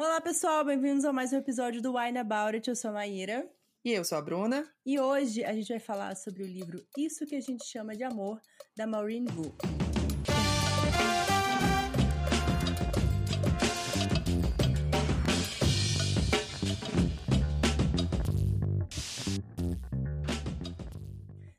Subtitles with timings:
[0.00, 2.70] Olá, pessoal, bem-vindos a mais um episódio do Wine About It.
[2.70, 3.50] Eu sou a Maíra.
[3.84, 4.64] E eu sou a Bruna.
[4.86, 8.04] E hoje a gente vai falar sobre o livro Isso que a gente chama de
[8.04, 8.40] amor,
[8.76, 9.56] da Maureen Wu.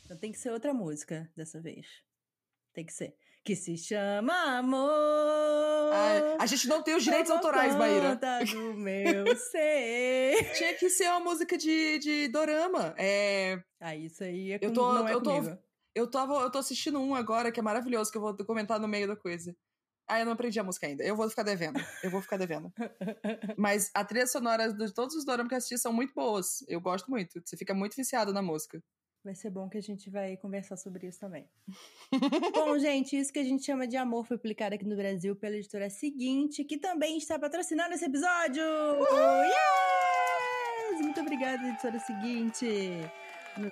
[0.06, 1.86] Então tem que ser outra música dessa vez.
[2.72, 3.18] Tem que ser.
[3.50, 4.92] Que se chama Amor.
[5.92, 8.16] Ah, a gente não tem os direitos autorais, Maíra.
[8.46, 10.54] do meu ser.
[10.56, 12.94] Tinha que ser uma música de, de dorama.
[12.96, 13.60] É...
[13.80, 14.66] Ah, isso aí é com...
[14.66, 15.58] eu tô, não é eu tô, comigo.
[15.96, 18.88] eu, tava, eu tô assistindo um agora que é maravilhoso, que eu vou comentar no
[18.88, 19.58] meio da coisa.
[20.08, 21.04] Ah, eu não aprendi a música ainda.
[21.04, 21.80] Eu vou ficar devendo.
[22.04, 22.72] Eu vou ficar devendo.
[23.58, 26.64] Mas a trilha sonora de todos os doramas que eu assisti são muito boas.
[26.68, 27.42] Eu gosto muito.
[27.44, 28.80] Você fica muito viciado na música.
[29.24, 31.46] Vai ser bom que a gente vai conversar sobre isso também.
[32.56, 35.58] bom, gente, isso que a gente chama de amor foi publicado aqui no Brasil pela
[35.58, 38.64] editora seguinte, que também está patrocinando esse episódio!
[39.44, 41.02] Yes!
[41.02, 42.66] Muito obrigada, editora seguinte!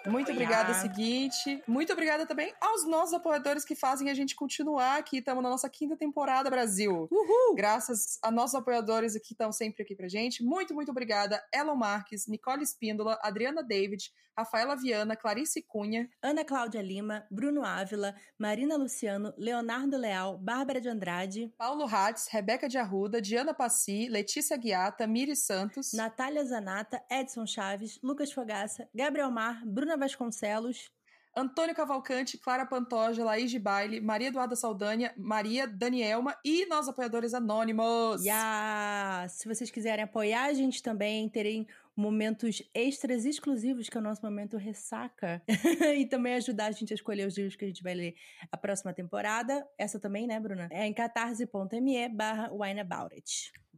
[0.05, 1.61] Muito obrigada, seguinte.
[1.67, 5.17] Muito obrigada também aos nossos apoiadores que fazem a gente continuar aqui.
[5.17, 7.07] Estamos na nossa quinta temporada, Brasil.
[7.11, 7.55] Uhul!
[7.55, 10.43] Graças a nossos apoiadores que estão sempre aqui pra gente.
[10.43, 11.43] Muito, muito obrigada.
[11.53, 18.13] Elon Marques, Nicole Espíndola, Adriana David, Rafaela Viana, Clarice Cunha, Ana Cláudia Lima, Bruno Ávila,
[18.37, 24.55] Marina Luciano, Leonardo Leal, Bárbara de Andrade, Paulo Hatz, Rebeca de Arruda, Diana Passi, Letícia
[24.55, 30.89] Guiata, Miri Santos, Natália Zanata, Edson Chaves, Lucas Fogaça, Gabriel Mar, Bruna Vasconcelos,
[31.35, 37.31] Antônio Cavalcante, Clara Pantoja, Laís de Baile, Maria Eduarda Saldanha, Maria Danielma e nossos apoiadores
[37.35, 38.25] anônimos.
[38.25, 39.29] Yeah!
[39.29, 44.25] Se vocês quiserem apoiar a gente também, terem momentos extras exclusivos, que é o nosso
[44.25, 45.43] momento ressaca,
[45.95, 48.15] e também ajudar a gente a escolher os livros que a gente vai ler
[48.51, 49.63] a próxima temporada.
[49.77, 50.67] Essa também, né, Bruna?
[50.71, 52.49] É em catarse.me barra.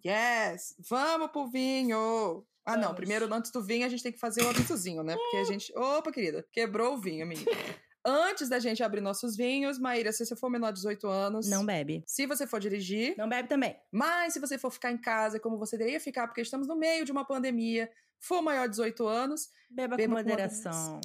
[0.06, 0.78] Yes!
[0.80, 2.46] Vamos pro vinho!
[2.74, 2.94] Ah, não.
[2.94, 5.16] Primeiro, antes do vinho, a gente tem que fazer o avisozinho, né?
[5.16, 5.72] Porque a gente.
[5.78, 7.50] Opa, querida, quebrou o vinho, menina.
[8.06, 11.50] Antes da gente abrir nossos vinhos, Maíra, se você for menor de 18 anos.
[11.50, 12.02] Não bebe.
[12.08, 13.14] Se você for dirigir.
[13.18, 13.76] Não bebe também.
[13.92, 17.04] Mas se você for ficar em casa, como você deveria ficar, porque estamos no meio
[17.04, 19.50] de uma pandemia, for maior de 18 anos.
[19.70, 21.02] Beba, Beba com com moderação.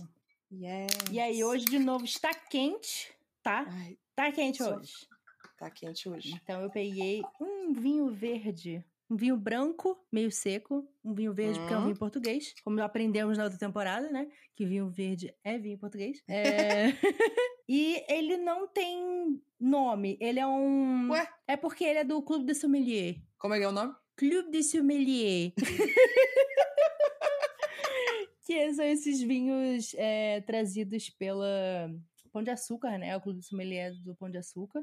[0.52, 0.92] Yes.
[1.10, 3.66] E aí, hoje de novo está quente, tá?
[3.68, 4.92] Ai, Tá quente hoje.
[5.58, 6.32] tá quente hoje.
[6.42, 8.84] Então eu peguei um vinho verde.
[9.10, 10.88] Um vinho branco, meio seco.
[11.04, 11.84] Um vinho verde, porque é um Hum.
[11.84, 12.54] vinho português.
[12.64, 14.28] Como aprendemos na outra temporada, né?
[14.56, 16.22] Que vinho verde é vinho português.
[16.28, 16.86] É...
[17.68, 20.16] e ele não tem nome.
[20.20, 21.10] Ele é um.
[21.10, 23.16] Ué, É porque ele é do Clube de Sommelier.
[23.38, 23.94] como é que é o nome?
[24.16, 25.52] Clube de Sommelier.
[28.46, 31.90] que são esses vinhos é, trazidos pela
[32.32, 33.16] Pão de Açúcar, né?
[33.16, 34.80] O Clube de Sommelier do Pão de Açúcar.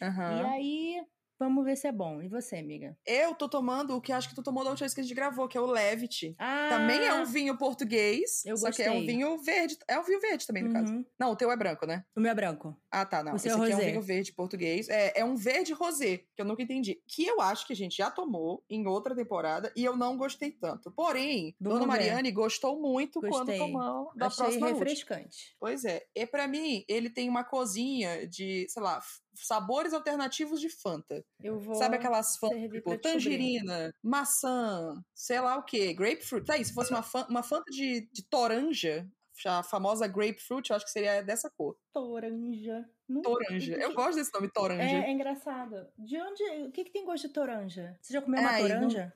[0.00, 0.46] E Aham.
[0.48, 1.02] aí,
[1.40, 2.22] vamos ver se é bom.
[2.22, 2.96] E você, amiga?
[3.04, 5.14] Eu tô tomando o que acho que tu tomou da última vez que a gente
[5.14, 6.36] gravou, que é o Levity.
[6.38, 6.68] Ah!
[6.70, 9.14] Também é um vinho português, Eu só que é um gostei.
[9.16, 9.76] vinho verde.
[9.88, 10.92] É um vinho verde também, no caso.
[10.92, 11.04] Uhum.
[11.18, 12.04] Não, o teu é branco, né?
[12.14, 12.76] O meu é branco.
[12.90, 13.32] Ah, tá, não.
[13.32, 13.90] O Esse seu é aqui é um rosé.
[13.90, 14.88] vinho verde português.
[14.88, 17.00] É, é um verde rosé, que eu nunca entendi.
[17.08, 20.50] Que eu acho que a gente já tomou em outra temporada e eu não gostei
[20.52, 20.90] tanto.
[20.92, 21.98] Porém, Vamos Dona ver.
[22.00, 23.58] Mariane gostou muito quando Gostei.
[23.58, 24.84] tomou da Achei próxima última.
[24.84, 25.56] refrescante.
[25.58, 26.02] Pois é.
[26.14, 29.00] E pra mim, ele tem uma cozinha de, sei lá,
[29.46, 31.24] sabores alternativos de Fanta.
[31.42, 31.74] Eu vou.
[31.74, 36.46] Sabe aquelas Fanta, tipo, tangerina, maçã, sei lá o quê, grapefruit.
[36.46, 39.06] Tá aí, se fosse uma, uma Fanta de, de toranja,
[39.46, 41.76] a famosa grapefruit, eu acho que seria dessa cor.
[41.92, 42.86] Toranja.
[43.08, 43.74] Nunca- Toranja.
[43.76, 44.82] Eu Que- gosto desse nome, toranja.
[44.82, 45.88] É, é engraçado.
[45.98, 46.42] De onde.
[46.66, 47.96] O que, que tem gosto de toranja?
[48.00, 49.12] Você já comeu uma não- toranja?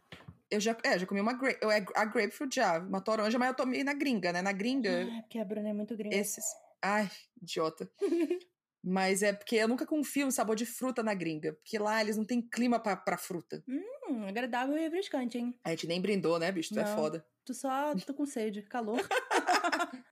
[0.51, 3.49] Eu já, é, já comi uma grape, eu, é a grapefruit já, uma toranja, mas
[3.49, 4.41] eu tomei na gringa, né?
[4.41, 6.15] Na gringa, Ah, porque a Bruna é muito gringa.
[6.15, 6.45] esses...
[6.81, 7.11] Ai,
[7.43, 7.91] idiota.
[8.87, 12.19] mas é porque eu nunca confio no sabor de fruta na gringa, porque lá eles
[12.19, 13.65] não têm clima pra, pra fruta.
[13.67, 15.59] Hum, agradável e refrescante, hein?
[15.65, 16.75] A gente nem brindou, né, bicho?
[16.75, 16.95] Tu é Não.
[16.95, 17.27] foda.
[17.47, 17.95] Tu só.
[18.07, 18.63] Tô com sede.
[18.63, 19.01] Calor.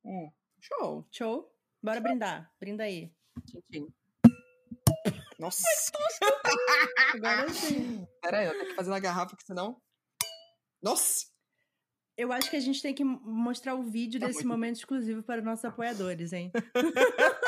[0.02, 1.06] Hum, show.
[1.10, 1.54] Show?
[1.82, 2.50] Bora brindar.
[2.58, 3.12] Brinda aí.
[3.44, 3.88] Tchim, tchim.
[5.38, 5.62] Nossa.
[7.14, 8.06] Agora sim.
[8.22, 9.76] Pera aí, eu tenho que fazer na garrafa, porque senão...
[10.80, 11.26] Nossa!
[12.16, 15.22] Eu acho que a gente tem que mostrar o vídeo Tá desse muito momento exclusivo
[15.22, 16.52] para os nossos apoiadores, hein?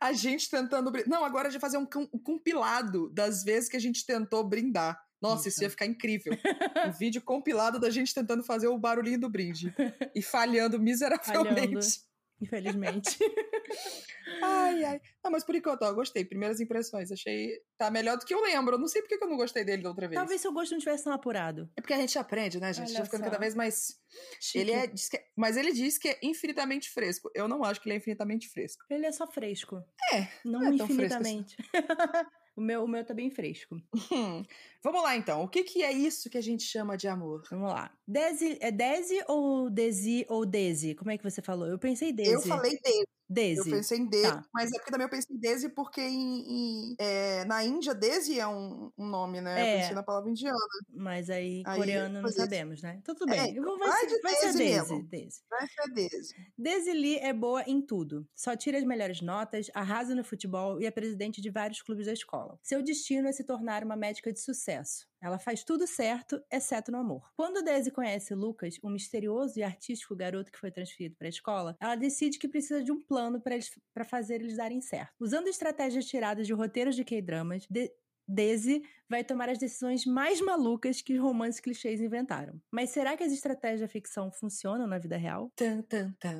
[0.00, 1.08] A gente tentando brindar.
[1.10, 4.42] Não, agora gente vai fazer um, com- um compilado das vezes que a gente tentou
[4.48, 4.98] brindar.
[5.20, 5.64] Nossa, isso Isso.
[5.64, 6.32] ia ficar incrível.
[6.88, 9.74] Um vídeo compilado da gente tentando fazer o barulhinho do brinde.
[10.14, 12.02] E falhando miseravelmente.
[12.40, 13.18] Infelizmente.
[14.42, 15.00] Ai, ai.
[15.24, 16.24] Ah, mas por enquanto, ó, gostei.
[16.24, 17.10] Primeiras impressões.
[17.10, 17.60] Achei.
[17.76, 18.74] Tá melhor do que eu lembro.
[18.74, 20.18] Eu não sei porque que eu não gostei dele da outra vez.
[20.18, 21.68] Talvez seu gosto não tivesse tão apurado.
[21.76, 22.88] É porque a gente aprende, né, gente?
[22.88, 23.30] Olha Já ficando só.
[23.30, 23.98] cada vez mais.
[24.40, 24.58] Chique.
[24.58, 24.86] Ele é.
[24.86, 27.30] que Mas ele diz que é infinitamente fresco.
[27.34, 28.84] Eu não acho que ele é infinitamente fresco.
[28.90, 29.82] Ele é só fresco.
[30.12, 30.84] É, Não, não é assim.
[30.84, 31.56] infinitamente.
[32.58, 33.80] O meu, o meu tá bem fresco.
[34.10, 34.42] Hum,
[34.82, 35.44] Vamos lá, então.
[35.44, 37.44] O que, que é isso que a gente chama de amor?
[37.48, 37.96] Vamos lá.
[38.04, 40.96] Desi, é Desi ou Desi ou Desi?
[40.96, 41.68] Como é que você falou?
[41.68, 42.32] Eu pensei Desi.
[42.32, 43.06] Eu falei Desi.
[43.28, 43.58] Desi.
[43.70, 44.44] Eu pensei em Desi, Tá.
[44.54, 48.40] mas é porque também eu pensei em Desi porque em, em- é, na Índia Desi
[48.40, 49.60] é um, um nome, né?
[49.60, 49.74] É.
[49.74, 50.56] Eu pensei na palavra indiana.
[50.90, 52.32] Mas aí, Aí, coreano não é.
[52.32, 52.96] sabemos, né?
[53.02, 53.60] Então tudo É, bem.
[53.60, 55.02] Vou, vai, vai ser, vai ser Desi Desi.
[55.04, 55.40] Desi.
[55.50, 56.34] Vai ser Desi.
[56.56, 58.26] Daisy Lee é boa em tudo.
[58.34, 62.12] Só tira as melhores notas, arrasa no futebol e é presidente de vários clubes da
[62.12, 62.58] escola.
[62.62, 65.06] Seu destino é se tornar uma médica de sucesso.
[65.20, 67.30] Ela faz tudo certo, exceto no amor.
[67.36, 71.76] Quando Daisy conhece Lucas, um misterioso e artístico garoto que foi transferido para a escola,
[71.80, 75.14] ela decide que precisa de um plano para fazer eles darem certo.
[75.20, 77.90] Usando estratégias tiradas de roteiros de K-dramas, de
[78.28, 82.60] Daisy vai tomar as decisões mais malucas que os romances clichês inventaram.
[82.70, 85.50] Mas será que as estratégias da ficção funcionam na vida real?
[85.56, 86.38] Tan, tan, tan.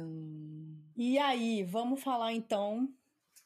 [0.97, 2.93] E aí, vamos falar então.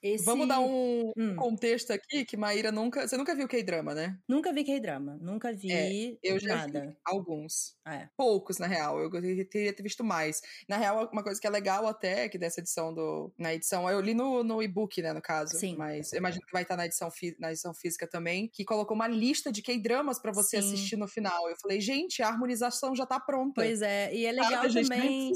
[0.03, 0.25] Esse...
[0.25, 1.37] Vamos dar um Hum.
[1.37, 3.07] contexto aqui que Maíra nunca.
[3.07, 4.19] Você nunca viu K-drama, né?
[4.29, 6.81] Nunca vi K-drama, nunca vi É, Eu já nada.
[6.89, 7.77] vi alguns.
[7.87, 8.09] É.
[8.17, 8.99] Poucos, na real.
[9.01, 9.11] Eu
[9.49, 10.41] teria ter visto mais.
[10.69, 13.33] Na real, uma coisa que é legal até, que dessa edição do.
[13.39, 13.89] Na edição.
[13.89, 15.57] Eu li no, no e-book, né, no caso.
[15.57, 15.77] Sim.
[15.77, 18.95] Mas eu imagino que vai estar na edição, fi- na edição física também, que colocou
[18.95, 20.69] uma lista de K-dramas pra você Sim.
[20.69, 21.49] assistir no final.
[21.49, 23.61] Eu falei, gente, a harmonização já tá pronta.
[23.63, 25.33] Pois é, e é legal a gente nem também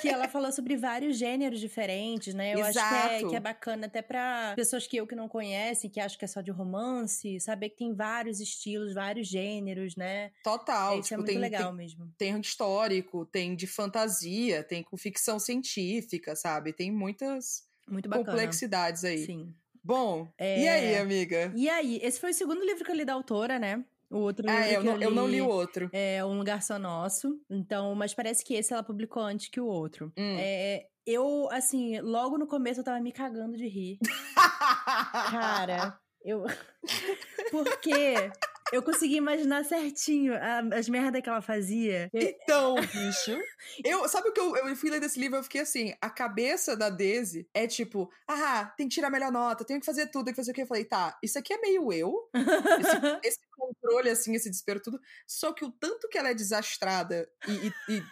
[0.00, 2.54] que ela falou sobre vários gêneros diferentes, né?
[2.54, 3.28] Eu acho que é, Exato.
[3.28, 6.28] que é bacana até pra pessoas que eu que não conhecem, que acham que é
[6.28, 10.32] só de romance, saber que tem vários estilos, vários gêneros, né?
[10.42, 10.98] Total.
[10.98, 12.12] Isso é tipo, muito tem, legal tem, mesmo.
[12.16, 16.72] tem histórico, tem de fantasia, tem com ficção científica, sabe?
[16.72, 18.26] Tem muitas Muito bacana.
[18.30, 19.24] complexidades aí.
[19.26, 19.54] Sim.
[19.82, 21.52] Bom, É, e aí, amiga?
[21.54, 23.84] E aí, esse foi o segundo livro que eu li da autora, né?
[24.10, 25.90] O outro Ah, eu não, eu não li o outro.
[25.92, 27.40] É Um Lugar Só Nosso.
[27.50, 30.12] Então, mas parece que esse ela publicou antes que o outro.
[30.16, 30.36] Hum.
[30.38, 33.98] É, eu, assim, logo no começo eu tava me cagando de rir.
[35.30, 36.44] Cara, eu.
[37.50, 38.30] Porque
[38.72, 40.34] eu consegui imaginar certinho
[40.74, 42.10] as merdas que ela fazia.
[42.12, 43.38] Então, bicho.
[43.84, 45.36] Eu, sabe o que eu, eu fui ler desse livro?
[45.36, 49.30] Eu fiquei assim: a cabeça da Daisy é tipo, ah, tem que tirar a melhor
[49.30, 50.62] nota, tenho que fazer tudo, tem que fazer o que.
[50.62, 52.28] Eu falei, tá, isso aqui é meio eu.
[52.34, 52.34] Esse,
[53.24, 55.00] esse controle, assim, esse desespero, tudo.
[55.26, 58.02] Só que o tanto que ela é desastrada e, e- e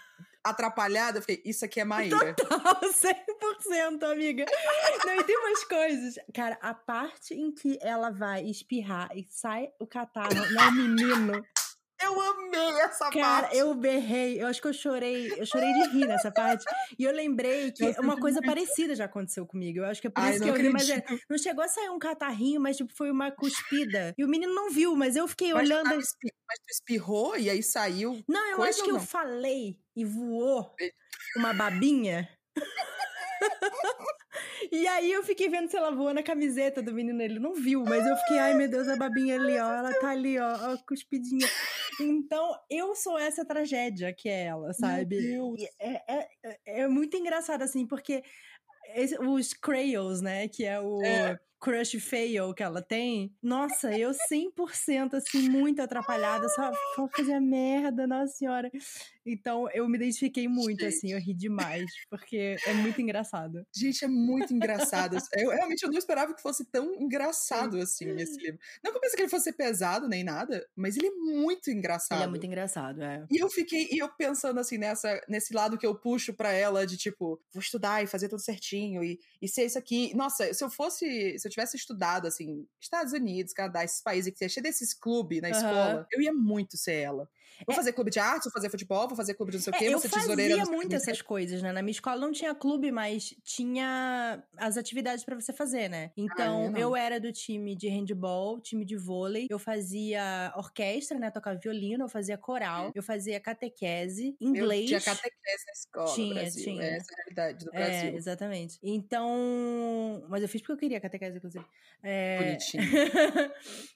[0.43, 2.35] atrapalhada, eu fiquei, isso aqui é Maíra.
[2.35, 4.45] Total, 100%, amiga.
[5.07, 6.15] Não, e tem umas coisas.
[6.35, 11.45] Cara, a parte em que ela vai espirrar e sai o catarro no menino.
[12.05, 13.57] Eu amei essa Cara, parte.
[13.57, 16.65] eu berrei, eu acho que eu chorei, eu chorei de rir nessa parte.
[16.99, 19.79] E eu lembrei que Eu uma coisa parecida já aconteceu comigo.
[19.79, 21.69] Eu acho que é por Ai, isso que eu ri, mas é- não chegou a
[21.69, 24.15] sair um catarrinho, mas tipo, foi uma cuspida.
[24.19, 25.89] E o menino não viu, mas eu fiquei Mas tu olhando.
[25.89, 28.23] tava espi- mas tu espirrou e aí saiu.
[28.29, 30.75] Não, eu acho que eu falei e voou
[31.37, 32.29] uma babinha.
[34.73, 37.85] E aí eu fiquei vendo se ela voou na camiseta do menino, ele não viu,
[37.85, 40.77] mas eu fiquei, ai meu Deus, a babinha ali, ó, ela tá ali, ó, ó,
[40.89, 41.47] cuspidinha.
[41.99, 45.21] Então, eu sou essa tragédia que é ela, sabe?
[45.23, 45.61] Deus.
[45.61, 48.23] E É, é, é- é muito engraçado, assim, porque
[48.95, 51.39] esse- os Crayos, né, que é o É.
[51.65, 58.07] crush fail que ela tem, nossa, eu 100% assim, muito atrapalhada, só, só fazia merda,
[58.07, 58.71] nossa senhora.
[59.27, 60.97] Então, eu me identifiquei muito, Gente.
[60.97, 63.67] assim, eu ri demais, porque é muito engraçado.
[63.75, 65.17] Gente, é muito engraçado.
[65.33, 68.59] Eu realmente eu não esperava que fosse tão engraçado assim esse livro.
[68.83, 72.19] Não que eu pensei que ele fosse pesado nem nada, mas ele é muito engraçado.
[72.19, 73.25] Ele é muito engraçado, é.
[73.31, 76.87] E eu fiquei, e eu pensando assim, nessa, nesse lado que eu puxo pra ela
[76.87, 80.15] de tipo, vou estudar e fazer tudo certinho e, e ser isso aqui.
[80.15, 84.39] Nossa, se eu fosse, se eu tivesse estudado, assim, Estados Unidos, Canadá, esses países que
[84.39, 86.05] tinha cheio desses clubes na Aham.
[86.05, 87.29] escola, eu ia muito ser ela.
[87.67, 87.77] Vou É.
[87.77, 89.79] fazer clube de arte, vou fazer futebol, vou fazer clube de não sei o É,
[89.79, 90.55] quê, eu vou ser tesoureira.
[90.55, 91.73] fazia sei o muito essas coisas, né?
[91.73, 96.13] Na minha escola não tinha clube, mas tinha as atividades pra você fazer, né?
[96.17, 96.79] Então, eu não.
[96.81, 101.31] eu era do time de handball, time de vôlei, eu fazia orquestra, né?
[101.31, 104.87] Tocava violino, eu fazia coral, eu fazia catequese, Eu inglês.
[104.89, 106.65] tinha catequese na escola Tinha, Brasil.
[106.65, 106.83] tinha.
[106.85, 108.17] Essa é a realidade do É, Brasil.
[108.17, 108.79] exatamente.
[108.83, 110.27] Então.
[110.29, 111.65] Mas eu fiz porque eu queria catequese, inclusive.
[112.03, 112.39] É...
[112.39, 112.83] Bonitinho.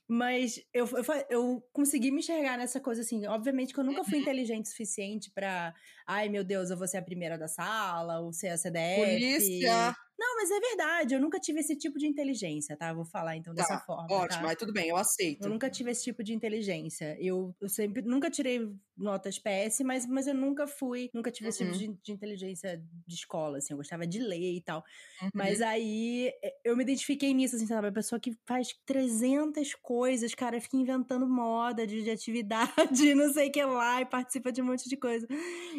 [0.09, 3.27] mas eu, eu, eu consegui me enxergar nessa coisa assim.
[3.27, 4.05] Obviamente que eu nunca Uhum.
[4.05, 5.75] fui inteligente o suficiente pra.
[6.07, 9.23] Ai, meu Deus, eu vou ser a primeira da sala, ou ser a CDF.
[9.33, 9.95] Polícia!
[10.19, 12.93] Não, mas é verdade, eu nunca tive esse tipo de inteligência, tá?
[12.93, 14.23] Vou falar então Tá, dessa forma.
[14.23, 14.47] Ótimo, tá?
[14.47, 15.47] mas tudo bem, eu aceito.
[15.47, 17.17] Eu nunca tive esse tipo de inteligência.
[17.21, 18.61] Eu, eu sempre nunca tirei
[18.99, 21.79] notas PS, mas, eu nunca fui, nunca tive esse tipo Uhum.
[21.79, 23.73] de, de inteligência de escola, assim.
[23.73, 24.85] Eu gostava de ler e tal.
[25.23, 25.31] Uhum.
[25.35, 27.89] Mas aí eh, eu me identifiquei nisso, assim, sabe?
[27.89, 32.69] A pessoa que faz 300 coisas, cara, fica inventando moda de, de atividade,
[33.15, 35.27] não sei o que lá, e participa de um monte de coisa.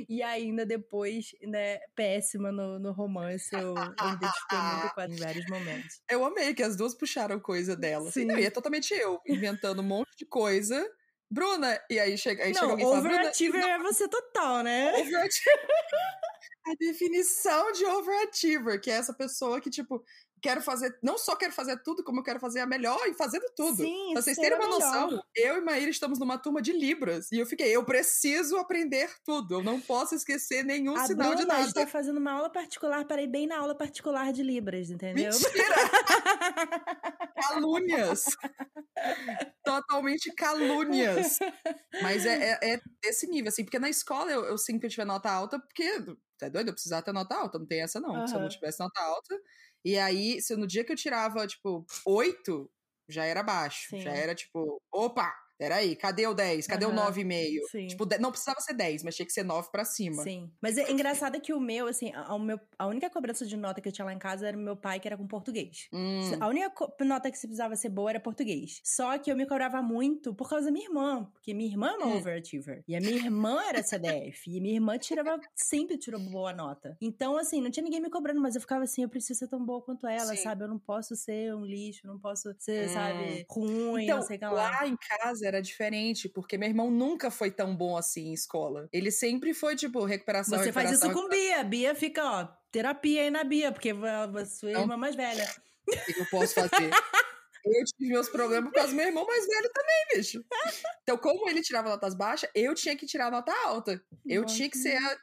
[0.07, 5.13] E ainda depois, né, péssima no, no romance, eu, eu me identificou muito com ela
[5.13, 6.01] em vários momentos.
[6.09, 8.09] Eu amei que as duas puxaram coisa dela.
[8.09, 10.85] Assim, não, e é totalmente eu, inventando um monte de coisa.
[11.31, 14.93] Bruna, e aí chega, aí não, chega alguém e fala, overachiever é você total, né?
[15.00, 15.67] Overachiever.
[16.67, 20.03] a definição de overachiever, que é essa pessoa que, tipo,
[20.41, 23.46] quero fazer, não só quero fazer tudo, como eu quero fazer a melhor e fazendo
[23.55, 23.77] tudo.
[23.77, 24.79] Sim, pra vocês terem uma melhor.
[24.79, 27.31] noção, eu e Maíra estamos numa turma de Libras.
[27.31, 29.55] E eu fiquei, eu preciso aprender tudo.
[29.55, 31.67] Eu não posso esquecer nenhum a sinal Bruna de nada.
[31.67, 35.31] está fazendo uma aula particular para ir bem na aula particular de Libras, entendeu?
[35.31, 35.75] Mentira!
[37.36, 38.25] calúnias!
[39.63, 41.39] Totalmente calúnias!
[42.01, 45.29] Mas é, é, é desse nível, assim, porque na escola eu, eu sempre tive nota
[45.29, 46.01] alta, porque,
[46.38, 46.69] tá doido?
[46.69, 48.27] Eu precisava ter nota alta, não tem essa não.
[48.27, 49.36] Se eu não tivesse nota alta.
[49.83, 52.69] E aí, se no dia que eu tirava, tipo, oito,
[53.07, 53.89] já era baixo.
[53.89, 54.01] Sim.
[54.01, 55.33] Já era tipo, opa!
[55.59, 56.65] Peraí, cadê o 10?
[56.67, 56.93] Cadê o Aham.
[56.93, 57.61] 9,5?
[57.71, 57.87] Sim.
[57.87, 60.23] Tipo, não precisava ser 10, mas tinha que ser 9 pra cima.
[60.23, 60.51] Sim.
[60.61, 63.79] Mas é engraçado que o meu, assim, a, o meu, a única cobrança de nota
[63.79, 65.87] que eu tinha lá em casa era o meu pai, que era com português.
[65.93, 68.81] Hum, A única nota que se precisava ser boa era português.
[68.83, 71.25] Só que eu me cobrava muito por causa da minha irmã.
[71.33, 72.17] Porque minha irmã é uma Hum.
[72.17, 72.83] overachiever.
[72.87, 74.49] E a minha irmã era CDF.
[74.49, 76.97] e minha irmã tirava, sempre tirou boa nota.
[76.99, 79.63] Então, assim, não tinha ninguém me cobrando, mas eu ficava assim, eu preciso ser tão
[79.63, 80.43] boa quanto ela, Sim.
[80.43, 80.63] sabe?
[80.63, 82.89] Eu não posso ser um lixo, não posso ser, Hum.
[82.89, 84.79] sabe, ruim, Então, não sei o que lá.
[84.81, 88.88] lá em casa era diferente, porque meu irmão nunca foi tão bom assim em escola.
[88.94, 91.63] Ele sempre foi, tipo, recuperação, Você faz isso recuperação, com Bia.
[91.63, 94.82] Bia fica, ó, terapia aí na Bia, porque você é a Não.
[94.82, 95.48] irmã mais velha.
[95.89, 96.70] O que eu posso fazer?
[97.69, 100.43] Eu tive meus problemas por causa do meu irmão mais velho também, bicho.
[101.03, 104.01] Então, como ele tirava notas baixas, eu tinha que tirar nota alta.
[104.25, 104.55] Eu Nossa.
[104.55, 105.17] tinha que ser a...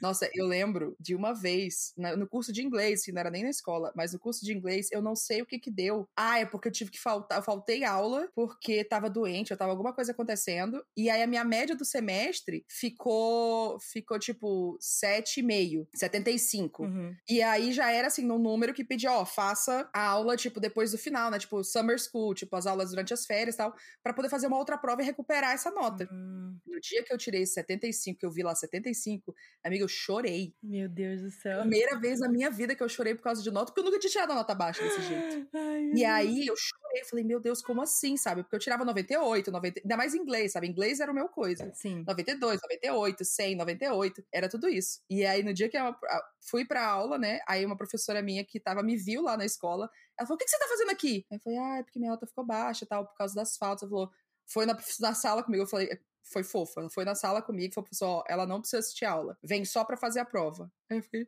[0.00, 3.50] Nossa, eu lembro de uma vez, no curso de inglês, que não era nem na
[3.50, 6.08] escola, mas no curso de inglês, eu não sei o que que deu.
[6.16, 9.70] Ah, é porque eu tive que faltar, eu faltei aula, porque tava doente, eu tava
[9.70, 16.82] alguma coisa acontecendo, e aí a minha média do semestre ficou, ficou tipo 7,5, 75.
[16.84, 17.14] Uhum.
[17.28, 20.92] E aí já era assim, num número que pedia, ó, faça a aula, tipo, depois
[20.92, 21.38] do final, né?
[21.40, 24.56] Tipo, summer school, tipo, as aulas durante as férias e tal, pra poder fazer uma
[24.58, 26.08] outra prova e recuperar essa nota.
[26.12, 30.54] Hum, No dia que eu tirei 75, que eu vi lá 75, amiga, eu chorei.
[30.62, 31.60] meu Deus do céu.
[31.60, 33.98] Primeira vez na minha vida que eu chorei por causa de nota, porque eu nunca
[33.98, 35.48] tinha tirado a nota baixa desse jeito.
[35.54, 38.42] Ai, E aí eu chorei, falei, meu Deus, como assim, sabe?
[38.42, 40.66] Porque eu tirava 98, 90, ainda mais inglês, sabe?
[40.68, 41.70] Inglês era o meu coisa.
[41.74, 42.04] Sim.
[42.06, 45.00] 92, 98, 100, 98, era tudo isso.
[45.10, 45.94] E aí, no dia que eu
[46.40, 49.90] fui pra aula, né, aí uma professora minha que tava, me viu lá na escola,
[50.18, 51.26] ela falou, o que, que você tá fazendo aqui?
[51.30, 53.82] Aí eu falei, ah, é porque minha nota ficou baixa tal, por causa das faltas.
[53.82, 54.10] Ela falou,
[54.46, 57.74] foi na, na sala comigo, eu falei, foi fofa, ela foi na sala comigo e
[57.74, 60.70] falou, pessoal, ela não precisa assistir aula, vem só pra fazer a prova.
[60.90, 61.26] Aí eu fiquei,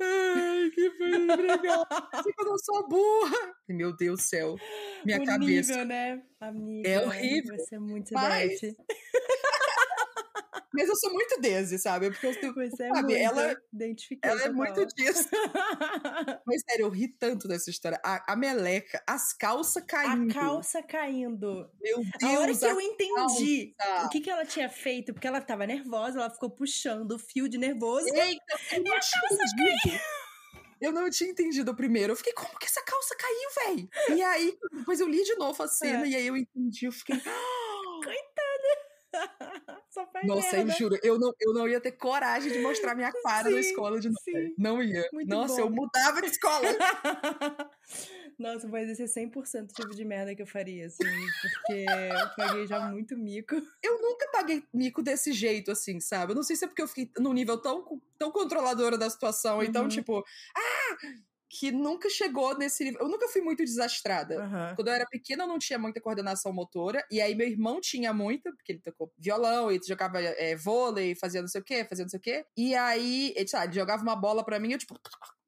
[0.00, 1.86] ai, que feliz, obrigada,
[2.38, 3.54] eu não sou burra.
[3.68, 4.56] Meu Deus do céu,
[5.04, 5.72] minha o cabeça.
[5.72, 6.88] nível, né, amiga?
[6.88, 7.56] É horrível.
[7.58, 8.60] Você é muito Mas-.
[10.74, 12.10] Mas eu sou muito dese, sabe?
[12.10, 13.16] Porque eu, Você é sabe, muito.
[13.16, 13.56] ela-
[14.22, 15.28] ela é muito disso.
[16.46, 17.98] Mas sério, eu ri tanto dessa história.
[18.04, 20.30] A, a meleca, as calças caindo.
[20.30, 21.70] A calça caindo.
[21.80, 24.06] Meu Deus, A hora que a eu entendi calça.
[24.06, 27.48] o que, que ela tinha feito, porque ela tava nervosa, ela ficou puxando o fio
[27.48, 28.06] de nervoso.
[28.12, 30.02] Eita, eu não tinha entendido.
[30.78, 32.12] Eu não tinha entendido primeiro.
[32.12, 33.88] Eu fiquei, como que essa calça caiu, véi?
[34.18, 36.08] E aí, depois eu li de novo a cena É.
[36.10, 36.84] e aí eu entendi.
[36.84, 37.16] Eu fiquei.
[39.90, 40.72] Só faz Nossa, eu merda.
[40.78, 43.98] juro, eu não, eu não ia ter coragem de mostrar minha cara na Sim, escola
[44.00, 44.20] de novo.
[44.22, 44.54] sim.
[44.58, 45.08] Não ia.
[45.12, 45.68] Muito Nossa, bom.
[45.68, 46.66] eu mudava de escola.
[48.38, 51.04] Nossa, mas esse é 100% o tipo de merda que eu faria, assim,
[51.40, 53.54] porque eu paguei já muito mico.
[53.82, 56.32] Eu nunca paguei mico desse jeito, assim, sabe?
[56.32, 59.62] Eu não sei se é porque eu fiquei num nível tão, tão controladora da situação,
[59.62, 59.88] então, Uhum.
[59.88, 60.22] tipo,
[60.54, 60.96] ah!
[61.48, 63.00] Que nunca chegou nesse nível.
[63.02, 64.42] Eu nunca fui muito desastrada.
[64.42, 64.72] Aham.
[64.74, 67.04] Quando eu era pequena, eu não tinha muita coordenação motora.
[67.10, 71.40] E aí, meu irmão tinha muita, porque ele tocou violão, ele jogava é, vôlei, fazia
[71.40, 72.44] não sei o quê, fazia não sei o quê.
[72.56, 74.98] E aí, ele, sabe, ele jogava uma bola pra mim, eu, tipo,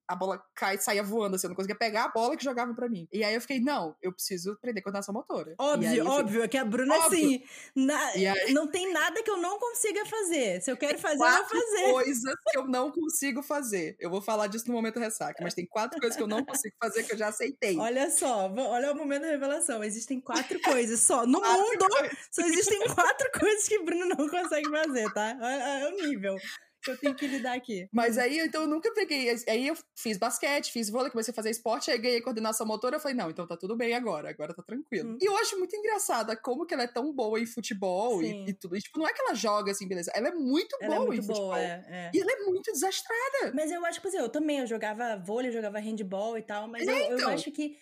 [0.09, 2.89] a bola cai, saía voando, assim, eu não conseguia pegar a bola que jogava pra
[2.89, 3.07] mim.
[3.13, 5.55] E aí eu fiquei, não, eu preciso aprender coordenação motora.
[5.59, 7.19] Óbvio, fui- óbvio, é que a Bruna, Óbvio.
[7.19, 7.43] assim,
[7.77, 10.63] na- aí- não tem nada que eu não consiga fazer.
[10.63, 11.93] Se eu quero fazer, eu vou fazer.
[11.93, 13.97] coisas que eu não consigo fazer.
[14.01, 16.75] Eu vou falar disso no momento ressaca, mas tem quatro coisas que eu não consigo
[16.83, 17.77] fazer que eu já aceitei.
[17.79, 19.85] Olha só, olha o momento da revelação.
[19.85, 21.27] Existem quatro coisas só.
[21.27, 22.19] No mundo, coisas.
[22.31, 25.37] só existem quatro coisas que Bruno não consegue fazer, tá?
[25.41, 26.37] Olha olha o nível
[26.83, 27.89] que eu tenho que lidar aqui.
[27.93, 29.35] Mas aí, então, eu nunca peguei.
[29.49, 32.97] Aí eu fiz basquete, fiz vôlei, comecei a fazer esporte, aí ganhei coordenação motora.
[32.97, 35.13] Eu falei, não, então tá tudo bem agora, agora tá tranquilo.
[35.13, 35.19] Hum.
[35.21, 38.53] E eu acho muito engraçada como que ela é tão boa em futebol e, e
[38.53, 38.77] tudo.
[38.77, 40.11] E, tipo, não é que ela joga assim, beleza.
[40.15, 41.49] Ela é muito Ela é boa muito em futebol.
[41.49, 42.11] boa, é, é.
[42.15, 43.53] E ela é muito desastrada.
[43.55, 46.69] Mas eu acho, por exemplo, eu também, eu jogava vôlei, eu jogava handball e tal,
[46.69, 47.31] mas eu, eu então.
[47.31, 47.77] acho que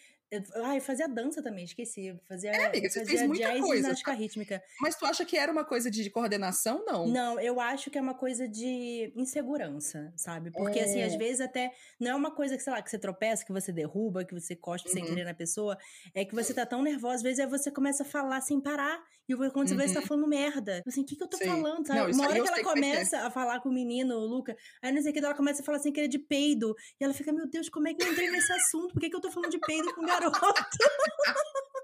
[0.64, 2.18] Ai, fazia dança também, esqueci.
[2.28, 3.82] Fazia, é, amiga, você fazia fez muita jazz coisa.
[3.82, 4.62] ginástica rítmica.
[4.80, 6.84] Mas tu acha que era uma coisa de coordenação?
[6.84, 7.06] Não.
[7.06, 10.50] Não, eu acho que é uma coisa de insegurança, sabe?
[10.50, 10.84] Porque, é.
[10.84, 13.52] assim, às vezes até não é uma coisa que, sei lá, que você tropeça, que
[13.52, 14.94] você derruba, que você cospe uhum.
[14.94, 15.78] sem querer na pessoa.
[16.12, 19.00] É que você tá tão nervosa, às vezes aí você começa a falar sem parar.
[19.28, 19.80] E quando você uhum.
[19.80, 20.82] vê, você tá falando merda.
[20.86, 21.46] Assim, o que, que eu tô Sim.
[21.46, 22.00] falando, sabe?
[22.00, 25.02] Não, uma hora que ela começa a falar com o menino, o Luca, aí não
[25.02, 26.76] sei o que, ela começa a falar sem querer de peido.
[27.00, 28.92] E ela fica, meu Deus, como é que eu entrei nesse assunto?
[28.94, 30.38] Por que, que eu tô falando de peido com o garoto?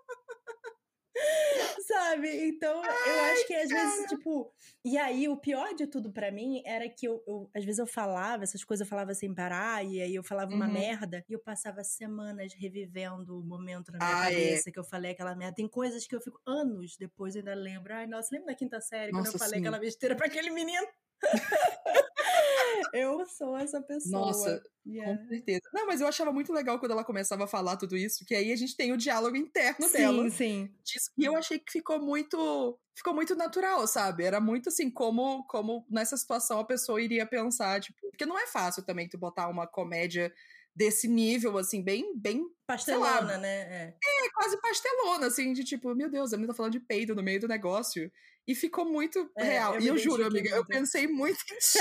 [1.87, 2.49] Sabe?
[2.49, 3.83] Então, Ai, eu acho que às cara.
[3.83, 4.53] vezes, tipo.
[4.85, 7.87] E aí, o pior de tudo para mim era que eu, eu, às vezes, eu
[7.87, 10.73] falava essas coisas, eu falava sem parar, e aí eu falava uma uhum.
[10.73, 14.73] merda, e eu passava semanas revivendo o momento na minha ah, cabeça é.
[14.73, 15.55] que eu falei aquela merda.
[15.57, 17.95] Tem coisas que eu fico anos depois ainda lembro.
[17.95, 19.67] Ai, nossa, lembra da quinta série, nossa, quando eu falei sim.
[19.67, 20.87] aquela besteira pra aquele menino?
[22.93, 24.27] eu sou essa pessoa.
[24.27, 25.17] Nossa, yeah.
[25.17, 25.63] com certeza.
[25.73, 28.53] Não, mas eu achava muito legal quando ela começava a falar tudo isso, que aí
[28.53, 30.31] a gente tem o diálogo interno sim, dela.
[30.31, 31.11] Sim, sim.
[31.17, 34.25] E eu achei que ficou muito ficou muito natural, sabe?
[34.25, 38.47] Era muito assim, como, como nessa situação a pessoa iria pensar, tipo, porque não é
[38.47, 40.33] fácil também tu botar uma comédia
[40.75, 42.47] desse nível, assim, bem, bem.
[42.67, 43.49] Pastelona, né?
[43.49, 43.95] É.
[44.25, 44.31] é.
[44.35, 47.41] quase pastelona, assim, de tipo, meu Deus, a menina tá falando de peido no meio
[47.41, 48.11] do negócio.
[48.47, 49.75] E ficou muito é, real.
[49.75, 50.55] Eu e eu juro, amiga, muito.
[50.55, 51.79] eu pensei muito em ti.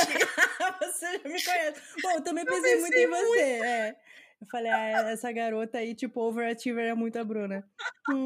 [0.79, 1.81] você já me conhece.
[2.03, 3.29] Bom, eu também pensei, eu pensei muito em muito.
[3.29, 3.41] você.
[3.41, 3.95] É.
[4.41, 7.63] Eu falei, ah, essa garota aí, tipo, overachiever é muito a Bruna.
[8.07, 8.17] Ai,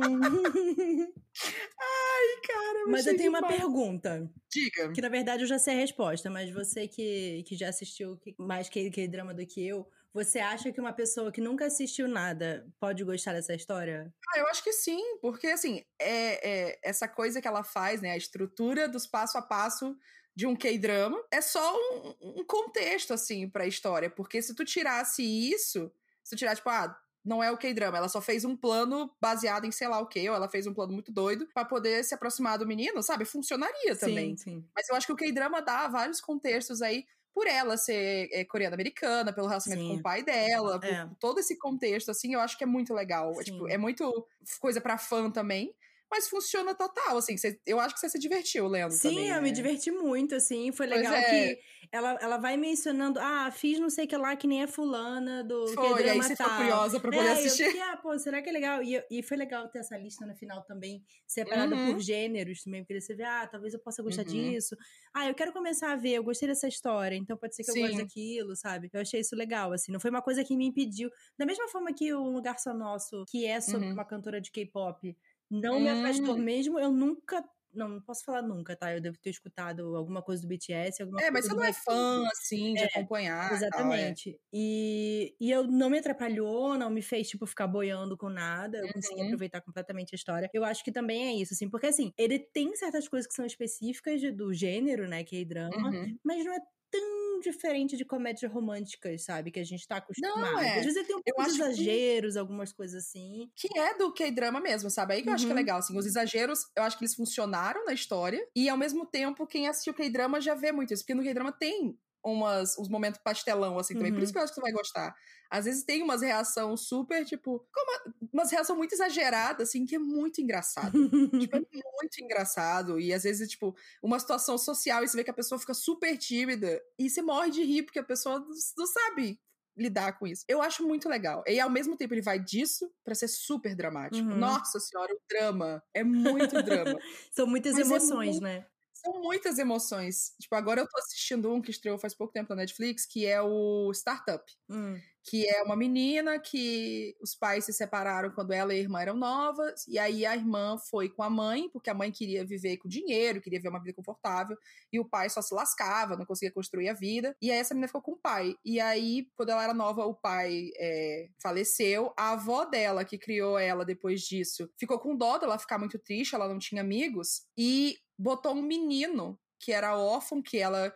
[2.47, 2.87] cara.
[2.87, 4.31] Mas eu tenho uma pergunta.
[4.49, 4.93] Diga.
[4.93, 8.69] Que na verdade eu já sei a resposta, mas você que, que já assistiu mais
[8.69, 12.65] que, que drama do que eu, você acha que uma pessoa que nunca assistiu nada
[12.79, 14.13] pode gostar dessa história?
[14.33, 18.11] Ah, eu acho que sim, porque assim, é, é essa coisa que ela faz, né?
[18.11, 19.93] A estrutura dos passo a passo
[20.33, 24.09] de um K-drama é só um, um contexto, assim, pra história.
[24.09, 25.91] Porque se tu tirasse isso,
[26.23, 29.65] se tu tirar, tipo, ah, não é o K-drama, ela só fez um plano baseado
[29.65, 32.15] em sei lá o que, ou ela fez um plano muito doido para poder se
[32.15, 33.25] aproximar do menino, sabe?
[33.25, 34.37] Funcionaria também.
[34.37, 34.65] Sim, sim.
[34.73, 39.33] Mas eu acho que o K-drama dá vários contextos aí por ela ser é, coreana-americana,
[39.33, 39.95] pelo relacionamento Sim.
[39.95, 41.05] com o pai dela, é.
[41.19, 43.33] todo esse contexto, assim, eu acho que é muito legal.
[43.41, 44.25] É, tipo, é muito
[44.61, 45.75] coisa para fã também
[46.09, 47.37] mas funciona total, assim.
[47.37, 49.41] Cê, eu acho que você se divertiu lendo Sim, também, eu né?
[49.41, 50.71] me diverti muito, assim.
[50.71, 51.23] Foi legal é.
[51.23, 51.59] que
[51.91, 55.43] ela, ela vai mencionando, ah, fiz não sei o que lá que nem a fulana
[55.43, 57.63] do foi, que aí você ficou curiosa pra poder é, assistir.
[57.63, 58.83] Eu fiquei, ah, pô, será que é legal?
[58.83, 61.93] E, e foi legal ter essa lista no final também, separada uhum.
[61.93, 64.27] por gêneros também, porque você vê, ah, talvez eu possa gostar uhum.
[64.27, 64.75] disso.
[65.13, 67.79] Ah, eu quero começar a ver, eu gostei dessa história, então pode ser que Sim.
[67.79, 68.89] eu goste daquilo, sabe?
[68.91, 69.91] Eu achei isso legal, assim.
[69.91, 71.09] Não foi uma coisa que me impediu.
[71.37, 73.93] Da mesma forma que o Lugar Só Nosso, que é sobre uhum.
[73.93, 75.15] uma cantora de K-pop,
[75.49, 75.81] não hum.
[75.81, 77.43] me afastou mesmo, eu nunca.
[77.73, 78.93] Não, não posso falar nunca, tá?
[78.93, 82.25] Eu devo ter escutado alguma coisa do BTS, alguma É, mas você não é fã,
[82.27, 83.51] assim, de é, acompanhar.
[83.51, 84.31] Exatamente.
[84.31, 84.43] Tal, é.
[84.53, 88.77] e, e eu não me atrapalhou, não me fez, tipo, ficar boiando com nada.
[88.77, 88.93] Eu uhum.
[88.93, 90.49] consegui aproveitar completamente a história.
[90.53, 93.45] Eu acho que também é isso, assim, porque assim, ele tem certas coisas que são
[93.45, 95.25] específicas do gênero, né?
[95.25, 96.17] Que é drama, uhum.
[96.23, 99.51] mas não é tão diferente de comédias românticas, sabe?
[99.51, 100.39] Que a gente tá acostumado.
[100.39, 100.79] Não, é.
[100.79, 102.39] Às vezes ele tem um pouco de exageros, que...
[102.39, 103.49] algumas coisas assim.
[103.55, 105.13] Que é do K-drama mesmo, sabe?
[105.13, 105.35] Aí que eu uhum.
[105.35, 105.59] acho que é uhum.
[105.59, 105.97] legal, assim.
[105.97, 108.45] Os exageros, eu acho que eles funcionaram na história.
[108.55, 111.03] E ao mesmo tempo, quem assistiu K-drama já vê muito isso.
[111.03, 111.97] Porque no K-drama tem
[112.33, 114.11] umas, uns momentos pastelão, assim, também.
[114.11, 114.17] Uhum.
[114.17, 115.15] Por isso que eu acho que tu vai gostar.
[115.49, 119.99] Às vezes tem umas reações super, tipo, como umas reações muito exageradas, assim, que é
[119.99, 120.91] muito engraçado.
[121.39, 121.61] tipo, é
[122.01, 122.99] muito engraçado.
[122.99, 126.17] E às vezes, tipo, uma situação social e você vê que a pessoa fica super
[126.17, 129.39] tímida e você morre de rir, porque a pessoa não, não sabe
[129.77, 130.45] lidar com isso.
[130.47, 131.43] Eu acho muito legal.
[131.45, 134.27] E ao mesmo tempo ele vai disso para ser super dramático.
[134.27, 134.37] Uhum.
[134.37, 135.83] Nossa senhora, o drama.
[135.93, 136.97] É muito drama.
[137.31, 138.43] São muitas Mas é emoções, é muito...
[138.43, 138.65] né?
[139.05, 140.33] São muitas emoções.
[140.39, 143.41] Tipo, agora eu tô assistindo um que estreou faz pouco tempo na Netflix, que é
[143.41, 144.43] o Startup.
[144.69, 144.99] Hum.
[145.27, 149.15] Que é uma menina que os pais se separaram quando ela e a irmã eram
[149.15, 152.87] novas, e aí a irmã foi com a mãe, porque a mãe queria viver com
[152.87, 154.55] dinheiro, queria ver uma vida confortável,
[154.93, 157.87] e o pai só se lascava, não conseguia construir a vida, e aí essa menina
[157.87, 158.55] ficou com o pai.
[158.63, 163.57] E aí, quando ela era nova, o pai é, faleceu, a avó dela, que criou
[163.57, 167.97] ela depois disso, ficou com dó dela ficar muito triste, ela não tinha amigos, e
[168.17, 170.93] botou um menino que era órfão, que ela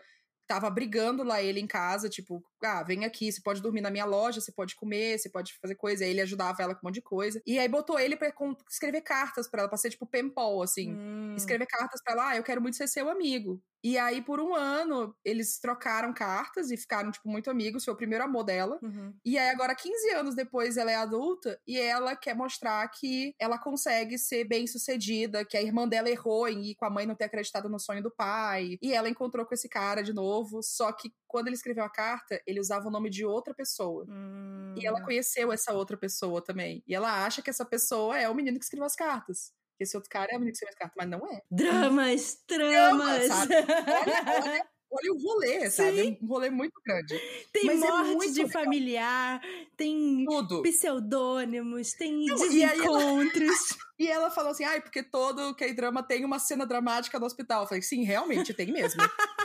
[0.48, 4.06] tava brigando lá ele em casa, tipo, ah, vem aqui, você pode dormir na minha
[4.06, 6.04] loja, você pode comer, você pode fazer coisa.
[6.04, 7.42] Aí ele ajudava ela com um monte de coisa.
[7.46, 8.32] E aí botou ele pra
[8.70, 10.94] escrever cartas para ela, pra ser tipo penpal, assim.
[10.94, 11.36] Hum.
[11.36, 13.62] Escrever cartas pra ela, ah, eu quero muito ser seu amigo.
[13.82, 17.86] E aí, por um ano, eles trocaram cartas e ficaram, tipo, muito amigos.
[17.86, 18.78] Foi o primeiro amor dela.
[18.84, 19.14] Uhum.
[19.24, 23.58] E aí, agora, 15 anos depois, ela é adulta e ela quer mostrar que ela
[23.58, 27.16] consegue ser bem sucedida, que a irmã dela errou em ir com a mãe não
[27.16, 28.78] ter acreditado no sonho do pai.
[28.82, 32.42] E ela encontrou com esse cara de novo, só que quando ele escreveu a carta,
[32.50, 34.06] ele usava o nome de outra pessoa.
[34.10, 34.76] Hum.
[34.78, 36.84] E ela conheceu essa outra pessoa também.
[36.88, 39.52] E ela acha que essa pessoa é o menino que escreveu as cartas.
[39.78, 41.42] Que esse outro cara é o menino que escreveu as cartas, mas não é.
[41.50, 43.28] Dramas, Drama, dramas.
[43.28, 43.56] sabe?
[43.56, 46.04] Olha, olha, olha o rolê, sabe?
[46.04, 46.18] Sim.
[46.22, 47.18] Um rolê muito grande.
[47.54, 48.64] tem Mas é morte muito de legal.
[48.64, 49.42] familiar,
[49.78, 50.62] tem Tudo.
[50.64, 53.50] pseudônimos, tem Não, e ela- desencontros.
[54.00, 57.64] E ela falou assim: ai, porque todo K-drama tem uma cena dramática no hospital.
[57.64, 59.02] Eu falei, sim, realmente tem mesmo.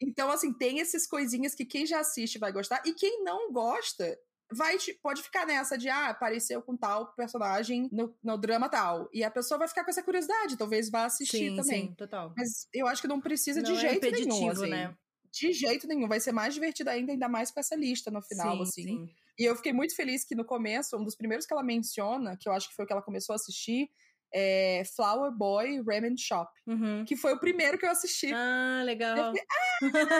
[0.00, 2.82] então, assim, tem essas coisinhas que quem já assiste vai gostar.
[2.86, 4.18] E quem não gosta.
[4.50, 9.06] Vai, te- pode ficar nessa de, ah, apareceu com tal personagem no, no drama tal.
[9.12, 11.88] E a pessoa vai ficar com essa curiosidade, talvez vá assistir sim, também.
[11.88, 12.32] sim, total.
[12.34, 14.70] Mas eu acho que não precisa de Não é jeito nenhum, repetitivo, assim.
[14.70, 14.96] né?
[15.30, 16.08] De jeito nenhum.
[16.08, 18.82] Vai ser mais divertido ainda, ainda mais com essa lista no final, sim, assim.
[18.84, 19.08] sim.
[19.38, 22.48] E eu fiquei muito feliz que no começo, um dos primeiros que ela menciona, que
[22.48, 23.90] eu acho que foi o que ela começou a assistir,
[24.32, 26.50] é Flower Boy Ramen Shop.
[26.66, 27.04] Uhum.
[27.04, 28.32] Que foi o primeiro que eu assisti.
[28.32, 29.32] Ah, legal.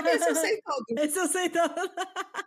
[0.07, 0.85] Esse eu sei todo.
[0.99, 1.91] Esse eu sei todo.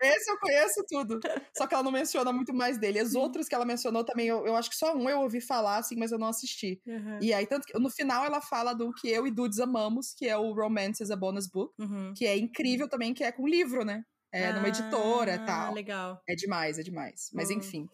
[0.02, 1.20] Esse eu conheço tudo.
[1.56, 3.00] Só que ela não menciona muito mais dele.
[3.00, 5.78] As outras que ela mencionou também, eu, eu acho que só um eu ouvi falar,
[5.78, 6.82] assim, mas eu não assisti.
[6.88, 7.20] Uhum.
[7.22, 10.28] E aí, tanto que no final ela fala do que eu e Dudes amamos, que
[10.28, 12.14] é o Romance is a Bonus Book, Uhum.
[12.16, 14.04] que é incrível também, que é com livro, né?
[14.34, 15.74] É numa editora e Ah, tal.
[15.74, 16.22] legal.
[16.28, 17.30] É demais, é demais.
[17.34, 17.86] Mas enfim.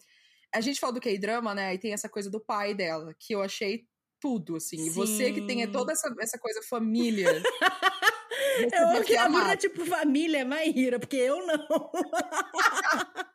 [0.54, 1.74] A gente falou do K-drama, né?
[1.74, 3.86] E tem essa coisa do pai dela, que eu achei
[4.20, 4.86] tudo, assim.
[4.86, 5.72] E você que tem Sim.
[5.72, 7.26] toda essa, essa coisa família.
[8.72, 11.58] Eu amo que a é tipo família, Maíra, porque eu não.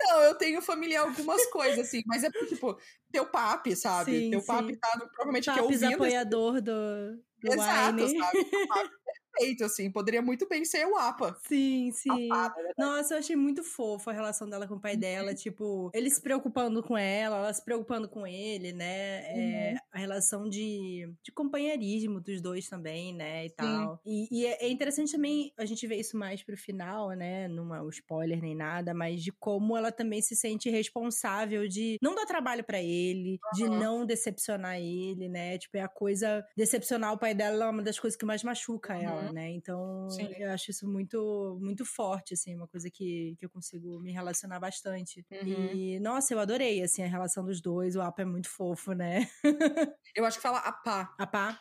[0.00, 2.02] Não, eu tenho família algumas coisas, assim.
[2.06, 2.76] Mas é tipo,
[3.12, 4.18] teu papi, sabe?
[4.18, 4.46] Sim, teu sim.
[4.46, 5.86] papi tá no- provavelmente aqui Papis ouvindo.
[5.86, 8.18] esse- apoiador do, do Exato, Wine.
[8.18, 8.38] sabe?
[9.38, 9.90] Perfeito, assim.
[9.90, 11.36] Poderia muito bem ser o APA.
[11.48, 12.32] Sim, sim.
[12.32, 12.72] Apada, né?
[12.76, 16.20] Nossa, eu achei muito fofo a relação dela com o pai dela, tipo, ele se
[16.20, 19.72] preocupando com ela, ela se preocupando com ele, né?
[19.72, 23.46] É, a relação de, de companheirismo dos dois também, né?
[23.46, 24.02] E tal.
[24.04, 27.48] E, e é é interessante também a gente ver isso mais pro final, né?
[27.48, 31.96] Não é um spoiler nem nada, mas de como ela também se sente responsável de
[32.02, 33.78] não dar trabalho pra ele, de Aham.
[33.78, 35.56] não decepcionar ele, né?
[35.58, 36.44] Tipo, é a coisa.
[36.56, 39.27] Decepcionar o pai dela é uma das coisas que mais machuca Uhum.
[39.28, 39.50] Ela, né?
[39.50, 40.28] Então, Sim.
[40.38, 44.58] eu acho isso muito, muito forte, assim, uma coisa que, que eu consigo me relacionar
[44.60, 45.24] bastante.
[45.30, 45.72] Uhum.
[45.74, 47.96] E, nossa, eu adorei, assim, a relação dos dois.
[47.96, 49.28] O Apa é muito fofo, né?
[50.14, 51.14] Eu acho que fala APA.
[51.18, 51.60] APA,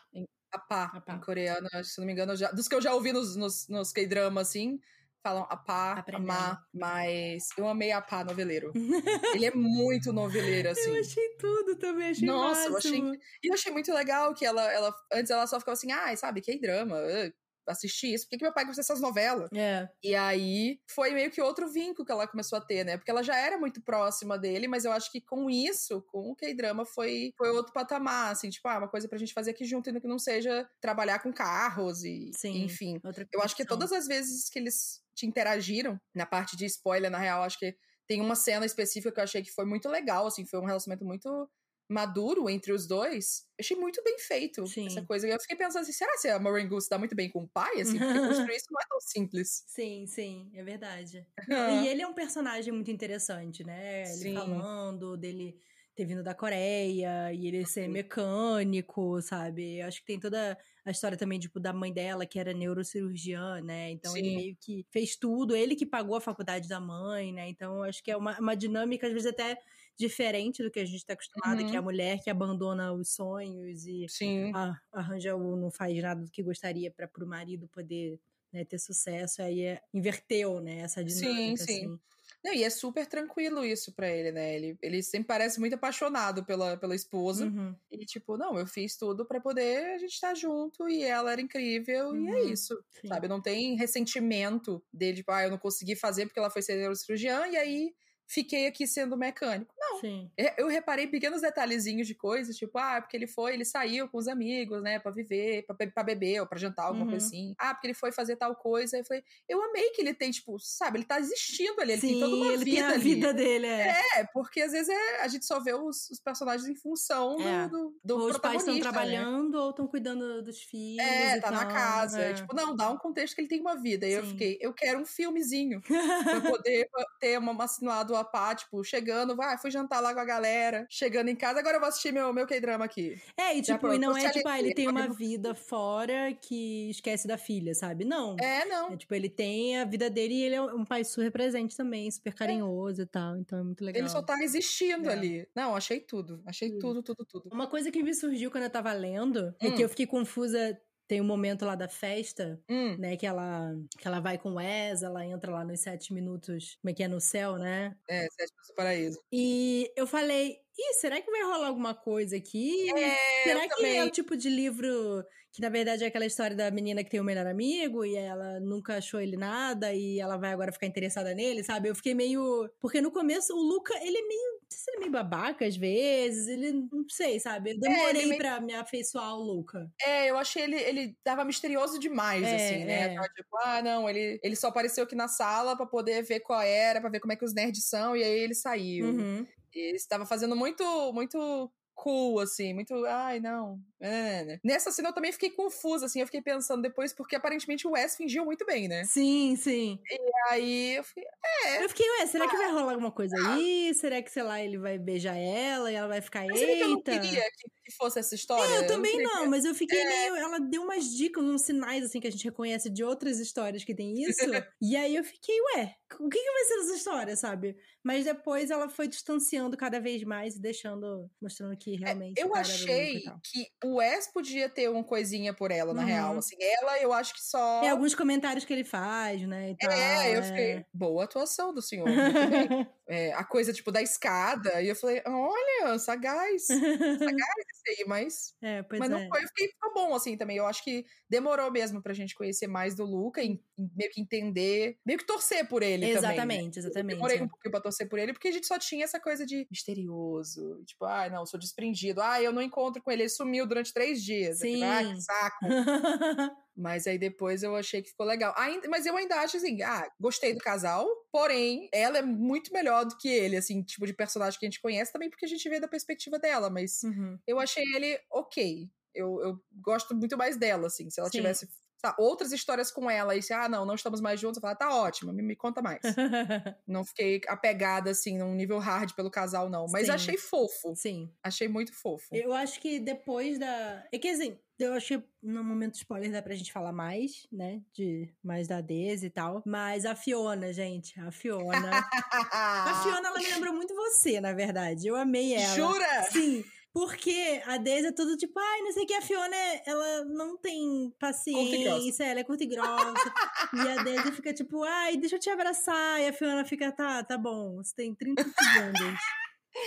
[0.51, 1.13] Apá.
[1.15, 1.67] em coreano.
[1.84, 4.41] Se não me engano, eu já, dos que eu já ouvi nos, nos, nos K-drama,
[4.41, 4.80] assim,
[5.21, 6.32] falam APA, Aprendendo.
[6.32, 8.71] AMA, mas eu amei APA noveleiro.
[9.36, 10.89] Ele é muito noveleiro, assim.
[10.95, 13.10] Eu achei tudo também, achei Nossa, eu máximo.
[13.10, 16.15] achei- E eu achei muito legal que ela, ela antes ela só ficava assim, ai,
[16.15, 17.34] sabe, K-drama, uh,
[17.67, 19.49] assisti isso, por que, que meu pai gosta dessas novelas?
[19.53, 22.97] É, E aí foi meio que outro vínculo que ela começou a ter, né?
[22.97, 26.36] Porque ela já era muito próxima dele, mas eu acho que com isso, com o
[26.36, 29.89] K-drama, foi, foi outro patamar, assim, tipo, ah, uma coisa pra gente fazer aqui junto,
[29.89, 32.65] ainda que não seja trabalhar com carros e, Sim.
[32.65, 32.99] enfim.
[33.03, 37.10] outra Eu acho que todas as vezes que eles te interagiram, na parte de spoiler,
[37.10, 37.75] na real, acho que
[38.06, 41.06] tem uma cena específica que eu achei que foi muito legal, assim, foi um relacionamento
[41.06, 41.49] muito
[41.89, 43.45] maduro entre os dois.
[43.58, 44.88] Eu achei muito bem feito Sim.
[44.88, 45.28] essa coisa.
[45.28, 47.82] Eu fiquei pensando assim, será que a Maureen Goose dá muito bem com o pai?
[47.82, 49.63] Assim, porque construir isso não é tão simples.
[49.67, 51.26] Sim, sim, é verdade.
[51.50, 54.04] E ele é um personagem muito interessante, né?
[54.04, 54.34] Ele Sim.
[54.34, 55.58] falando dele
[55.95, 59.80] ter vindo da Coreia e ele ser mecânico, sabe?
[59.80, 63.62] Eu acho que tem toda a história também, tipo, da mãe dela, que era neurocirurgiã,
[63.62, 63.89] né?
[63.91, 64.36] Então ele Sim.
[64.36, 67.50] meio que fez tudo, ele que pagou a faculdade da mãe, né?
[67.50, 69.58] Então eu acho que é uma, uma dinâmica, às vezes, até
[69.97, 71.83] diferente do que a gente tá acostumado, que é a Uhum.
[71.83, 74.53] mulher que abandona os sonhos e Sim.
[74.53, 78.19] a- arranja o não faz nada do que gostaria para pro marido poder
[78.53, 81.65] né, ter sucesso, aí é, inverteu, né, essa dinâmica, sim.
[81.65, 81.99] assim.
[82.43, 84.55] Não, e é super tranquilo isso pra ele, né?
[84.55, 87.51] Ele, ele sempre parece muito apaixonado pela, pela esposa.
[87.51, 87.79] Uhum.
[87.91, 91.41] E, tipo, não, eu fiz tudo pra poder a gente estar junto e ela era
[91.41, 92.51] incrível e é Uhum.
[92.51, 92.77] isso.
[92.89, 93.12] Sim.
[93.12, 93.27] Sabe?
[93.27, 97.47] Não tem ressentimento dele, tipo, ah, eu não consegui fazer porque ela foi ser neurocirurgiã
[97.47, 97.95] e aí
[98.28, 99.74] fiquei aqui sendo mecânico.
[99.80, 100.00] Não.
[100.02, 100.30] Sim.
[100.38, 104.18] Eu eu reparei pequenos detalhezinhos de coisas, tipo, ah, porque ele foi, ele saiu com
[104.18, 107.32] os amigos, né, pra viver, pra, be- beber ou pra jantar, alguma coisa Uhum.
[107.32, 107.56] assim.
[107.58, 108.96] Ah, porque ele foi fazer tal coisa.
[108.98, 112.02] Aí eu falei, eu amei que ele tem, tipo, sabe, ele tá existindo ali, ele
[112.02, 113.00] tem toda uma ele vida tem a ali.
[113.16, 114.02] vida dele, é.
[114.18, 117.48] É, porque às vezes é, a gente só vê os, os personagens em função do-
[117.48, 117.68] É.
[117.70, 118.82] do, do, ou os pais estão né?
[118.82, 121.06] trabalhando ou estão cuidando dos filhos.
[121.06, 122.20] É, tá na tal, casa.
[122.22, 122.34] é.
[122.34, 124.06] Tipo, não, dá um contexto que ele tem uma vida.
[124.06, 124.32] E eu Sim.
[124.32, 125.82] fiquei, eu quero um filmezinho
[126.24, 130.25] pra poder ter uma assinado a pá, tipo, chegando, vai, fui jantar lá com a
[130.25, 133.15] galera, chegando em casa, agora eu vou assistir meu, meu K-drama aqui.
[133.38, 136.89] É, e Já tipo, e não é tipo, ah, ele tem uma vida fora que
[136.89, 138.06] esquece da filha, sabe?
[138.06, 138.36] Não.
[138.39, 138.91] É, não.
[138.93, 142.10] É, tipo, ele tem a vida dele e ele é um pai super presente também,
[142.12, 143.38] super carinhoso e tal.
[143.38, 144.01] Então é muito legal.
[144.01, 145.13] Ele só tá existindo É.
[145.13, 145.47] ali.
[145.56, 146.41] Não, achei tudo.
[146.45, 147.01] Achei Tudo.
[147.01, 147.49] tudo, tudo, tudo.
[147.53, 149.75] Uma coisa que me surgiu quando eu tava lendo, Hum.
[149.75, 150.77] que eu fiquei confusa
[151.08, 154.56] tem um momento lá da festa, Hum, né, que ela, que ela vai com o
[154.56, 157.96] Wes, ela entra lá nos sete minutos, como é que é, no céu, né?
[158.10, 159.20] é, Sete Passos do Paraíso.
[159.32, 162.89] E eu falei, ih, será que vai rolar alguma coisa aqui?
[162.98, 163.98] É, será que também.
[163.98, 167.20] é o tipo de livro que, na verdade, é aquela história da menina que tem
[167.20, 171.34] o melhor amigo e ela nunca achou ele nada e ela vai agora ficar interessada
[171.34, 171.89] nele, sabe?
[171.89, 172.70] Eu fiquei meio...
[172.80, 174.57] Porque no começo o Luca, ele é meio...
[174.69, 176.71] Se ele é meio babaca às vezes, ele...
[176.91, 177.71] Não sei, sabe?
[177.71, 179.89] Eu demorei ele meio- pra me afeiçoar ao Luca.
[180.01, 183.13] É, eu achei ele, ele tava misterioso demais, É, assim, né?
[183.13, 183.15] é.
[183.15, 186.62] Tava tipo, ah, não, ele, ele só apareceu aqui na sala pra poder ver qual
[186.62, 189.08] era, pra ver como é que os nerds são, e aí ele saiu.
[189.08, 189.47] Uhum.
[189.73, 193.80] E ele estava fazendo muito, muito cool, assim, muito, ai, não.
[193.99, 194.60] É, né?
[194.63, 198.15] Nessa cena eu também fiquei confusa, assim, eu fiquei pensando depois, porque aparentemente o Wes
[198.15, 199.10] fingiu muito bem, né?
[199.12, 200.07] Sim, sim.
[200.49, 201.23] Aí eu fiquei,
[201.65, 203.93] é, Eu fiquei, ué, será que vai rolar alguma coisa aí?
[203.93, 206.89] Será que, sei lá, ele vai beijar ela e ela vai ficar, mas que eu
[206.89, 207.13] não eita?
[207.19, 208.73] queria que, fosse essa história.
[208.73, 210.36] É, eu também queria não, que- mas eu fiquei meio.
[210.36, 213.93] Ela deu umas dicas, uns sinais, assim, que a gente reconhece de outras histórias que
[213.95, 214.49] tem isso.
[214.81, 217.77] e aí eu fiquei, ué, o que, que vai ser essa história, sabe?
[218.03, 221.29] Mas depois ela foi distanciando cada vez mais e deixando.
[221.41, 222.47] mostrando que realmente.
[222.47, 226.02] o É, Eu e achei que o Wes podia ter uma coisinha por ela, na
[226.02, 226.08] Uhum.
[226.08, 226.38] real.
[226.38, 227.82] Assim, ela, eu acho que só.
[227.82, 229.76] Tem alguns comentários que ele faz, né?
[229.80, 230.43] Tal, É, eu é.
[230.43, 230.86] fiquei.
[230.93, 232.06] Boa atuação do senhor.
[233.10, 234.82] É, a coisa, tipo, da escada.
[234.82, 236.65] E eu falei, olha, sagaz.
[236.67, 238.54] Sagaz esse aí, mas.
[238.62, 239.13] é, pois mas é.
[239.13, 240.58] não foi, eu fiquei ficou bom, assim, também.
[240.58, 244.98] Eu acho que demorou mesmo pra gente conhecer mais do Luca, e meio que entender,
[245.06, 246.22] meio que torcer por ele também.
[246.48, 246.56] né?
[246.56, 247.16] Exatamente, exatamente.
[247.16, 249.68] Demorei um pouquinho pra torcer por ele, porque a gente só tinha essa coisa de
[249.72, 250.84] misterioso.
[250.86, 252.22] Tipo, ai, não, sou desprendido.
[252.22, 254.60] Ai, eu não encontro com ele, ele sumiu durante três dias.
[254.60, 254.84] Sim.
[254.84, 255.60] Ai, que saco.
[256.76, 258.54] Mas aí depois eu achei que ficou legal.
[258.56, 263.04] Ainda, mas eu ainda acho assim, ah, gostei do casal, porém, ela é muito melhor
[263.06, 265.68] do que ele, assim, tipo de personagem que a gente conhece, também porque a gente
[265.68, 267.40] vê da perspectiva dela, mas Uhum.
[267.48, 268.90] eu achei ele ok.
[269.16, 271.10] Eu, eu gosto muito mais dela, assim.
[271.10, 271.38] Se ela Sim.
[271.38, 271.68] tivesse
[272.17, 274.95] outras histórias com ela e se, ah, não, não estamos mais juntos, eu falar, tá
[274.95, 276.01] ótimo, me, me conta mais.
[276.88, 279.86] não fiquei apegada, assim, num nível hard pelo casal, não.
[279.91, 280.12] Mas Sim.
[280.12, 280.95] achei fofo.
[280.95, 281.31] Sim.
[281.43, 282.36] Achei muito fofo.
[282.36, 284.05] Eu acho que depois da.
[284.12, 287.81] É que assim, eu acho que no momento spoiler dá pra gente falar mais, né?
[287.93, 289.63] De mais da Daisy e tal.
[289.65, 291.89] Mas a Fiona, gente, a Fiona.
[292.53, 295.07] a Fiona, ela me lembrou muito você, na verdade.
[295.07, 295.75] Eu amei ela.
[295.75, 296.23] Jura?
[296.31, 296.63] Sim.
[296.97, 299.55] Porque a Daisy é tudo tipo, ai, não sei o que, a Fiona,
[299.86, 303.33] ela não tem paciência, ela é curta e grossa.
[303.71, 306.19] e a Daisy fica tipo, ai, deixa eu te abraçar.
[306.19, 309.19] E a Fiona fica, tá, tá bom, você tem 30 segundos.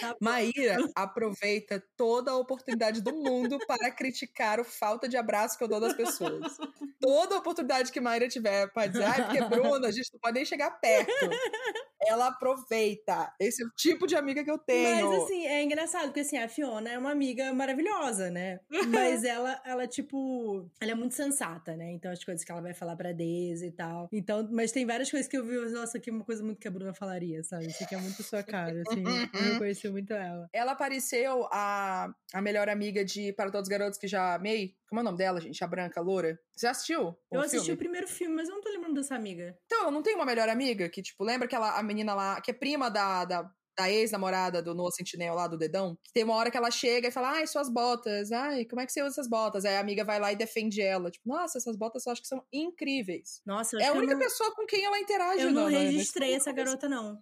[0.01, 0.17] Tá.
[0.21, 5.69] Maíra aproveita toda a oportunidade do mundo para criticar o falta de abraço que eu
[5.69, 6.57] dou das pessoas.
[7.01, 10.45] Toda oportunidade que Maíra tiver para dizer, ai, porque Bruna, a gente não pode nem
[10.45, 11.11] chegar perto.
[12.07, 13.33] Ela aproveita.
[13.39, 15.11] Esse é o tipo de amiga que eu tenho.
[15.11, 18.61] Mas assim, é engraçado, porque assim, a Fiona é uma amiga maravilhosa, né?
[18.89, 21.93] Mas ela, ela, tipo, ela é muito sensata, né?
[21.93, 24.09] Então as coisas que ela vai falar pra Daisy e tal.
[24.13, 26.69] Então, mas tem várias coisas que eu vi, nossa, aqui é uma coisa muito que
[26.69, 27.67] a Bruna falaria, sabe?
[27.67, 29.05] Isso aqui é muito sua cara, assim.
[29.35, 30.49] eu muito ela.
[30.53, 34.75] Ela apareceu a, a melhor amiga de Para Todos os Garotos que já amei.
[34.89, 35.63] Como é o nome dela, gente?
[35.63, 36.39] A branca, a loura.
[36.55, 37.17] Você já assistiu?
[37.31, 37.75] Eu assisti filme?
[37.75, 39.57] o primeiro filme, mas eu não tô lembrando dessa amiga.
[39.67, 42.51] Então, ela não tem uma melhor amiga que, tipo, lembra aquela a menina lá, que
[42.51, 45.97] é prima da, da, da ex-namorada do Noah Sentinel lá, do Dedão?
[46.05, 48.87] Que tem uma hora que ela chega e fala, ai, suas botas, ai, como é
[48.87, 49.65] que você usa essas botas?
[49.65, 51.11] Aí a amiga vai lá e defende ela.
[51.11, 53.41] Tipo, nossa, essas botas eu acho que são incríveis.
[53.47, 55.79] Nossa, eu É a única não, pessoa com quem ela interage, eu não na- na
[55.79, 57.19] registrei essa garota, não.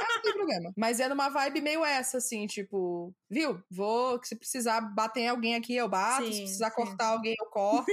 [0.00, 0.72] Ah, não tem problema.
[0.76, 3.62] Mas é numa vibe meio essa, assim, tipo, viu?
[3.70, 6.26] Vou, se precisar bater em alguém aqui, eu bato.
[6.26, 6.76] se Sim, precisar sim.
[6.76, 7.90] cortar alguém, eu corto.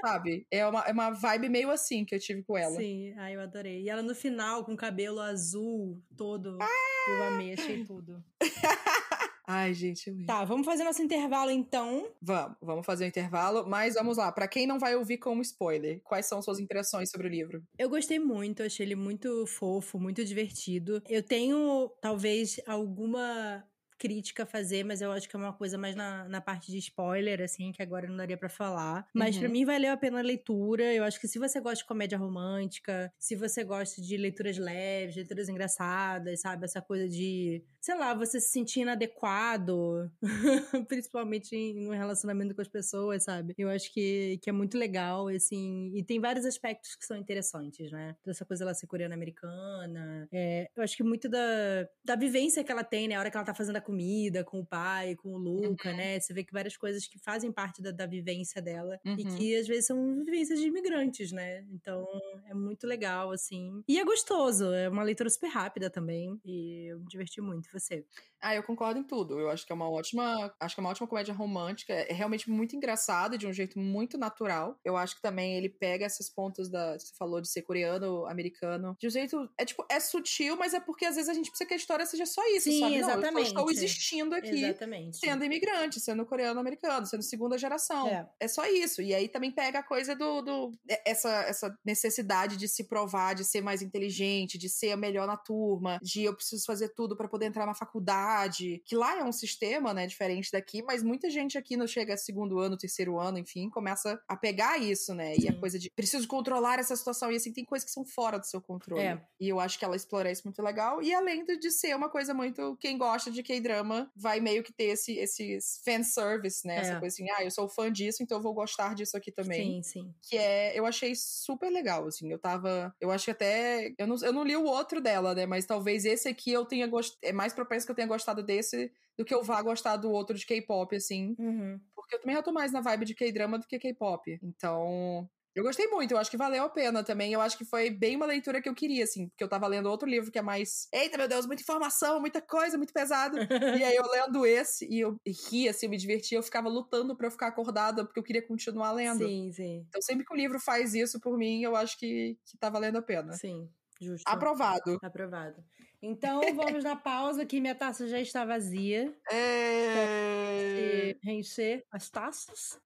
[0.00, 0.46] sabe?
[0.50, 2.76] É uma, é uma vibe meio assim que eu tive com ela.
[2.76, 3.82] Sim, ai, eu adorei.
[3.82, 6.58] E ela no final, com o cabelo azul todo.
[6.60, 6.67] Ah!
[7.08, 8.22] Eu amei, achei tudo.
[9.50, 10.26] Ai, gente, eu.
[10.26, 12.06] Tá, vamos fazer nosso intervalo então.
[12.20, 14.30] Vamos, vamos fazer o intervalo, mas vamos lá.
[14.30, 17.62] Pra quem não vai ouvir como spoiler, quais são suas impressões sobre o livro?
[17.78, 21.02] Eu gostei muito, achei ele muito fofo, muito divertido.
[21.08, 23.64] Eu tenho, talvez, alguma
[23.98, 26.78] crítica a fazer, mas eu acho que é uma coisa mais na, na parte de
[26.78, 29.06] spoiler, assim, que agora não daria pra falar.
[29.12, 29.40] Mas Uhum.
[29.40, 30.84] pra mim valeu a pena a leitura.
[30.94, 35.16] Eu acho que se você gosta de comédia romântica, se você gosta de leituras leves,
[35.16, 36.64] leituras engraçadas, sabe?
[36.64, 40.10] Essa coisa de, sei lá, você se sentir inadequado,
[40.88, 43.54] principalmente em um relacionamento com as pessoas, sabe?
[43.56, 47.90] Eu acho que, que é muito legal, assim, e tem vários aspectos que são interessantes,
[47.90, 48.14] né?
[48.22, 50.28] Toda essa coisa ela ser coreana-americana.
[50.30, 53.14] É, eu acho que muito da, da vivência que ela tem, né?
[53.14, 56.20] A hora que ela tá fazendo a comida com o pai, com o Luca, né?
[56.20, 59.36] Você vê que várias coisas que fazem parte da, da vivência dela e Uhum.
[59.36, 61.64] que às vezes são vivências de imigrantes, né?
[61.72, 62.06] Então
[62.46, 63.82] é muito legal, assim.
[63.88, 66.38] E é gostoso, é uma leitura super rápida também.
[66.44, 67.68] E eu me diverti muito.
[67.78, 68.04] Você?
[68.40, 69.38] Ah, eu concordo em tudo.
[69.38, 71.92] Eu acho que é uma ótima, acho que é uma ótima comédia romântica.
[71.92, 74.78] É realmente muito engraçada de um jeito muito natural.
[74.84, 78.96] Eu acho que também ele pega esses pontos da, você falou de ser coreano, americano,
[78.98, 81.66] de um jeito é tipo é sutil, mas é porque às vezes a gente precisa
[81.66, 82.94] que a história seja só isso, Sim, sabe?
[82.96, 83.32] exatamente.
[83.32, 85.18] Não, eu estou existindo aqui, Exatamente.
[85.18, 88.06] sendo imigrante, sendo coreano americano, sendo segunda geração.
[88.08, 88.28] É.
[88.40, 88.48] É.
[88.48, 89.02] só isso.
[89.02, 90.72] E aí também pega a coisa do, do
[91.04, 95.36] essa essa necessidade de se provar, de ser mais inteligente, de ser a melhor na
[95.36, 99.32] turma, de eu preciso fazer tudo para poder entrar na faculdade, que lá é um
[99.32, 103.68] sistema, né, diferente daqui, mas muita gente aqui não chega segundo ano, terceiro ano, enfim,
[103.70, 105.34] começa a pegar isso, né?
[105.36, 105.60] E a Sim.
[105.60, 107.30] coisa de preciso controlar essa situação.
[107.32, 109.02] E assim, tem coisas que são fora do seu controle.
[109.02, 109.20] É.
[109.40, 111.02] E eu acho que ela explora isso muito legal.
[111.02, 112.76] E além de, ser uma coisa muito.
[112.80, 116.76] Quem gosta de K-drama vai meio que ter esse, esse fanservice, né?
[116.76, 116.80] É.
[116.80, 119.82] Essa coisa assim, ah, eu sou fã disso, então eu vou gostar disso aqui também.
[119.82, 120.14] Sim, sim.
[120.22, 120.78] Que é.
[120.78, 122.30] Eu achei super legal, assim.
[122.30, 122.94] Eu tava.
[123.00, 123.92] Eu acho que até.
[123.98, 125.46] Eu não, eu não li o outro dela, né?
[125.46, 127.18] Mas talvez esse aqui eu tenha gostado.
[127.22, 130.36] É mais propenso que eu tenha gostado desse do que eu vá gostar do outro
[130.36, 131.34] de K-pop, assim.
[131.38, 131.80] Uhum.
[131.94, 134.38] Porque eu também já tô mais na vibe de K-drama do que K-pop.
[134.42, 135.28] Então.
[135.58, 137.32] Eu gostei muito, eu acho que valeu a pena também.
[137.32, 139.90] Eu acho que foi bem uma leitura que eu queria, assim, porque eu tava lendo
[139.90, 140.86] outro livro que é mais.
[140.92, 143.36] Eita, meu Deus, muita informação, muita coisa, muito pesado.
[143.82, 147.16] e aí eu lendo esse e eu ri, assim, eu me divertia, eu ficava lutando
[147.16, 149.26] pra eu ficar acordada, porque eu queria continuar lendo.
[149.26, 149.84] Sim, sim.
[149.88, 152.98] Então, sempre que o livro faz isso por mim, eu acho que, que tá valendo
[152.98, 153.32] a pena.
[153.32, 153.68] Sim,
[154.00, 154.28] justo.
[154.28, 154.96] Aprovado.
[155.02, 155.56] Aprovado.
[156.00, 159.12] Então, vamos na pausa, que minha taça já está vazia.
[159.32, 161.16] É...
[161.22, 162.80] Reencher as taças.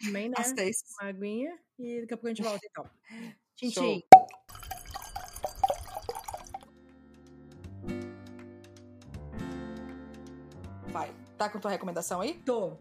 [0.00, 0.36] Também, né?
[0.38, 0.76] As três.
[1.00, 1.58] Uma aguinha.
[1.76, 2.88] E daqui a pouco a gente volta, então.
[3.56, 3.82] Tchim, Show.
[3.82, 4.02] tchim.
[10.86, 11.12] Vai.
[11.36, 12.34] Tá com tua recomendação aí?
[12.46, 12.78] Tô.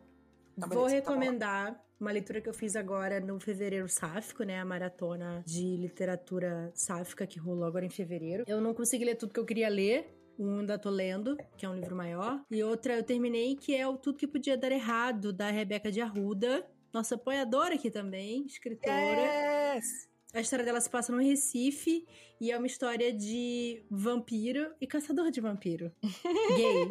[0.56, 0.86] Então, Vou bom.
[0.86, 4.60] recomendar uma leitura que eu fiz agora no fevereiro sáfico, né?
[4.60, 8.44] A maratona de literatura sáfica que rolou agora em fevereiro.
[8.46, 10.14] Eu não consegui ler tudo que eu queria ler.
[10.38, 12.42] Um ainda tô lendo, que é um livro maior.
[12.52, 16.02] E outra eu terminei, que é o Tudo Que Podia Dar Errado, da Rebeca de
[16.02, 16.68] Arruda.
[16.92, 19.22] Nossa apoiadora aqui também, escritora.
[19.76, 20.13] Yes!
[20.34, 22.08] A história dela se passa no Recife
[22.42, 25.92] e é uma história de vampiro e caçador de vampiro.
[26.58, 26.88] Gay.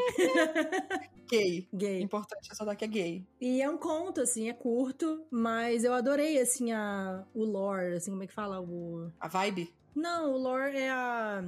[1.28, 1.68] Gay.
[1.74, 2.02] Gay.
[2.02, 3.26] Importante ressaltar que é gay.
[3.40, 8.12] E é um conto, assim, é curto, mas eu adorei, assim, a, o lore, assim,
[8.12, 8.60] como é que fala?
[8.60, 9.10] O...
[9.18, 9.74] A vibe?
[9.92, 11.44] Não, o lore é a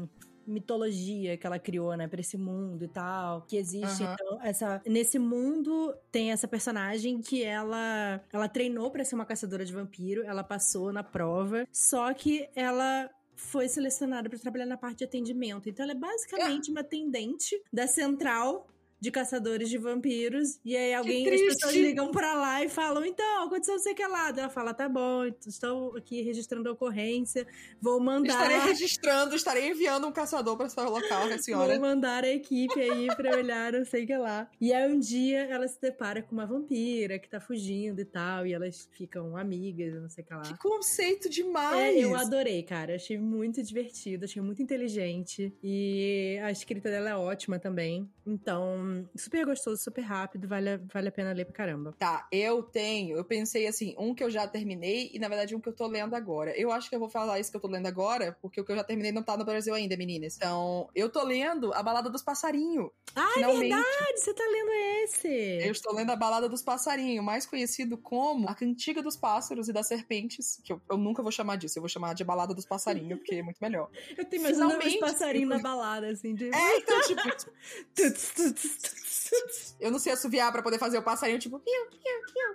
[0.46, 4.02] mitologia que ela criou, né, pra esse mundo e tal, que existe.
[4.02, 4.14] Aham.
[4.14, 9.64] Então, essa, nesse mundo tem essa personagem que ela, ela treinou pra ser uma caçadora
[9.64, 14.98] de vampiro, ela passou na prova, só que ela foi selecionada pra trabalhar na parte
[14.98, 15.68] de atendimento.
[15.68, 18.66] Então, ela é basicamente uma atendente da central
[19.00, 20.59] de caçadores de vampiros.
[20.64, 23.96] E aí alguém, as pessoas ligam pra lá e falam: então, aconteceu não sei o
[23.96, 24.28] que lá.
[24.30, 27.46] Ela fala: tá bom, estou aqui registrando a ocorrência,
[27.80, 28.35] vou mandar.
[28.35, 31.78] Estarei registrando, estarei enviando um caçador para seu local, a senhora.
[31.78, 34.48] Vou mandar a equipe aí pra olhar, não sei o que lá.
[34.61, 38.46] E aí um dia ela se depara com uma vampira que tá fugindo e tal,
[38.46, 40.42] e elas ficam amigas, não sei o que lá.
[40.42, 41.96] Que conceito demais!
[41.96, 42.94] É, eu adorei, cara.
[42.94, 45.52] Achei muito divertido, achei muito inteligente.
[45.62, 48.09] E a escrita dela é ótima também.
[48.26, 48.84] Então,
[49.16, 51.94] super gostoso, super rápido, vale, a- vale a pena ler pra caramba.
[51.99, 53.16] Tá, eu tenho.
[53.16, 55.87] Eu pensei assim, um que eu já terminei e na verdade um que eu tô
[55.87, 56.57] lendo agora.
[56.59, 58.73] Eu acho que eu vou falar isso que eu tô lendo agora, porque o que
[58.73, 60.37] eu já terminei não tá no Brasil ainda, meninas.
[60.37, 62.90] Então, eu tô lendo A Balada dos Passarinhos.
[63.14, 63.61] Ah, é finalmente.
[63.70, 64.20] verdade!
[64.20, 64.70] Você tá lendo
[65.05, 65.29] esse!
[65.29, 69.73] Eu estou lendo A Balada dos Passarinhos, mais conhecido como A Cantiga dos Pássaros e
[69.73, 72.64] das Serpentes, que eu, eu nunca vou chamar disso, eu vou chamar de Balada dos
[72.66, 73.88] Passarinhos, porque é muito melhor.
[74.16, 76.49] Eu tô imaginando os passarinhos na tipo- balada, assim, de...
[76.53, 77.23] É, então, tipo,
[77.94, 78.73] tuts, tuts.
[79.80, 81.58] eu não sei assoviar pra poder fazer o passarinho, tipo.
[81.58, 82.54] piu, piu, piu,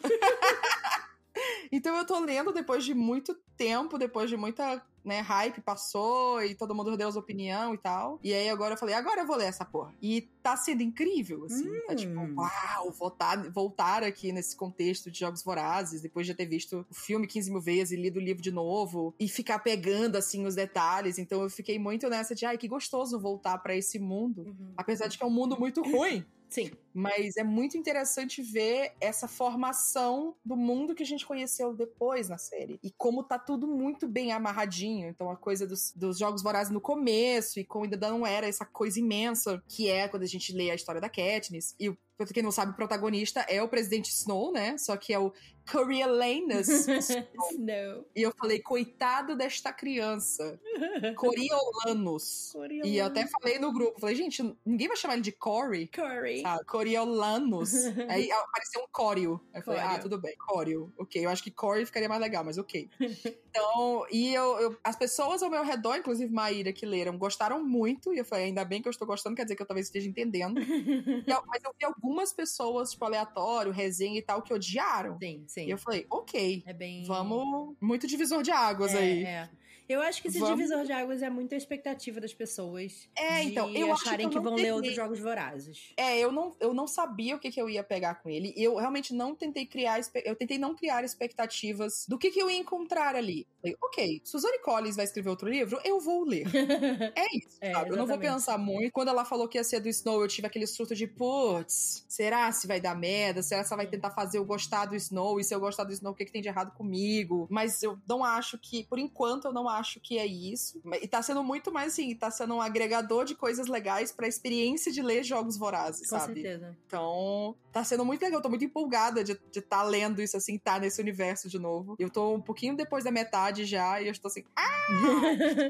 [0.00, 0.10] piu.
[1.72, 6.54] então eu tô lendo depois de muito tempo, depois de muita, né, hype passou e
[6.54, 8.18] todo mundo deu as opinião e tal.
[8.22, 9.94] E aí agora eu falei, agora eu vou ler essa porra.
[10.00, 11.70] E tá sendo incrível, assim.
[11.86, 12.34] Tá tipo, Hum.
[12.36, 17.26] uau, voltar, voltar aqui nesse contexto de Jogos Vorazes, depois de ter visto o filme
[17.26, 21.18] 15 mil vezes e lido o livro de novo, e ficar pegando, assim, os detalhes.
[21.18, 24.42] Então eu fiquei muito nessa de, ai, que gostoso voltar pra esse mundo.
[24.42, 24.72] Uhum.
[24.76, 26.24] Apesar de que é um mundo muito ruim.
[26.50, 26.72] Sim.
[26.92, 32.36] Mas é muito interessante ver essa formação do mundo que a gente conheceu depois na
[32.36, 32.80] série.
[32.82, 35.08] E como tá tudo muito bem amarradinho.
[35.08, 38.66] Então a coisa dos, dos jogos vorazes no começo, e como ainda não era essa
[38.66, 41.76] coisa imensa que é quando a gente lê a história da Katniss.
[41.78, 44.76] E o pra quem não sabe, o protagonista é o presidente Snow, né?
[44.78, 45.32] Só que é o
[45.70, 48.06] Coriolanus Snow.
[48.14, 50.58] E eu falei, coitado desta criança.
[51.16, 52.52] Coriolanus.
[52.84, 55.88] E eu até falei no grupo, falei, gente, ninguém vai chamar ele de Cory.
[55.94, 56.42] Corey.
[56.50, 57.72] Ah, Coriolanus.
[58.08, 59.40] Aí apareceu um Corio.
[59.52, 60.92] Aí eu falei, ah, tudo bem, Corio.
[60.98, 62.88] Ok, eu acho que Cory ficaria mais legal, mas ok.
[62.98, 68.12] Então, e eu, eu- as pessoas ao meu redor, inclusive Maíra, que leram, gostaram muito.
[68.14, 70.08] E eu falei, ainda bem que eu estou gostando, quer dizer que eu talvez esteja
[70.08, 70.58] entendendo.
[70.60, 75.16] Eu- mas eu vi algumas pessoas, tipo, aleatório, resenha e tal, que odiaram.
[75.18, 75.66] Sim, sim.
[75.66, 77.04] E eu falei, ok, É bem.
[77.04, 77.76] vamos.
[77.80, 79.24] Muito divisor de águas é, aí.
[79.24, 79.48] é.
[79.92, 83.08] Eu acho que esse Vamos- divisor de águas é muito a expectativa das pessoas.
[83.16, 84.72] É, de então, eu acho que acharem eu que, vão ler peguei.
[84.72, 85.92] outros jogos vorazes.
[85.96, 88.52] É, eu não, eu não sabia o que, que eu ia pegar com ele.
[88.56, 90.00] Eu realmente não tentei criar.
[90.24, 93.46] Eu tentei não criar expectativas do que, que eu ia encontrar ali.
[93.60, 96.46] Falei, ok, Suzanne Collins vai escrever outro livro, eu vou ler.
[97.16, 97.90] É isso, É, sabe?
[97.90, 98.92] Eu não vou pensar muito.
[98.92, 102.50] Quando ela falou que ia ser do Snow, eu tive aquele surto de, putz, será
[102.52, 103.42] se vai dar merda?
[103.42, 105.40] Será se ela vai tentar fazer eu gostar do Snow?
[105.40, 107.46] E se eu gostar do Snow, o que, que tem de errado comigo?
[107.50, 110.80] Mas eu não acho que, por enquanto, eu não acho que é isso.
[111.00, 114.92] E tá sendo muito mais assim, tá sendo um agregador de coisas legais pra experiência
[114.92, 116.34] de ler jogos vorazes, Com sabe?
[116.34, 116.76] certeza.
[116.86, 118.38] Então, tá sendo muito legal.
[118.38, 121.96] Eu tô muito empolgada de estar tá lendo isso, assim, tá nesse universo de novo.
[121.98, 124.86] Eu tô um pouquinho depois da metade já e eu estou assim, ah,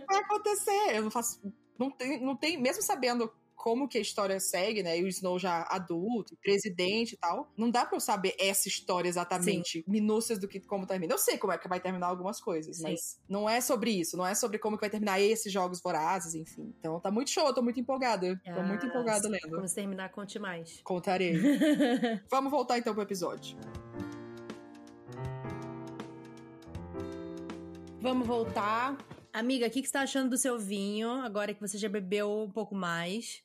[0.08, 0.96] vai acontecer.
[0.96, 1.40] Eu não faço.
[1.78, 4.98] Não tem, não tem, mesmo sabendo como que a história segue, né?
[4.98, 7.52] E o Snow já adulto, presidente e tal.
[7.54, 11.12] Não dá pra eu saber essa história exatamente, minúcias do que como termina.
[11.12, 12.84] Eu sei como é que vai terminar algumas coisas, Sim.
[12.84, 16.34] mas não é sobre isso, não é sobre como que vai terminar esses jogos vorazes,
[16.34, 16.74] enfim.
[16.78, 18.40] Então tá muito show, eu tô muito empolgada.
[18.42, 19.50] Tô muito Ah, empolgada lendo.
[19.50, 20.80] Quando você terminar, conte mais.
[20.82, 21.34] Contarei.
[22.30, 23.58] Vamos voltar então pro episódio.
[28.00, 28.96] Vamos voltar.
[29.34, 32.40] Amiga, o que, que você tá achando do seu vinho, agora que você já bebeu
[32.40, 33.44] um pouco mais?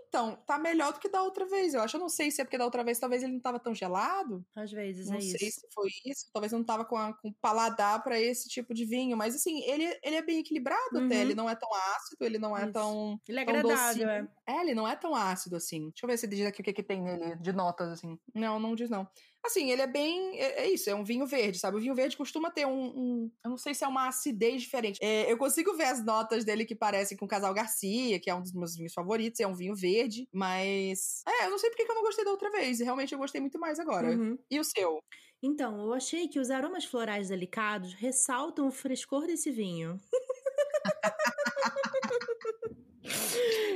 [0.13, 1.73] Então, tá melhor do que da outra vez.
[1.73, 3.57] Eu acho, eu não sei se é porque da outra vez talvez ele não tava
[3.61, 4.45] tão gelado.
[4.53, 5.61] Às vezes não é sei isso.
[5.61, 6.25] se foi isso.
[6.33, 9.15] Talvez não tava com, a, com paladar pra esse tipo de vinho.
[9.15, 11.05] Mas assim, ele, ele é bem equilibrado Uhum.
[11.05, 11.21] até.
[11.21, 12.73] Ele não é tão ácido, ele não é Isso.
[12.73, 13.17] tão.
[13.25, 14.27] Ele é tão agradável, é.
[14.45, 15.89] É, ele não é tão ácido assim.
[15.91, 18.19] Deixa eu ver se diz aqui o que, que tem nele de notas, assim.
[18.35, 19.07] Não, não diz não.
[19.43, 20.39] Assim, ele é bem.
[20.39, 21.77] É, é isso, é um vinho verde, sabe?
[21.77, 22.83] O vinho verde costuma ter um.
[22.95, 24.99] um- eu não sei se é uma acidez diferente.
[25.01, 28.35] É, eu consigo ver as notas dele que parecem com o Casal Garcia, que é
[28.35, 30.00] um dos meus vinhos favoritos, é um vinho verde,
[30.31, 31.23] mas.
[31.27, 32.79] É, eu não sei porque que eu não gostei da outra vez.
[32.79, 34.09] Realmente eu gostei muito mais agora.
[34.09, 34.37] Uhum.
[34.49, 34.99] E o seu?
[35.43, 39.99] Então, eu achei que os aromas florais delicados ressaltam o frescor desse vinho.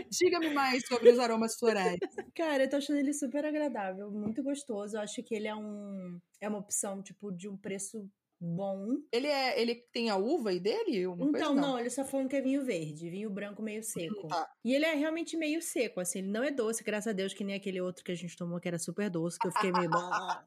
[0.10, 1.98] Diga-me mais sobre os aromas florais.
[2.36, 4.96] Cara, eu tô achando ele super agradável, muito gostoso.
[4.96, 8.08] Eu acho que ele é um é uma opção tipo de um preço
[8.46, 8.98] bom.
[9.12, 9.60] Ele é.
[9.60, 11.02] Ele tem a uva aí dele?
[11.02, 11.54] Então, coisa?
[11.54, 14.28] não, ele só falando que é vinho verde, vinho branco meio seco.
[14.28, 14.48] Tá.
[14.64, 17.44] E ele é realmente meio seco, assim, ele não é doce, graças a Deus, que
[17.44, 19.90] nem aquele outro que a gente tomou que era super doce, que eu fiquei meio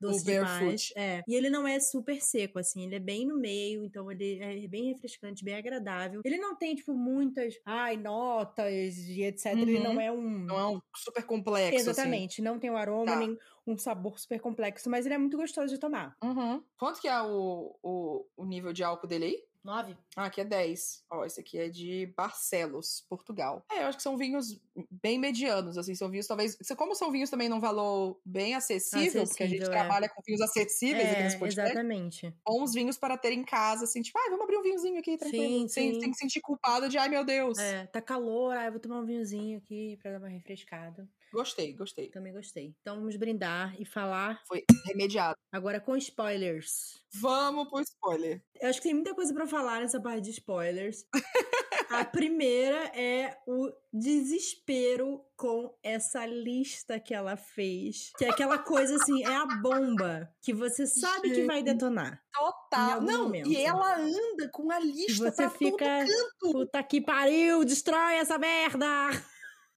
[0.00, 0.92] doce O demais.
[0.96, 1.22] É.
[1.28, 4.66] E ele não é super seco, assim, ele é bem no meio, então ele é
[4.66, 6.22] bem refrescante, bem agradável.
[6.24, 9.46] Ele não tem, tipo, muitas, ai, notas e etc.
[9.52, 9.82] Ele Uhum.
[9.84, 10.22] não é um.
[10.46, 11.76] Não é um super complexo.
[11.76, 11.90] assim.
[11.90, 13.18] Exatamente, não tem um aroma Tá.
[13.18, 13.36] nem
[13.72, 16.16] um sabor super complexo, mas ele é muito gostoso de tomar.
[16.22, 16.62] Uhum.
[16.78, 19.50] Quanto que é o, o, o nível de álcool dele aí?
[19.62, 19.94] Nove?
[20.16, 21.04] Ah, aqui é 10.
[21.12, 23.62] Ó, esse aqui é de Barcelos, Portugal.
[23.70, 24.58] É, eu acho que são vinhos
[24.90, 26.56] bem medianos, assim, são vinhos talvez...
[26.78, 29.78] Como são vinhos também num valor bem acessível, porque a gente Acessível, é.
[29.84, 32.34] trabalha com vinhos acessíveis aqui É, nesse podcast, exatamente.
[32.42, 35.44] bons vinhos para ter em casa, assim, tipo, ah, vamos abrir um vinhozinho aqui, tranquilo.
[35.44, 36.00] Sim, sem, sim.
[36.00, 37.58] sem se sentir culpado de, ai meu Deus.
[37.58, 41.06] É, tá calor, aí eu vou tomar um vinhozinho aqui pra dar uma refrescada.
[41.32, 42.08] Gostei, gostei.
[42.10, 42.74] Também gostei.
[42.80, 45.36] Então vamos brindar e falar Foi remediado.
[45.52, 47.00] agora com spoilers.
[47.20, 48.42] Vamos pro spoiler.
[48.60, 51.04] Eu acho que tem muita coisa pra falar nessa parte de spoilers.
[51.90, 58.12] A primeira é o desespero com essa lista que ela fez.
[58.16, 61.72] Que é aquela coisa assim, é a bomba que você sabe que vai Gente.
[61.72, 62.22] detonar.
[62.32, 63.00] Total.
[63.00, 63.48] Não, momento.
[63.50, 65.76] e ela anda com a E lista você pra fica.
[65.78, 66.52] todo canto.
[66.52, 68.86] Puta que pariu, destrói essa merda!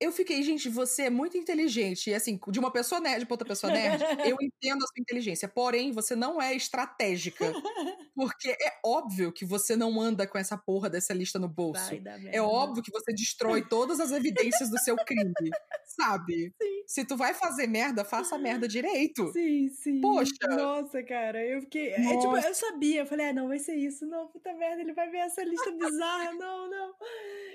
[0.04, 2.10] Eu fiquei, gente, você é muito inteligente.
[2.10, 4.02] E assim, de uma pessoa nerd pra outra pessoa nerd,
[4.36, 5.48] eu entendo a sua inteligência.
[5.48, 7.46] Porém, você não é estratégica.
[8.14, 11.92] Porque é óbvio que você não anda com essa porra dessa lista no bolso.
[12.32, 15.34] É óbvio que você destrói todas as evidências do seu crime.
[15.86, 16.54] Sabe?
[16.62, 16.84] Sim.
[16.88, 19.32] Se tu vai fazer merda, faça a merda direito.
[19.32, 20.02] Sim, sim.
[20.02, 20.48] Poxa.
[20.50, 21.90] Nossa, cara, eu fiquei.
[21.90, 22.48] É, tipo, Nossa.
[22.48, 23.02] eu sabia.
[23.02, 24.06] Eu falei, ah, não, vai ser isso.
[24.06, 26.34] Não, puta merda, ele vai ver essa lista bizarra.
[26.34, 26.94] Não, não.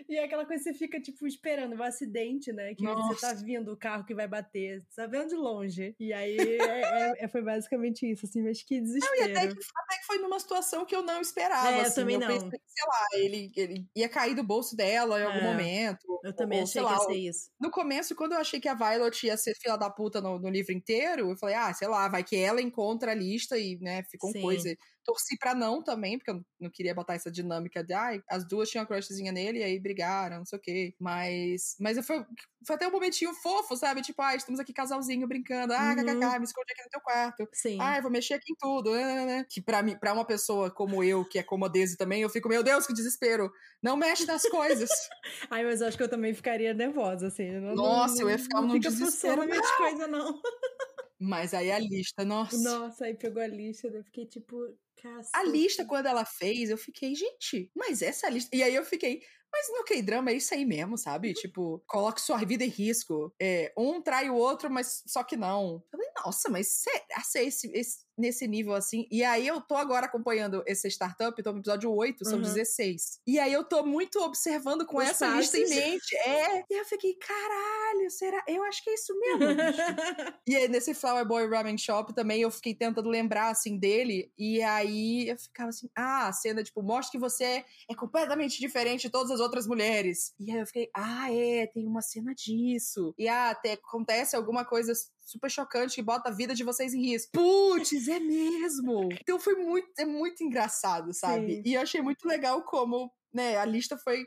[0.09, 2.75] E é aquela coisa que você fica, tipo, esperando o acidente, né?
[2.75, 3.45] Que você tá Nossa.
[3.45, 5.95] vindo o carro que vai bater, sabendo de longe.
[5.99, 9.25] E aí é- é- é- foi basicamente isso, assim, mas que Não, e desespero.
[9.33, 11.71] até que, até que foi numa situação que eu não esperava.
[11.73, 11.95] É, eu assim.
[11.97, 12.29] também não.
[12.29, 15.43] pensei que, sei lá, ele, ele ia cair do bolso dela em algum É.
[15.51, 16.07] momento.
[16.23, 17.51] Eu também ou, achei que ia ser isso.
[17.61, 20.39] No começo, quando quando eu achei que a Violet ia ser fila da puta no,
[20.39, 23.79] no livro inteiro, eu falei, ah, sei lá, vai que ela encontra a lista e,
[23.81, 24.43] né, ficou Sim.
[24.43, 24.77] coisa.
[25.09, 28.69] Torci pra não também, porque eu não queria botar essa dinâmica de, ai, as duas
[28.69, 30.95] tinham uma crushzinha nele e aí brigaram, não sei o quê.
[31.01, 32.23] Mas, mas foi,
[32.67, 34.03] foi até um momentinho fofo, sabe?
[34.03, 36.05] Tipo, ah, estamos aqui casalzinho brincando, ah, Uhum.
[36.05, 37.49] kkk, me escondi aqui no teu quarto.
[37.55, 37.79] Sim.
[37.97, 38.93] Eu vou mexer aqui em tudo.
[38.93, 39.47] né, né, né.
[39.49, 42.63] Que pra, mim, pra uma pessoa como eu, que é comodese também, eu fico, meu
[42.63, 43.51] Deus, que desespero.
[43.83, 44.91] Não mexe nas coisas.
[45.51, 47.51] Ai, mas eu acho que eu também ficaria nervosa, assim.
[47.53, 50.39] não- Nossa, não, eu ia ficar não num fica desespero, minhas coisas, não.
[51.21, 52.57] Mas aí a lista, nossa.
[52.57, 54.57] Nossa, aí pegou a lista, eu fiquei tipo,
[54.97, 55.39] cacete.
[55.41, 58.55] A lista, quando ela fez, eu fiquei, gente, mas essa lista.
[58.57, 59.21] E aí eu fiquei,
[59.53, 61.35] mas no K-drama é isso aí mesmo, sabe?
[61.35, 63.35] Tipo, coloque sua vida em risco.
[63.41, 65.75] É, um trai o outro, mas só que não.
[65.93, 69.07] Eu falei, nossa, mas será se é esse, esse- nesse nível assim?
[69.11, 72.43] E aí eu tô agora acompanhando esse startup, tô no episódio 8, são Uhum.
[72.43, 73.21] 16.
[73.27, 76.17] E aí eu tô muito observando com Os essa lista em mente.
[76.17, 76.65] É.
[76.71, 78.43] E eu fiquei, caralho, será?
[78.47, 79.47] Eu acho que é isso mesmo.
[80.47, 84.33] E aí, nesse Flower Boy Ramen Shop também eu fiquei tentando lembrar, assim, dele.
[84.39, 89.03] E aí eu ficava assim, ah, a cena, tipo, mostra que você é completamente diferente
[89.03, 90.33] de todas as outras mulheres.
[90.41, 93.15] E aí eu fiquei, ah, é, tem uma cena disso.
[93.19, 94.93] E ah, até acontece alguma coisa
[95.31, 97.31] super chocante que bota a vida de vocês em risco.
[97.33, 99.09] Putz, é mesmo!
[99.13, 101.57] Então foi muito, é muito engraçado, sabe?
[101.57, 101.63] Sim.
[101.65, 104.25] E eu achei muito legal como, né, a lista foi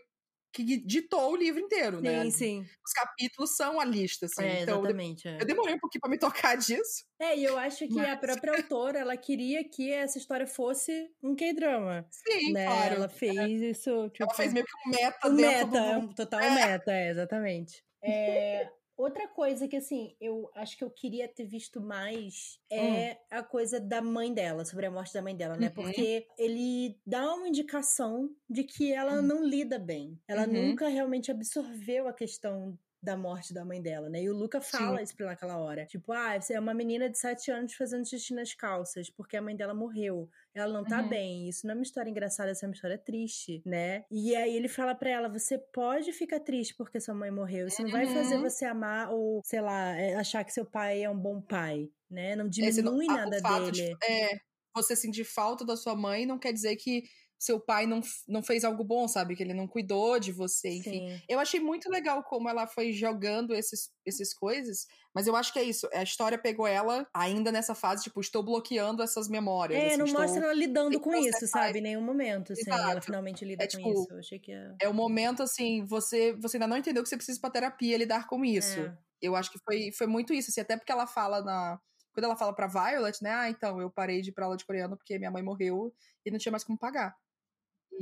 [0.54, 2.26] que ditou o livro inteiro, né?
[2.26, 2.66] Sim, sim.
[2.86, 4.43] Os capítulos são a lista, assim.
[4.43, 5.28] É, então, exatamente.
[5.28, 5.38] é.
[5.39, 7.06] eu demorei um pouquinho pra me tocar disso.
[7.20, 11.10] É, e eu acho que a Mas- própria autora, ela queria que essa história fosse
[11.24, 12.66] um K-drama, Sim, né?
[12.66, 12.95] claro.
[12.95, 14.24] Ela fez isso, tipo...
[14.24, 15.99] Ela fez meio que um meta um dentro meta, do...
[15.99, 17.84] um total meta, é, exatamente.
[18.04, 18.70] É,
[19.02, 23.80] outra coisa que, assim, eu acho que eu queria ter visto mais é a coisa
[23.80, 25.68] da mãe dela, sobre a morte da mãe dela, né?
[25.68, 25.74] Uhum.
[25.74, 29.22] Porque ele dá uma indicação de que ela Uhum.
[29.22, 30.20] não lida bem.
[30.28, 30.70] Ela Uhum.
[30.70, 34.22] nunca realmente absorveu a questão da morte da mãe dela, né?
[34.24, 35.04] E o Luca fala Sim.
[35.04, 35.86] isso pra ela naquela hora.
[35.86, 39.41] Tipo, ah, você é uma menina de 7 anos fazendo xixi nas calças, porque a
[39.41, 40.30] mãe dela morreu.
[40.54, 41.10] Ela não tá Uhum.
[41.10, 41.49] bem.
[41.49, 44.06] Isso não é uma história engraçada, isso é uma história triste, né?
[44.12, 47.68] E aí ele fala pra ela: você pode ficar triste porque sua mãe morreu.
[47.68, 48.41] Isso não vai fazer Uhum.
[48.41, 52.36] você amar ou, sei lá, é, achar que seu pai é um bom pai, né?
[52.36, 53.72] Não não- diminui a- nada dele.
[53.72, 54.38] De, é,
[54.76, 57.04] você sentir falta da sua mãe não quer dizer que
[57.41, 59.35] seu pai não, não fez algo bom, sabe?
[59.35, 61.09] Que ele não cuidou de você, enfim.
[61.09, 61.21] Sim.
[61.27, 65.57] Eu achei muito legal como ela foi jogando esses, esses coisas, mas eu acho que
[65.57, 65.89] é isso.
[65.91, 69.81] A história pegou ela ainda nessa fase, tipo, estou bloqueando essas memórias.
[69.81, 71.79] É, assim, não estou- mostra ela lidando com isso, sabe?
[71.79, 72.69] Em nenhum momento, assim.
[72.69, 73.05] Ela Exato.
[73.07, 74.07] finalmente lida É, com tipo, isso.
[74.11, 74.75] Eu achei que é.
[74.79, 77.97] É o momento, assim, você, você ainda não entendeu que você precisa ir pra terapia
[77.97, 78.79] lidar com isso.
[78.79, 78.95] É.
[79.19, 81.79] Eu acho que foi, foi muito isso, assim, até porque ela fala na.
[82.13, 83.31] Quando ela fala pra Violet, né?
[83.31, 85.93] Ah, então, eu parei de ir pra aula de coreano porque minha mãe morreu
[86.25, 87.15] e não tinha mais como pagar.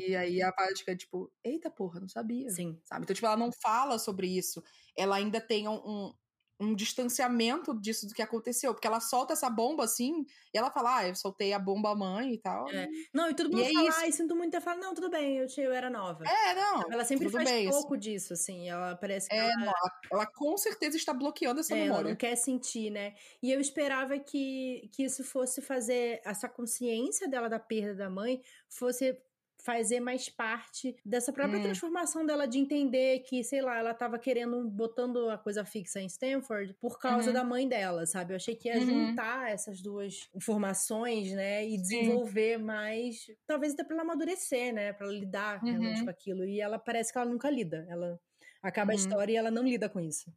[0.07, 2.49] E aí a Violet fica tipo, eita porra, não sabia.
[2.49, 2.79] Sim.
[2.85, 3.03] Sabe?
[3.03, 4.63] Então, tipo, ela não fala sobre isso.
[4.97, 6.13] Ela ainda tem um, um,
[6.61, 8.73] um distanciamento disso do que aconteceu.
[8.73, 12.33] Porque ela solta essa bomba assim, e ela fala, ah, eu soltei a bomba mãe
[12.33, 12.69] e tal.
[12.69, 12.87] É.
[13.13, 13.99] Não, e todo E mundo é fala, isso.
[13.99, 14.53] ai, sinto muito.
[14.55, 16.23] Eu falo, não, tudo bem, eu, tinha, eu era nova.
[16.25, 16.91] É, não.
[16.91, 18.67] Ela sempre faz bem, pouco disso, assim.
[18.69, 21.85] Ela parece que É, ela, não, ela, ela com certeza está bloqueando essa é, ela
[21.87, 22.09] memória.
[22.09, 23.15] não quer sentir, né?
[23.41, 28.41] E eu esperava que, que isso fosse fazer essa consciência dela da perda da mãe
[28.67, 29.17] fosse
[29.63, 31.61] fazer mais parte dessa própria Hum.
[31.61, 36.05] transformação dela de entender que, sei lá, ela tava querendo botando a coisa fixa em
[36.07, 37.33] Stanford por causa Uhum.
[37.33, 38.33] da mãe dela, sabe?
[38.33, 39.19] Eu achei que ia Uhum.
[39.19, 45.05] juntar essas duas informações, né, e desenvolver mais, talvez até pra ela amadurecer, né, Pra
[45.07, 46.03] ela lidar realmente Uhum.
[46.03, 46.45] com aquilo.
[46.45, 47.85] E ela parece que ela nunca lida.
[47.89, 48.19] Ela
[48.61, 48.95] acaba a Uhum.
[48.95, 50.31] história e ela não lida com isso.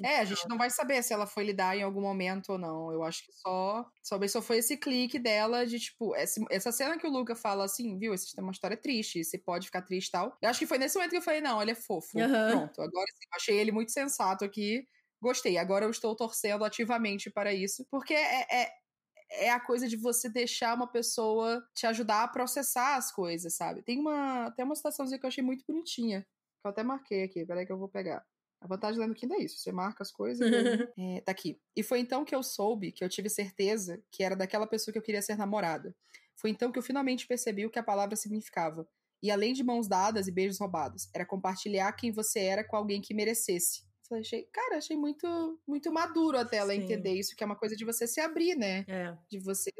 [0.00, 0.10] Né?
[0.10, 2.92] É, a gente não vai saber se ela foi lidar em algum momento ou não.
[2.92, 3.86] Eu acho que só.
[4.08, 7.64] Talvez só foi esse clique dela de, tipo, esse- essa cena que o Luca fala
[7.64, 8.12] assim, viu?
[8.14, 10.36] Essa é uma história triste, você pode ficar triste e tal.
[10.42, 12.18] Eu acho que foi nesse momento que eu falei, não, ele é fofo.
[12.20, 12.50] Aham.
[12.50, 12.80] Pronto.
[12.82, 14.86] Agora sim, eu achei ele muito sensato aqui.
[15.20, 15.56] Gostei.
[15.58, 17.86] Agora eu estou torcendo ativamente para isso.
[17.90, 18.46] Porque é.
[18.64, 18.72] é
[19.30, 23.82] é a coisa de você deixar uma pessoa te ajudar a processar as coisas, sabe?
[23.82, 26.22] Tem uma, tem uma citaçãozinha que eu achei muito bonitinha.
[26.60, 27.44] Que eu até marquei aqui.
[27.44, 28.24] Peraí que eu vou pegar.
[28.64, 29.58] A vantagem lendo Kindle é isso.
[29.58, 30.40] Você marca as coisas.
[30.48, 30.48] e
[31.18, 31.60] é, tá aqui.
[31.76, 34.98] E foi então que eu soube, que eu tive certeza que era daquela pessoa que
[34.98, 35.94] eu queria ser namorada.
[36.34, 38.88] Foi então que eu finalmente percebi o que a palavra significava.
[39.22, 43.02] E além de mãos dadas e beijos roubados, era compartilhar quem você era com alguém
[43.02, 43.84] que merecesse.
[44.08, 46.80] Falei, achei, cara, achei muito, muito maduro até ela Sim.
[46.82, 48.86] entender isso, que é uma coisa de você se abrir, né?
[48.88, 49.70] É, De você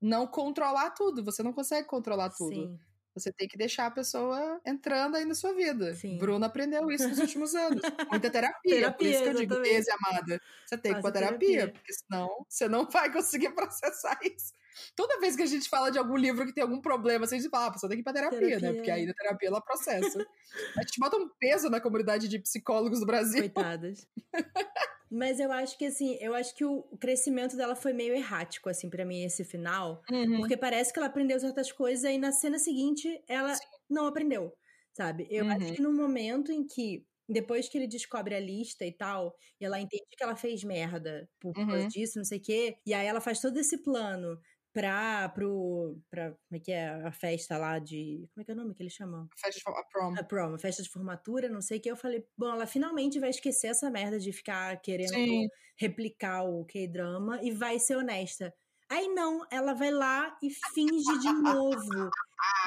[0.00, 1.24] não controlar tudo.
[1.24, 2.54] Você não consegue controlar tudo.
[2.54, 2.78] sim.
[3.14, 5.94] Você tem que deixar a pessoa entrando aí na sua vida.
[5.94, 6.18] Sim.
[6.18, 7.92] Bruna aprendeu isso nos últimos anos.
[8.10, 8.92] Muita terapia.
[8.92, 9.90] por Terapia, isso que eu digo, exatamente.
[9.90, 11.72] Amada, você tem que ir pra Faça terapia, terapia.
[11.72, 14.54] porque senão você não vai conseguir processar isso.
[14.94, 17.38] Toda vez que a gente fala de algum livro que tem algum problema, assim, a
[17.38, 18.68] gente fala, ah, a pessoa tem que ir pra terapia, terapia.
[18.68, 18.74] né?
[18.74, 20.18] Porque aí na terapia ela processa.
[20.76, 23.40] a gente bota um peso na comunidade de psicólogos do Brasil.
[23.40, 24.06] Coitadas.
[25.10, 28.88] Mas eu acho que, assim, eu acho que o crescimento dela foi meio errático, assim,
[28.88, 30.00] para mim, esse final.
[30.08, 30.38] Uhum.
[30.38, 33.64] Porque parece que ela aprendeu certas coisas e na cena seguinte ela Sim.
[33.88, 34.52] não aprendeu,
[34.92, 35.26] sabe?
[35.28, 35.50] Eu uhum.
[35.50, 39.64] acho que no momento em que depois que ele descobre a lista e tal, e
[39.64, 41.88] ela entende que ela fez merda por causa uhum.
[41.88, 44.38] disso, não sei o quê, e aí ela faz todo esse plano
[44.72, 48.54] pra, pro, pra, como é que é, a festa lá de, como é que é
[48.54, 49.28] o nome que eles chamam?
[49.32, 50.14] A festa de, a prom.
[50.18, 53.18] A prom, a festa de formatura, não sei o que, eu falei, bom, ela finalmente
[53.20, 55.48] vai esquecer essa merda de ficar querendo Sim.
[55.78, 58.54] replicar o K-drama e vai ser honesta.
[58.90, 62.10] Aí não, ela vai lá e finge de novo.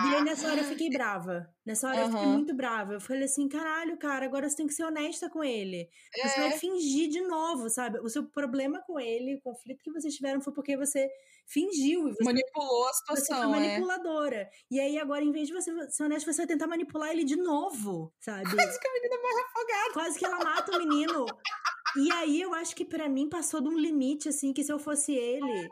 [0.05, 1.49] E aí nessa hora eu fiquei brava.
[1.65, 2.05] Nessa hora uhum.
[2.05, 2.93] eu fiquei muito brava.
[2.93, 5.89] Eu falei assim, caralho, cara, agora você tem que ser honesta com ele.
[6.15, 6.27] É.
[6.27, 6.57] Você vai é.
[6.57, 7.99] fingir de novo, sabe?
[7.99, 11.09] O seu problema com ele, o conflito que vocês tiveram foi porque você
[11.45, 12.03] fingiu.
[12.03, 13.25] Você, Manipulou a situação.
[13.25, 13.47] Você foi é.
[13.47, 14.35] manipuladora.
[14.37, 14.49] É.
[14.71, 17.35] E aí agora, em vez de você ser honesta, você vai tentar manipular ele de
[17.35, 18.43] novo, sabe?
[18.43, 19.93] Quase que a menina morre afogada.
[19.93, 21.25] Quase que ela mata o menino.
[21.97, 24.79] E aí eu acho que para mim passou de um limite, assim, que se eu
[24.79, 25.67] fosse ele,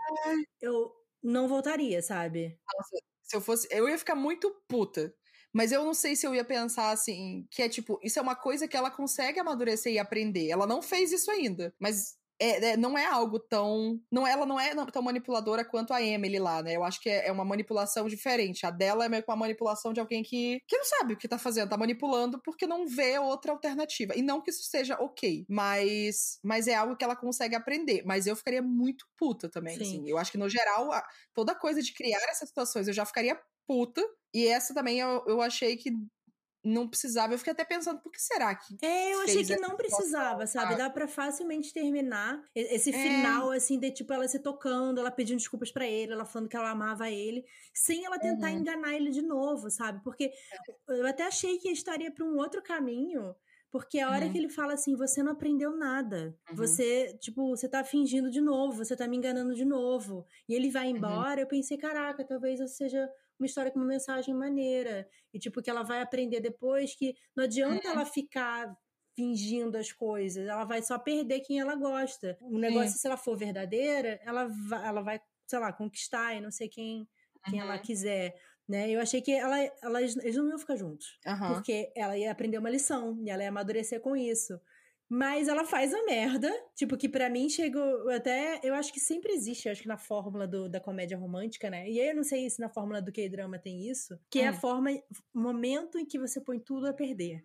[0.61, 0.91] eu
[1.23, 2.57] não voltaria, sabe?
[2.77, 3.67] Nossa, se eu fosse.
[3.71, 5.13] Eu ia ficar muito puta.
[5.53, 8.35] Mas eu não sei se eu ia pensar assim, que é tipo, isso é uma
[8.35, 10.49] coisa que ela consegue amadurecer e aprender.
[10.49, 14.01] Ela não fez isso ainda, mas é, é, não é algo tão.
[14.11, 16.75] Não, ela não é tão manipuladora quanto a Emily lá, né?
[16.75, 18.65] Eu acho que é, é uma manipulação diferente.
[18.65, 21.27] A dela é meio que uma manipulação de alguém que, que não sabe o que
[21.27, 24.15] tá fazendo, tá manipulando porque não vê outra alternativa.
[24.15, 28.01] E não que isso seja ok, mas, mas é algo que ela consegue aprender.
[28.05, 29.83] Mas eu ficaria muito puta também, Sim.
[29.83, 30.09] assim.
[30.09, 33.39] Eu acho que, no geral, a, toda coisa de criar essas situações eu já ficaria
[33.67, 34.03] puta.
[34.33, 35.91] E essa também eu, eu achei que
[36.63, 37.33] não precisava.
[37.33, 38.77] Eu fiquei até pensando, por que será que.
[38.81, 40.75] É, eu achei que não precisava, sabe?
[40.75, 42.93] Dá para facilmente terminar esse é.
[42.93, 46.55] final, assim, de tipo ela se tocando, ela pedindo desculpas para ele, ela falando que
[46.55, 48.59] ela amava ele, sem ela tentar uhum.
[48.59, 50.01] enganar ele de novo, sabe?
[50.03, 50.99] Porque é.
[50.99, 53.35] eu até achei que estaria para um outro caminho.
[53.71, 54.31] Porque a hora uhum.
[54.33, 56.37] que ele fala assim, você não aprendeu nada.
[56.49, 56.57] Uhum.
[56.57, 60.27] Você, tipo, você tá fingindo de novo, você tá me enganando de novo.
[60.47, 60.97] E ele vai uhum.
[60.97, 63.09] embora, eu pensei, caraca, talvez eu seja
[63.41, 65.07] uma história com uma mensagem maneira.
[65.33, 68.75] E, tipo, que ela vai aprender depois que não adianta ela ficar
[69.13, 72.37] fingindo as coisas, ela vai só perder quem ela gosta.
[72.41, 76.51] O negócio, se ela for verdadeira, ela vai, ela vai, sei lá, conquistar e não
[76.51, 77.07] sei quem,
[77.49, 78.35] quem ela quiser.
[78.67, 78.89] Né?
[78.89, 81.19] Eu achei que ela, ela, eles não iam ficar juntos.
[81.53, 84.57] Porque ela ia aprender uma lição e ela ia amadurecer com isso.
[85.13, 88.61] Mas ela faz a merda, tipo, que para mim chegou até.
[88.63, 91.89] Eu acho que sempre existe, acho que na fórmula do, da comédia romântica, né?
[91.89, 94.43] E aí eu não sei se na fórmula do K-drama tem isso, que hum.
[94.43, 94.89] é a forma,
[95.33, 97.43] momento em que você põe tudo a perder.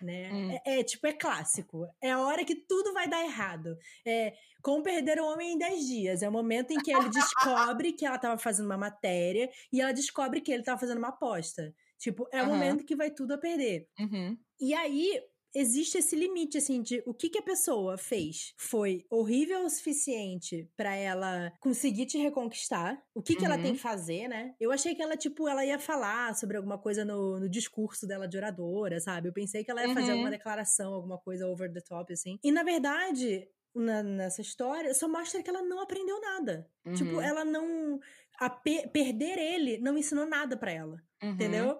[0.00, 0.30] Né?
[0.32, 0.50] Hum.
[0.64, 1.84] É, é, tipo, é clássico.
[2.00, 3.76] É a hora que tudo vai dar errado.
[4.06, 4.32] É
[4.62, 6.22] como perder o homem em 10 dias.
[6.22, 9.90] É o momento em que ele descobre que ela estava fazendo uma matéria e ela
[9.90, 11.74] descobre que ele estava fazendo uma aposta.
[11.98, 12.52] Tipo, é o uhum.
[12.52, 13.88] momento que vai tudo a perder.
[13.98, 14.38] Uhum.
[14.60, 15.20] E aí,
[15.54, 20.68] existe esse limite, assim, de o que, que a pessoa fez foi horrível o suficiente
[20.76, 23.72] para ela conseguir te reconquistar, o que, que ela tem uhum.
[23.72, 24.54] que fazer, né?
[24.60, 28.28] Eu achei que ela, tipo, ela ia falar sobre alguma coisa no, no discurso dela
[28.28, 29.28] de oradora, sabe?
[29.28, 29.94] Eu pensei que ela ia uhum.
[29.94, 32.38] fazer alguma declaração, alguma coisa over the top, assim.
[32.42, 36.68] E na verdade, na, nessa história, só mostra que ela não aprendeu nada.
[36.82, 36.94] Tipo, uhum.
[36.94, 37.98] Tipo, ela não.
[38.38, 40.96] A pe perder ele não ensinou nada para ela.
[41.22, 41.30] Uhum.
[41.30, 41.78] Entendeu?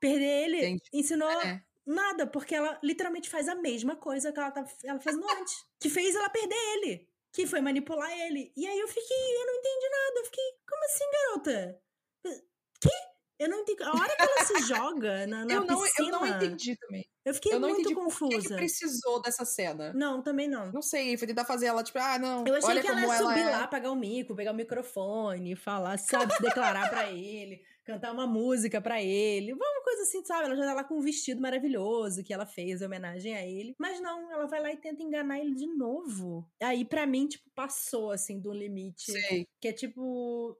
[0.00, 0.82] Perder ele Entendi.
[0.92, 1.30] ensinou.
[1.42, 5.54] É Nada, porque ela literalmente faz a mesma coisa que ela, tá, ela fazendo antes.
[5.80, 7.08] Que fez ela perder ele.
[7.32, 8.52] Que foi manipular ele.
[8.56, 10.18] E aí eu fiquei, eu não entendi nada.
[10.20, 11.80] Eu fiquei, como assim, garota?
[12.80, 13.12] Que?
[13.38, 13.82] Eu não entendi.
[13.82, 16.08] A hora que ela se joga na, na eu não, piscina...
[16.08, 17.04] Eu não entendi também.
[17.24, 18.36] Eu fiquei eu não muito entendi confusa.
[18.36, 19.92] Por que, que precisou dessa cena?
[19.92, 20.70] Não, também não.
[20.70, 22.44] Não sei, foi tentar fazer ela, tipo, ah, não.
[22.46, 23.66] Eu achei olha que ela ia subir ela lá, é.
[23.66, 28.80] pegar o mico, pegar o microfone, falar, sabe, se declarar para ele cantar uma música
[28.80, 30.46] para ele, uma coisa assim, sabe?
[30.46, 33.74] Ela já tá lá com um vestido maravilhoso que ela fez em homenagem a ele.
[33.78, 36.48] Mas não, ela vai lá e tenta enganar ele de novo.
[36.60, 39.12] Aí, para mim, tipo, passou, assim, do limite.
[39.12, 39.46] Sei.
[39.60, 40.56] Que é tipo.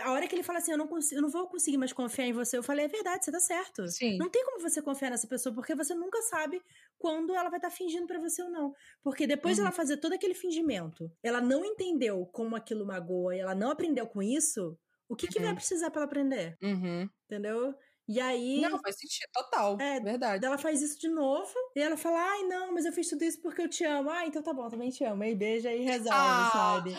[0.00, 2.24] A hora que ele fala assim, eu não, consigo, eu não vou conseguir mais confiar
[2.24, 3.86] em você, eu falei, é verdade, você tá certo.
[3.88, 4.16] Sim.
[4.16, 6.62] Não tem como você confiar nessa pessoa, porque você nunca sabe
[6.98, 8.72] quando ela vai estar tá fingindo para você ou não.
[9.02, 9.64] Porque depois uhum.
[9.64, 13.70] de ela fazer todo aquele fingimento, ela não entendeu como aquilo magoa e ela não
[13.70, 14.78] aprendeu com isso,
[15.12, 15.56] o que, que vai uhum.
[15.56, 16.56] precisar para ela aprender?
[16.62, 17.08] Uhum.
[17.26, 17.74] Entendeu?
[18.08, 18.60] E aí.
[18.60, 19.80] Não, faz sentido, total.
[19.80, 20.44] É, verdade.
[20.44, 21.52] Ela faz isso de novo.
[21.76, 24.10] E ela fala: Ai, não, mas eu fiz tudo isso porque eu te amo.
[24.10, 25.22] Ah, então tá bom, também te amo.
[25.22, 26.50] Aí beija e resolve, ah.
[26.52, 26.94] sabe?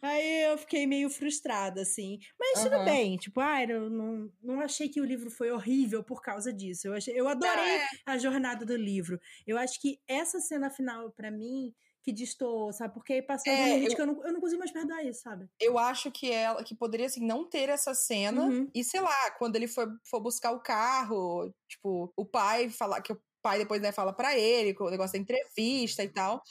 [0.00, 2.18] Aí eu fiquei meio frustrada, assim.
[2.38, 2.70] Mas uhum.
[2.70, 3.16] tudo bem.
[3.16, 6.86] Tipo, ai, eu não, não achei que o livro foi horrível por causa disso.
[6.86, 7.86] Eu, achei, eu adorei é.
[8.06, 9.20] a jornada do livro.
[9.46, 12.94] Eu acho que essa cena final, para mim, que distou, sabe?
[12.94, 15.22] Porque passou É, um limite eu- que eu não, eu não consigo mais perdoar isso,
[15.22, 15.48] sabe?
[15.60, 18.70] Eu acho que ela que poderia assim não ter essa cena Uhum.
[18.74, 23.12] e sei lá, quando ele for, for buscar o carro, tipo, o pai falar que
[23.12, 26.42] o pai depois né, fala pra ele, com o negócio da entrevista e tal.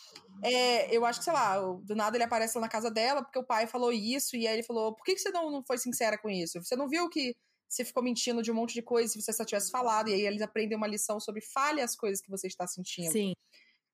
[0.44, 3.40] É, eu acho que, sei lá, do nada ele aparece lá na casa dela porque
[3.40, 5.78] o pai falou isso e aí ele falou: por que, que você não, não foi
[5.78, 6.64] sincera com isso?
[6.64, 7.34] Você não viu que
[7.70, 10.10] você ficou mentindo de um monte de coisa se você só tivesse falado?
[10.10, 13.12] E aí eles aprendem uma lição sobre fale as coisas que você está sentindo.
[13.12, 13.34] Sim.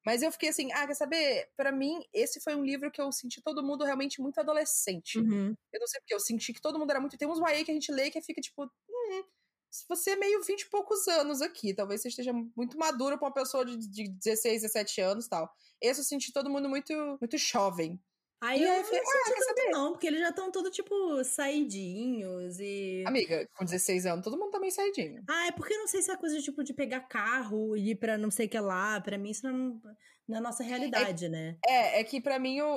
[0.10, 1.52] Mas eu fiquei assim, ah, quer saber?
[1.56, 5.20] Pra mim, esse foi um livro que eu senti todo mundo realmente muito adolescente.
[5.20, 5.54] Uhum.
[5.72, 7.16] Eu não sei porque, eu senti que todo mundo era muito.
[7.16, 8.64] Tem uns YA que a gente lê que fica tipo.
[8.64, 9.24] Hum,
[9.70, 13.28] se você é meio 20 e poucos anos aqui, talvez você esteja muito maduro pra
[13.28, 15.48] uma pessoa de, de 16, 17 anos e tal.
[15.80, 16.92] Esse eu senti todo mundo muito,
[17.22, 18.02] muito jovem.
[18.42, 21.24] Aí E eu aí não falei, ah, tanto não, porque eles já estão todos, tipo,
[21.26, 23.04] saidinhos e...
[23.06, 25.22] Amiga, com 16 anos, todo mundo tá meio saidinho.
[25.28, 27.96] Ah, é porque eu não sei se é coisa, tipo, de pegar carro e ir
[27.96, 29.00] pra não sei o que lá.
[29.02, 29.82] Pra mim isso não,
[30.28, 31.58] não é a nossa realidade, né?
[31.68, 32.68] É, é que pra mim o,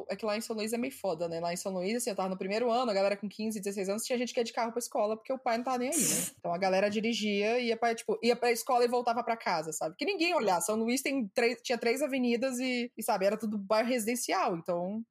[0.00, 1.38] o- É que lá em São Luís é meio foda, né?
[1.38, 3.88] Lá em São Luís, assim, eu tava no primeiro ano, a galera com 15, 16
[3.88, 5.90] anos, tinha gente que ia de carro pra escola, porque o pai não tava nem
[5.90, 6.00] aí, né?
[6.38, 9.94] Então a galera dirigia, ia pra, tipo, ia pra escola e voltava pra casa, sabe?
[9.96, 10.60] Que ninguém olhar.
[10.60, 14.56] São Luís tem três, tinha três avenidas e, e, sabe, era tudo bairro residencial.
[14.56, 15.03] Então,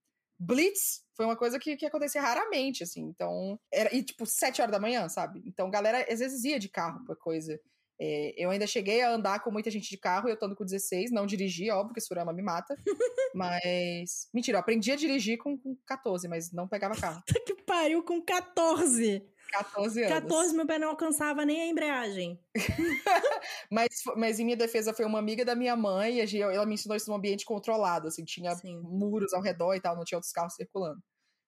[0.43, 3.01] Blitz foi uma coisa que, que acontecia raramente, assim.
[3.01, 5.41] Então, era, e tipo, sete horas da manhã, sabe?
[5.45, 7.59] Então, galera às vezes ia de carro pra coisa.
[8.01, 10.65] É, eu ainda cheguei a andar com muita gente de carro, eu tô andando com
[10.65, 12.75] 16, não dirigi, óbvio que Surama me mata.
[13.35, 14.27] mas.
[14.33, 17.21] Mentira, eu aprendi a dirigir com, com 14, mas não pegava carro.
[17.25, 19.23] Puta que pariu com 14.
[19.53, 20.19] 14 anos.
[20.21, 22.39] 14, meu pé não alcançava nem a embreagem.
[23.69, 26.95] Mas, mas em minha defesa foi uma amiga da minha mãe, e ela me ensinou
[26.95, 28.79] isso num ambiente controlado, assim, tinha Sim.
[28.81, 31.01] muros ao redor e tal, não tinha outros carros circulando.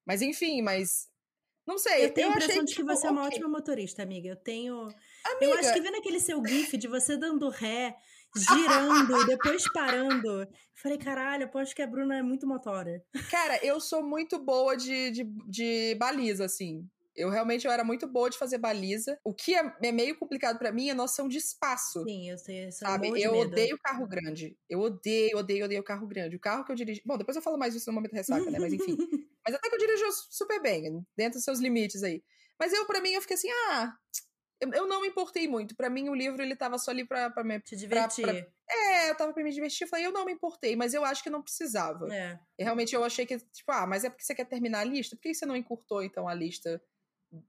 [0.06, 1.08] Mas enfim, mas.
[1.68, 2.06] Não sei.
[2.06, 3.38] Eu tenho a achei, impressão de que tipo, você é uma ok.
[3.38, 4.30] ótima motorista, amiga.
[4.30, 4.82] Eu tenho.
[4.82, 4.96] Amiga,
[5.42, 7.96] Eu acho que vendo aquele seu gif de você dando ré,
[8.36, 13.04] girando e depois parando, eu falei, caralho, acho que a Bruna é muito motora.
[13.32, 16.88] Cara, eu sou muito boa de, de, de baliza, assim.
[17.16, 19.18] Eu realmente eu era muito boa de fazer baliza.
[19.24, 22.04] O que é, é meio complicado pra mim é a noção de espaço.
[22.04, 22.68] Sim, eu sei.
[22.68, 23.08] Isso um Sabe?
[23.22, 23.52] Eu medo.
[23.52, 24.58] odeio carro grande.
[24.70, 26.36] Eu odeio, odeio, odeio carro grande.
[26.36, 27.02] O carro que eu dirijo.
[27.06, 28.60] Bom, depois eu falo mais disso no momento da ressaca, né?
[28.60, 28.98] Mas enfim.
[29.48, 32.24] Mas até que eu dirijo super bem, dentro dos seus limites aí.
[32.60, 33.94] Mas eu, pra mim, eu fiquei assim, ah.
[34.60, 35.76] Eu, eu não me importei muito.
[35.76, 37.60] Pra mim, o livro, ele tava só ali pra, pra me.
[37.62, 38.24] Te divertir.
[38.26, 39.84] pra- É, eu tava pra me divertir.
[39.86, 42.14] Eu falei, eu não me importei, mas eu acho que não precisava.
[42.14, 42.40] É.
[42.58, 45.16] E realmente eu achei que, tipo, ah, mas é porque você quer terminar a lista?
[45.16, 46.82] Por que você não encurtou, então, a lista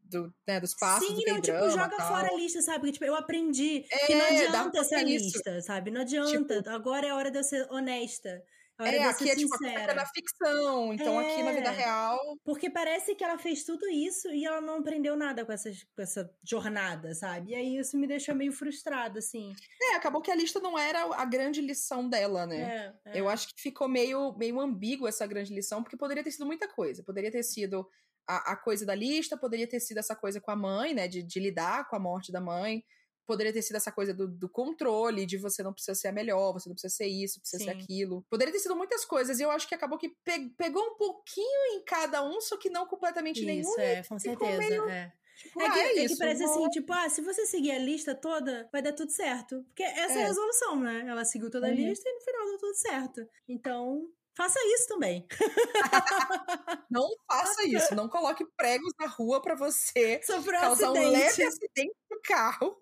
[0.04, 2.08] do, né, dos passos Sim, do não, tipo, joga tal?
[2.08, 2.78] fora a lista, sabe?
[2.80, 5.24] Porque, tipo, eu aprendi que É, não dá adianta pra ser a fazer isso.
[5.24, 5.90] lista, sabe?
[5.90, 6.62] Não adianta.
[6.68, 8.42] Agora é a hora de eu ser honesta.
[8.78, 9.94] É, aqui é tipo, a sincera.
[9.94, 11.72] na ficção, então aqui na vida É.
[11.72, 15.82] real Porque parece que ela fez tudo isso e ela não aprendeu nada com, essas,
[15.96, 17.52] com essa jornada, sabe?
[17.52, 19.50] E aí isso me deixou meio frustrada, assim.
[19.80, 22.92] É, acabou que a lista não era a grande lição dela, né?
[23.06, 23.20] É, é.
[23.20, 26.68] Eu acho que ficou meio, meio ambíguo essa grande lição, porque poderia ter sido muita
[26.68, 27.02] coisa.
[27.02, 27.88] Poderia ter sido
[28.26, 31.06] a, a coisa da lista, poderia ter sido essa coisa com a mãe, né?
[31.08, 32.84] De, de lidar com a morte da mãe.
[33.26, 36.52] Poderia ter sido essa coisa do, do controle, de você não precisa ser a melhor,
[36.52, 37.82] você não precisa ser isso, precisa ser Sim.
[37.82, 38.24] aquilo.
[38.30, 41.74] Poderia ter sido muitas coisas, e eu acho que acabou que pe- pegou um pouquinho
[41.74, 43.68] em cada um, só que não completamente nenhum.
[43.68, 44.58] Isso, é, com certeza.
[44.58, 45.12] meio- É.
[45.38, 47.78] Tipo, É que, ah, é que isso, parece assim, tipo, ah, se você seguir a
[47.78, 49.62] lista toda, vai dar tudo certo.
[49.64, 50.24] Porque essa é, É.
[50.24, 51.04] a resolução, né?
[51.08, 51.76] Ela seguiu toda a Uhum.
[51.76, 53.28] lista e no final deu tudo certo.
[53.48, 55.26] Então, faça isso também.
[56.90, 61.94] Não faça isso, não coloque pregos na rua pra você Sofreu causar um leve acidente
[62.10, 62.78] no carro.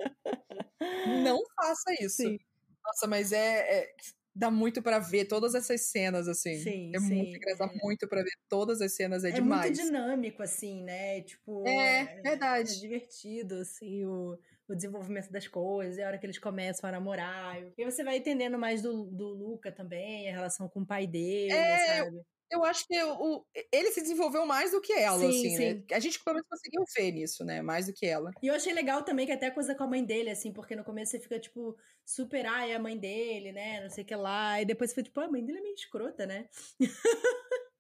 [1.23, 2.17] Não faça isso.
[2.17, 2.39] Sim.
[2.85, 3.95] Nossa, mas é, é-
[4.35, 6.59] dá muito pra ver todas essas cenas assim.
[6.59, 9.71] Sim, é sim, muito engraçado, dá muito pra ver todas as cenas, é, É demais.
[9.71, 11.23] muito dinâmico, assim, né?
[11.23, 11.67] Tipo.
[11.67, 12.73] É, verdade.
[12.73, 14.39] É divertido, assim, o,
[14.69, 17.57] o desenvolvimento das coisas, é a hora que eles começam a namorar.
[17.77, 21.79] E você vai entendendo mais do, do Luca também, a relação com o pai dele,
[21.79, 22.25] É, sabe?
[22.51, 25.73] Eu acho que o, ele se desenvolveu mais do que ela, Sim, assim, sim.
[25.75, 25.85] né?
[25.93, 27.62] A gente pelo menos conseguiu ver nisso, né?
[27.62, 28.37] Mais do que ela.
[28.43, 30.77] E eu achei legal também que até a coisa com a mãe dele, assim, porque
[30.77, 33.81] no começo você fica, tipo, super, ai, é a mãe dele, né?
[33.83, 34.61] Não sei o que lá.
[34.61, 36.49] E depois você fica, tipo, "Ah, a mãe dele é meio escrota, né?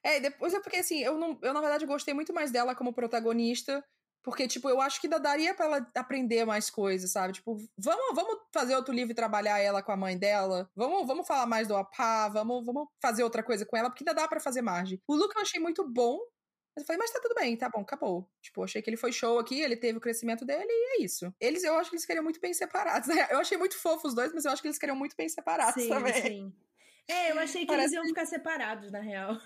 [0.02, 2.74] É, e depois é porque assim, eu, não, eu na verdade gostei muito mais dela
[2.74, 3.82] como protagonista,
[4.24, 7.34] porque, tipo, eu acho que ainda daria pra ela aprender mais coisas, sabe?
[7.34, 11.26] Tipo, vamos, vamos fazer outro livro e trabalhar ela com a mãe dela, vamos, vamos
[11.26, 14.40] falar mais do Apá, vamos, vamos fazer outra coisa com ela, porque ainda dá pra
[14.40, 14.98] fazer margem.
[15.06, 16.18] O Luke eu achei muito bom,
[16.74, 18.26] mas eu falei, mas tá tudo bem, tá bom, acabou.
[18.42, 21.32] Tipo, achei que ele foi show aqui, ele teve o crescimento dele e é isso.
[21.38, 23.08] Eles, eu acho que eles queriam muito bem separados.
[23.08, 23.28] né?
[23.30, 25.82] Eu achei muito fofo os dois, mas eu acho que eles queriam muito bem separados
[25.82, 26.22] sim, também.
[26.22, 26.52] sim.
[27.06, 27.94] É, eu achei que Parece...
[27.94, 29.36] eles iam ficar separados, na real.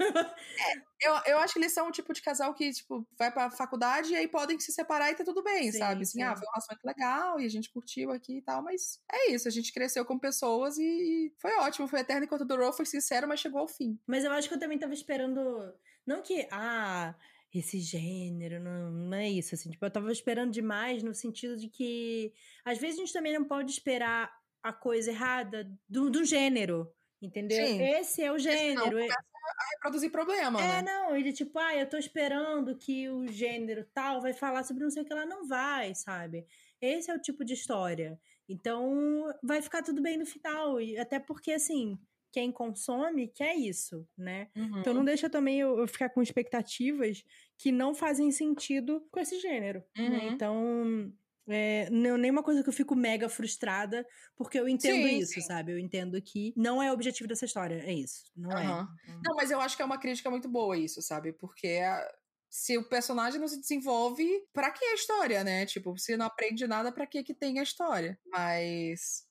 [0.61, 3.51] É, eu, eu acho que eles são o tipo de casal que, tipo, vai pra
[3.51, 6.03] faculdade e aí podem se separar e tá tudo bem, sim, sabe?
[6.03, 6.23] Assim, sim.
[6.23, 9.49] ah, foi um relacionamento legal e a gente curtiu aqui e tal, mas é isso,
[9.49, 13.27] a gente cresceu como pessoas e, e foi ótimo, foi eterno enquanto durou, foi sincero,
[13.27, 13.99] mas chegou ao fim.
[14.07, 15.73] Mas eu acho que eu também tava esperando,
[16.07, 17.15] não que, ah,
[17.55, 21.69] esse gênero, não, não é isso, assim, tipo, eu tava esperando demais no sentido de
[21.69, 22.33] que,
[22.65, 24.33] às vezes a gente também não pode esperar
[24.63, 27.67] a coisa errada do, do gênero, Entendeu?
[27.67, 27.83] Sim.
[27.83, 28.99] Esse é o gênero.
[28.99, 30.83] Não, a reproduzir problema, é, né?
[30.83, 34.91] não, ele tipo, ah, eu tô esperando que o gênero tal vai falar sobre não
[34.91, 36.47] sei o que ela não vai, sabe?
[36.81, 38.21] Esse é o tipo de história.
[38.49, 40.81] Então, vai ficar tudo bem no final.
[40.81, 41.99] E até porque, assim,
[42.33, 44.49] quem consome quer isso, né?
[44.57, 44.81] Uhum.
[44.81, 47.25] Então não deixa também eu, eu, ficar com expectativas
[47.57, 49.83] que não fazem sentido com esse gênero.
[49.97, 50.05] Né?
[50.05, 50.11] Uhum.
[50.11, 50.29] Né?
[50.29, 51.13] Então,
[51.49, 55.33] é, não, nem uma coisa que eu fico mega frustrada, porque eu entendo sim, isso,
[55.35, 55.41] sim.
[55.41, 55.73] sabe?
[55.73, 58.25] Eu entendo que não é o objetivo dessa história, é isso.
[58.37, 58.59] Não uhum.
[58.59, 59.19] é.
[59.25, 61.33] Não, mas eu acho que é uma crítica muito boa isso, sabe?
[61.33, 62.07] Porque a,
[62.51, 65.65] se o personagem não se desenvolve, para que a história, né?
[65.65, 68.19] Tipo, se não aprende nada, para que que tem a história?
[68.27, 69.27] Mas.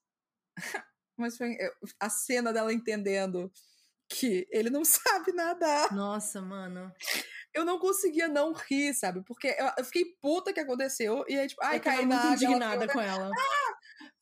[1.16, 1.56] mas foi
[2.00, 3.52] a cena dela entendendo
[4.10, 5.94] que ele não sabe nadar.
[5.94, 6.92] Nossa, mano
[7.58, 9.22] eu não conseguia não rir, sabe?
[9.24, 11.26] Porque eu, eu fiquei puta que aconteceu.
[11.28, 13.32] E aí, tipo, ai, cai muito nada, indignada ela, com ela.
[13.36, 13.74] Ah,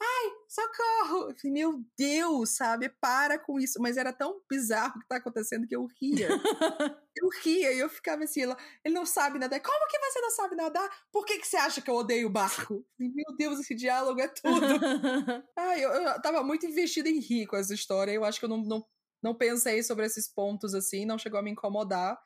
[0.01, 1.29] ai, socorro!
[1.29, 2.89] Eu falei, meu Deus, sabe?
[3.01, 3.81] Para com isso.
[3.81, 6.29] Mas era tão bizarro o que tá acontecendo que eu ria.
[7.17, 9.59] eu ria e eu ficava assim, ela, ele não sabe nadar.
[9.59, 10.89] Como que você não sabe nadar?
[11.11, 12.85] Por que, que você acha que eu odeio o barco?
[12.97, 14.65] Meu Deus, esse diálogo é tudo.
[15.57, 18.13] ai, eu, eu tava muito investida em rir com essa história.
[18.13, 18.85] Eu acho que eu não, não,
[19.25, 22.17] não pensei sobre esses pontos assim, não chegou a me incomodar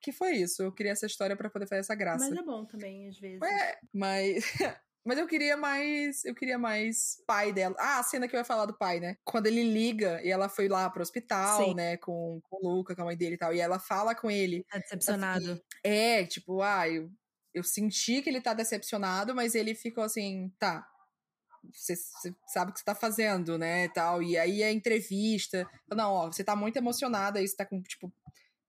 [0.00, 0.62] que foi isso.
[0.62, 2.28] Eu queria essa história para poder fazer essa graça.
[2.28, 3.42] Mas é bom também, às vezes.
[3.42, 4.44] É, mas.
[5.04, 6.24] Mas eu queria mais.
[6.24, 7.76] Eu queria mais pai dela.
[7.78, 9.16] Ah, a cena que eu ia falar do pai, né?
[9.22, 11.74] Quando ele liga e ela foi lá pro hospital, Sim.
[11.74, 11.96] né?
[11.98, 13.54] Com, com o Luca, com a mãe dele e tal.
[13.54, 14.64] E ela fala com ele.
[14.68, 15.52] Tá decepcionado.
[15.52, 17.08] Assim, é, tipo, ah, eu,
[17.54, 20.84] eu senti que ele tá decepcionado, mas ele ficou assim, tá.
[21.72, 23.88] Você, você sabe o que você tá fazendo, né?
[23.88, 24.22] Tal.
[24.22, 25.68] E aí a entrevista.
[25.90, 28.12] Não, ó, você tá muito emocionada aí, você tá com, tipo.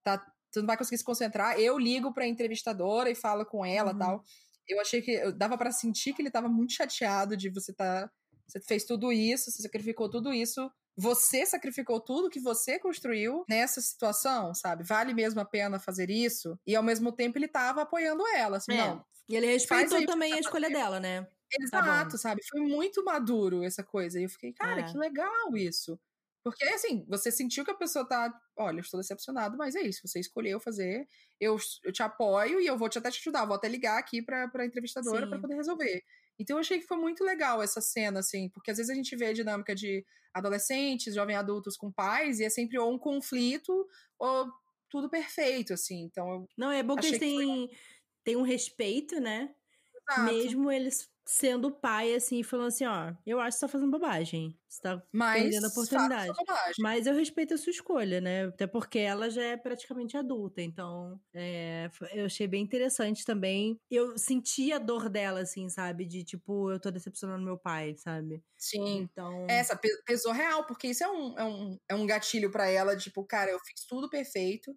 [0.03, 1.59] Tá você não vai conseguir se concentrar.
[1.59, 3.97] Eu ligo pra entrevistadora e falo com ela uhum.
[3.97, 4.23] tal.
[4.67, 8.09] Eu achei que eu dava para sentir que ele tava muito chateado de você tá.
[8.47, 10.71] Você fez tudo isso, você sacrificou tudo isso.
[10.95, 14.83] Você sacrificou tudo que você construiu nessa situação, sabe?
[14.83, 16.57] Vale mesmo a pena fazer isso?
[16.65, 18.77] E ao mesmo tempo ele tava apoiando ela, assim, é.
[18.77, 19.05] não.
[19.29, 21.27] E ele respeitou também a escolha dela, né?
[21.51, 22.41] Exato, tá sabe?
[22.49, 24.19] Foi muito maduro essa coisa.
[24.19, 24.83] E eu fiquei, cara, é.
[24.83, 25.99] que legal isso.
[26.43, 28.33] Porque, assim, você sentiu que a pessoa tá.
[28.55, 30.07] Olha, eu estou decepcionado, mas é isso.
[30.07, 31.05] Você escolheu fazer.
[31.39, 33.45] Eu, eu te apoio e eu vou te até te ajudar.
[33.45, 36.03] Vou até ligar aqui pra, pra entrevistadora para poder resolver.
[36.39, 39.15] Então eu achei que foi muito legal essa cena, assim, porque às vezes a gente
[39.15, 43.87] vê a dinâmica de adolescentes, jovens adultos com pais, e é sempre ou um conflito
[44.19, 44.47] ou
[44.89, 46.03] tudo perfeito, assim.
[46.03, 47.77] Então Não, é bom que eles têm, foi...
[48.23, 49.53] têm um respeito, né?
[49.95, 50.33] Exato.
[50.33, 54.57] Mesmo eles sendo pai, assim, falando assim, ó, eu acho que você tá fazendo bobagem.
[54.69, 56.33] Você tá Mas perdendo a oportunidade.
[56.79, 58.45] Mas eu respeito a sua escolha, né?
[58.45, 60.61] Até porque ela já é praticamente adulta.
[60.61, 63.77] Então, é, eu achei bem interessante também.
[63.89, 66.05] Eu senti a dor dela, assim, sabe?
[66.05, 68.41] De tipo, eu tô decepcionando meu pai, sabe?
[68.57, 69.07] Sim.
[69.11, 69.45] Então.
[69.49, 73.23] Essa pesou real, porque isso é um, é um, é um gatilho para ela, tipo,
[73.23, 74.75] cara, eu fiz tudo perfeito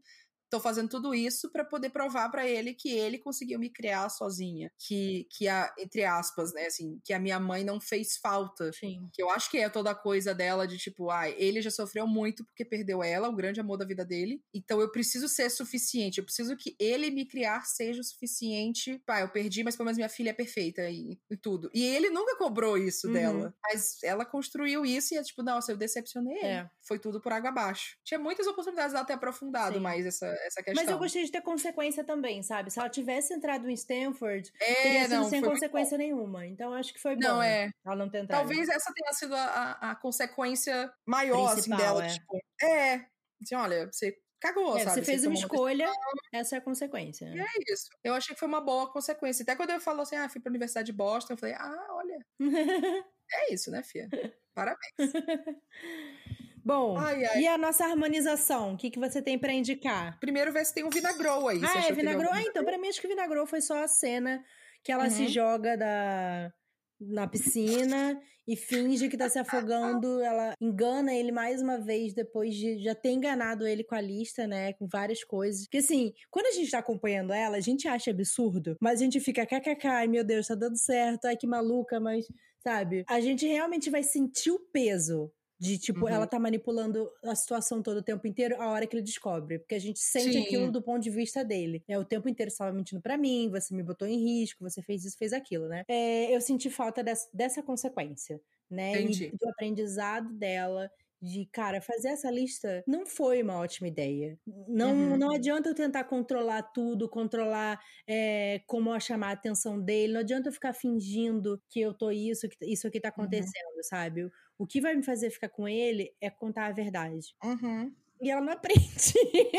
[0.51, 4.71] tô fazendo tudo isso para poder provar para ele que ele conseguiu me criar sozinha,
[4.79, 8.73] que que a entre aspas, né, assim, que a minha mãe não fez falta.
[8.73, 9.09] Sim.
[9.13, 11.71] Que eu acho que é toda a coisa dela de tipo, ai, ah, ele já
[11.71, 14.43] sofreu muito porque perdeu ela, o grande amor da vida dele.
[14.53, 19.01] Então eu preciso ser suficiente, eu preciso que ele me criar seja o suficiente.
[19.07, 21.71] Pá, eu perdi, mas pelo menos minha filha é perfeita e, e tudo.
[21.73, 23.13] E ele nunca cobrou isso uhum.
[23.13, 26.47] dela, mas ela construiu isso e é tipo, nossa, eu decepcionei ele.
[26.47, 26.71] É.
[26.83, 27.97] Foi tudo por água abaixo.
[28.05, 29.81] Tinha muitas oportunidades de ela ter aprofundado Sim.
[29.81, 30.83] mais essa essa questão.
[30.83, 32.71] Mas eu gostei de ter consequência também, sabe?
[32.71, 36.47] Se ela tivesse entrado em Stanford, é, teria sido não, sem consequência nenhuma.
[36.47, 37.23] Então acho que foi bom.
[37.23, 37.71] Não, é.
[37.85, 38.37] Ela não tentar.
[38.37, 42.07] Talvez essa tenha sido a, a consequência maior, assim, Principal, assim, dela.
[42.07, 42.09] É.
[42.09, 42.95] Tipo, é.
[43.43, 44.97] Assim, olha, você cagou, é, sabe?
[44.97, 45.93] Você fez você uma escolha,
[46.33, 47.27] essa é a consequência.
[47.27, 47.91] E é isso.
[48.03, 49.43] Eu achei que foi uma boa consequência.
[49.43, 52.27] Até quando eu falou assim, ah, fui pra Universidade de Boston, eu falei, ah, olha.
[53.33, 54.09] é isso, né, Fia?
[54.55, 54.81] Parabéns.
[56.65, 57.41] Bom, ai, ai.
[57.43, 58.75] e a nossa harmonização?
[58.75, 60.19] O que, que você tem para indicar?
[60.21, 61.61] Primeiro, ver se tem um vinagrou aí.
[61.65, 62.31] Ah, é vinagrou?
[62.33, 64.43] Ah, então, pra mim, acho que o vinagrou foi só a cena
[64.83, 65.11] que ela uhum.
[65.11, 66.53] se joga da,
[67.01, 70.21] na piscina e finge que tá se afogando.
[70.21, 74.47] Ela engana ele mais uma vez depois de já ter enganado ele com a lista,
[74.47, 74.73] né?
[74.73, 75.63] Com várias coisas.
[75.65, 79.21] Porque assim, quando a gente tá acompanhando ela, a gente acha absurdo, mas a gente
[79.21, 82.27] fica kkk, ai meu Deus, tá dando certo, ai que maluca, mas
[82.59, 83.05] sabe?
[83.09, 85.31] A gente realmente vai sentir o peso
[85.61, 86.09] De, tipo, Uhum.
[86.09, 89.59] ela tá manipulando a situação todo o tempo inteiro, a hora que ele descobre.
[89.59, 90.39] Porque a gente sente Sim.
[90.39, 91.85] aquilo do ponto de vista dele.
[91.89, 94.83] É o tempo inteiro você estava mentindo pra mim, você me botou em risco, você
[94.83, 95.85] fez isso, fez aquilo, né?
[95.89, 98.41] É, eu senti falta dessa, dessa consequência,
[98.71, 99.01] né?
[99.03, 99.33] Entendi.
[99.33, 100.91] E do aprendizado dela.
[101.23, 104.39] De, cara, fazer essa lista não foi uma ótima ideia.
[104.47, 105.19] Não, Uhum.
[105.19, 110.15] não adianta eu tentar controlar tudo, controlar é, como eu chamar a atenção dele.
[110.15, 113.55] Não adianta eu ficar fingindo que eu tô isso, que isso aqui tá Uhum.
[113.55, 114.31] acontecendo, sabe?
[114.63, 117.35] O- que vai me fazer ficar com ele é contar a verdade.
[117.43, 117.93] Uhum.
[118.23, 119.15] E ela não aprende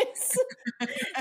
[0.05, 0.37] isso.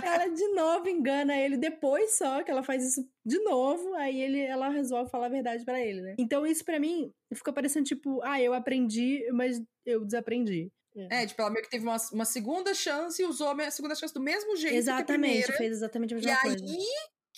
[0.02, 4.40] ela de novo engana ele depois só que ela faz isso de novo, aí ele
[4.40, 6.14] ela resolve falar a verdade pra ele, né?
[6.18, 10.70] Então isso pra mim ficou parecendo tipo, ah, eu aprendi, mas eu desaprendi.
[11.08, 14.12] É, tipo, ela meio que teve uma, uma segunda chance e usou a segunda chance
[14.12, 15.06] do mesmo jeito que a Exatamente,
[15.44, 15.52] primeira.
[15.54, 16.64] fez exatamente a E mesma aí coisa.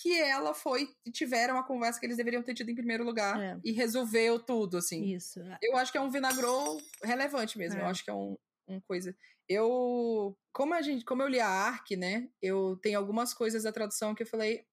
[0.03, 3.40] Que ela foi e tiveram a conversa que eles deveriam ter tido em primeiro lugar
[3.40, 3.57] É.
[3.64, 5.05] e resolveu tudo, assim.
[5.14, 5.38] Isso.
[5.62, 7.78] Eu acho que é um vinagrou relevante mesmo.
[7.78, 7.84] É.
[7.84, 8.36] Eu acho que é um,
[8.66, 9.16] um coisa.
[9.48, 10.36] Eu.
[10.53, 11.05] Como a gente.
[11.05, 12.28] Como eu li a ARC, né?
[12.40, 14.64] Eu tenho algumas coisas da tradução que eu falei.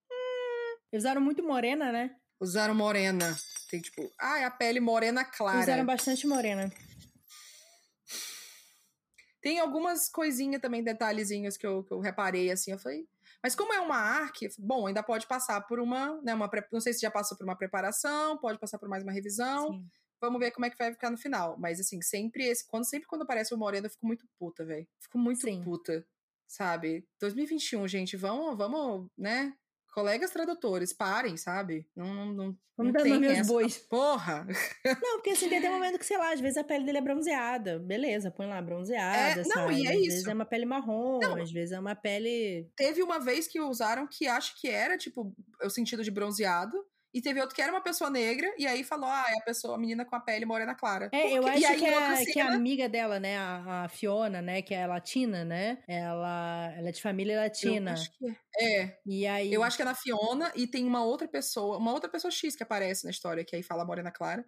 [0.91, 2.15] Eles usaram muito morena, né?
[2.41, 3.37] Usaram morena.
[3.69, 4.11] Tem tipo.
[4.19, 5.59] Ah, é a pele morena clara.
[5.59, 6.71] Usaram bastante morena.
[9.41, 13.07] Tem algumas coisinhas também, detalhezinhos que eu, que eu reparei, assim, eu falei.
[13.41, 16.93] Mas como é uma ARC, bom, ainda pode passar por uma, né, uma, não sei
[16.93, 19.87] se já passou por uma preparação, pode passar por mais uma revisão, Sim.
[20.19, 21.57] vamos ver como é que vai ficar no final.
[21.57, 24.87] Mas assim, sempre esse, quando sempre quando aparece o Moreno, eu fico muito puta, velho.
[24.99, 25.61] Fico muito Sim.
[25.63, 26.05] puta,
[26.47, 27.07] sabe?
[27.19, 29.53] 2021, gente, vamos, vamos, né?
[29.93, 31.85] Colegas tradutores, parem, sabe?
[31.95, 33.77] Não, não, não, Vamos não dar nome aos bois.
[33.77, 34.45] Porra!
[34.85, 36.99] Não, porque assim, tem até um momento que, sei lá, às vezes a pele dele
[36.99, 37.79] é bronzeada.
[37.79, 39.73] Beleza, põe lá bronzeada, É, não, sabe?
[39.75, 40.29] e é às vezes isso.
[40.29, 41.41] é uma pele marrom, Não.
[41.41, 42.69] às vezes é uma pele...
[42.75, 46.77] Teve uma vez que usaram que acho que era, tipo, o sentido de bronzeado.
[47.13, 49.75] E teve outro que era uma pessoa negra, e aí falou, ah, é a pessoa,
[49.75, 51.09] a menina com a pele morena clara.
[51.11, 53.83] É, eu acho aí, que, em outra a, que a cena- amiga dela, né, a,
[53.85, 57.93] a Fiona, né, que é latina, né, ela, ela é de família eu latina.
[57.93, 58.27] acho que
[58.59, 58.81] é.
[58.81, 59.51] É, E aí...
[59.51, 62.55] eu acho que é na Fiona, e tem uma outra pessoa, uma outra pessoa X
[62.55, 64.45] que aparece na história, que aí fala morena clara.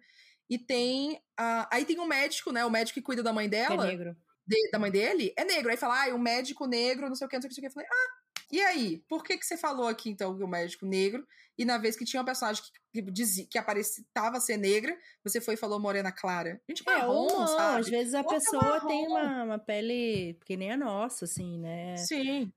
[0.50, 1.20] E tem.
[1.36, 2.64] a- aí tem um médico, né?
[2.64, 3.86] O médico que cuida da mãe é dela.
[3.86, 4.16] negro.
[4.46, 5.70] de- da mãe dele é negro.
[5.70, 7.70] Aí fala, ah, um médico negro, não sei o que, não sei o que, não
[7.70, 7.78] sei o que.
[7.80, 8.98] Eu falei, ah, e aí?
[9.08, 11.26] Por que, que você falou aqui, então, que o médico negro,
[11.56, 14.96] e na vez que tinha uma personagem que, que, dizia, que aparecia, tava ser negra,
[15.22, 16.60] você foi e falou morena clara?
[16.68, 17.80] Gente, É, marrom, ou não, sabe?
[17.80, 21.96] às vezes a é pessoa tem uma, uma pele que nem a nossa, assim, né?
[21.96, 22.52] Sim.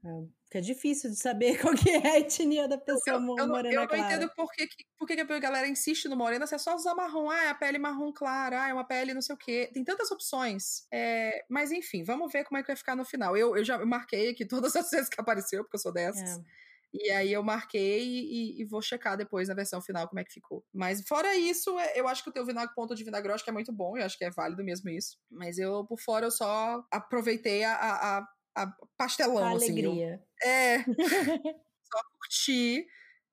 [0.45, 3.75] Fica difícil de saber qual que é a etnia da pessoa Eu, eu não, morena
[3.75, 4.15] eu não clara.
[4.15, 4.67] entendo por que,
[4.97, 7.29] por que a galera insiste no morena, se é só usar marrom.
[7.29, 9.69] Ah, é a pele marrom clara, ah, é uma pele não sei o quê.
[9.73, 10.87] Tem tantas opções.
[10.91, 13.35] É, mas enfim, vamos ver como é que vai ficar no final.
[13.35, 16.37] Eu, eu já marquei aqui todas as vezes que apareceu, porque eu sou dessas.
[16.39, 16.64] É.
[17.03, 20.31] E aí eu marquei e, e vou checar depois na versão final como é que
[20.33, 20.63] ficou.
[20.73, 23.43] Mas fora isso, é- eu acho que o teu vinagre, ponto de vinagre, eu acho
[23.43, 23.97] que é muito bom.
[23.97, 25.17] Eu acho que é válido mesmo isso.
[25.29, 28.17] Mas eu, por fora, eu só aproveitei a, a,
[28.63, 29.79] a- pastelão, A assim.
[29.81, 30.23] eu- alegria.
[30.43, 30.77] é,
[31.83, 32.85] só curti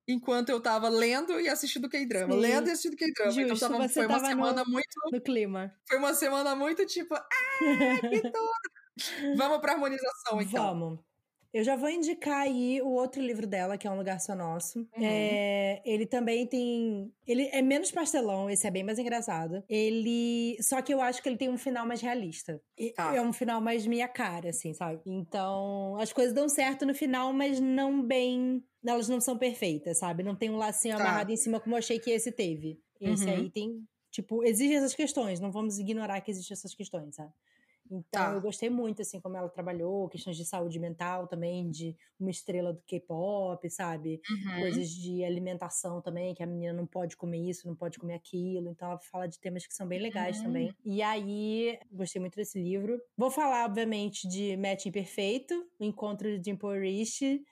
[0.09, 2.35] enquanto eu tava lendo e assistindo K-drama.
[2.35, 3.41] Lendo e assistindo K-drama.
[3.43, 4.89] Então tava- foi uma tava no- semana muito.
[5.13, 5.73] No clima.
[5.89, 7.15] Foi uma semana muito tipo.
[7.15, 7.29] Ah,
[8.11, 9.37] que tudo!
[9.37, 10.63] Vamos pra harmonização, então.
[10.65, 11.01] Vamos.
[11.53, 14.79] Eu já vou indicar aí o outro livro dela, que é Um Lugar Só Nosso.
[14.79, 14.87] Uhum.
[15.05, 17.13] É, ele também tem.
[17.27, 19.63] Ele é menos pastelão, esse é bem mais engraçado.
[19.69, 20.57] Ele.
[20.63, 22.61] Só que eu acho que ele tem um final mais realista.
[22.97, 23.15] Tá.
[23.15, 25.01] É um final mais minha cara, assim, sabe?
[25.05, 28.65] Então, as coisas dão certo no final, mas não bem.
[28.85, 30.23] Elas não são perfeitas, sabe?
[30.23, 31.03] Não tem um lacinho Tá.
[31.05, 32.81] amarrado em cima como eu achei que esse teve.
[33.01, 33.31] Esse Uhum.
[33.31, 33.85] aí tem.
[34.11, 37.33] Tipo, exige essas questões, não vamos ignorar que existem essas questões, sabe?
[37.93, 38.35] Então, Tá.
[38.35, 42.73] eu gostei muito, assim, como ela trabalhou, questões de saúde mental também, de uma estrela
[42.73, 44.21] do K-pop, sabe?
[44.31, 44.53] Uhum.
[44.55, 48.69] Coisas de alimentação também, que a menina não pode comer isso, não pode comer aquilo.
[48.71, 50.43] Então, ela fala de temas que são bem legais Uhum.
[50.43, 50.75] também.
[50.85, 53.01] E aí, gostei muito desse livro.
[53.17, 56.59] Vou falar, obviamente, de Match Imperfeito, o encontro de Jim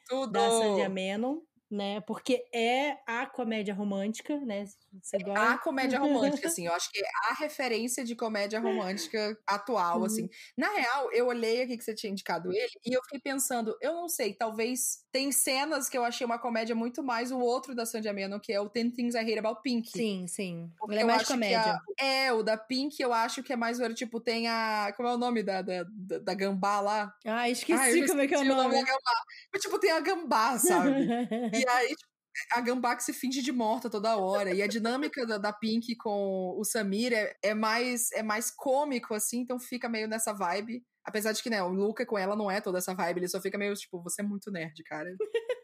[0.07, 0.33] Tudo!
[0.33, 2.01] da Sandia Menon, né?
[2.01, 4.65] Porque é a comédia romântica, né?
[5.01, 5.59] Você A gosta?
[5.59, 10.05] comédia romântica, assim, eu acho que é a referência de comédia romântica atual, Uhum.
[10.27, 10.29] assim.
[10.57, 13.95] Na real, eu olhei aqui que você tinha indicado ele e eu fiquei pensando, eu
[13.95, 17.87] não sei, talvez tem cenas que eu achei uma comédia muito mais o outro da
[17.87, 19.91] Sandy Menon, que é o Ten Things I Hate About Pink.
[19.91, 20.71] Sim, sim.
[20.79, 21.73] Porque Ele é mais comédia.
[21.75, 24.93] a- é, o da Pink eu acho que é mais, tipo, tem a.
[24.97, 27.15] Como é o nome da, da, da, da gambá lá?
[27.25, 28.75] Ah, esqueci já como é que é o esqueci nome.
[28.75, 29.23] da gambá.
[29.53, 30.91] Mas, tipo, tem a gambá, sabe?
[31.63, 32.11] e aí, tipo,
[32.53, 34.53] a gambá que se finge de morta toda hora.
[34.55, 39.15] E a dinâmica da, da Pink com o Samir é, é, mais, é mais cômico,
[39.15, 40.85] assim, então fica meio nessa vibe.
[41.05, 43.41] Apesar de que, né, o Luca com ela não é toda essa vibe, ele só
[43.41, 45.09] fica meio, tipo, você é muito nerd, cara.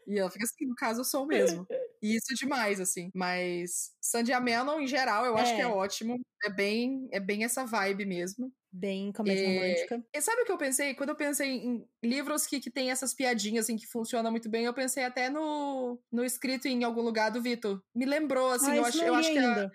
[0.07, 1.65] e ela fica assim, no caso, eu sou mesmo.
[2.01, 3.11] E isso é demais, assim.
[3.13, 5.55] Mas Sandy Menon, em geral, eu acho É.
[5.55, 6.19] que é ótimo.
[6.43, 8.51] É bem, é bem essa vibe mesmo.
[8.71, 10.05] Bem comédia É, romântica.
[10.13, 10.93] E sabe o que eu pensei?
[10.93, 14.65] Quando eu pensei em livros que, que tem essas piadinhas, assim, que funcionam muito bem,
[14.65, 17.81] eu pensei até no, no escrito em algum lugar do Vitor.
[17.95, 19.69] Me lembrou, assim, ah, eu, acho, eu acho que, é.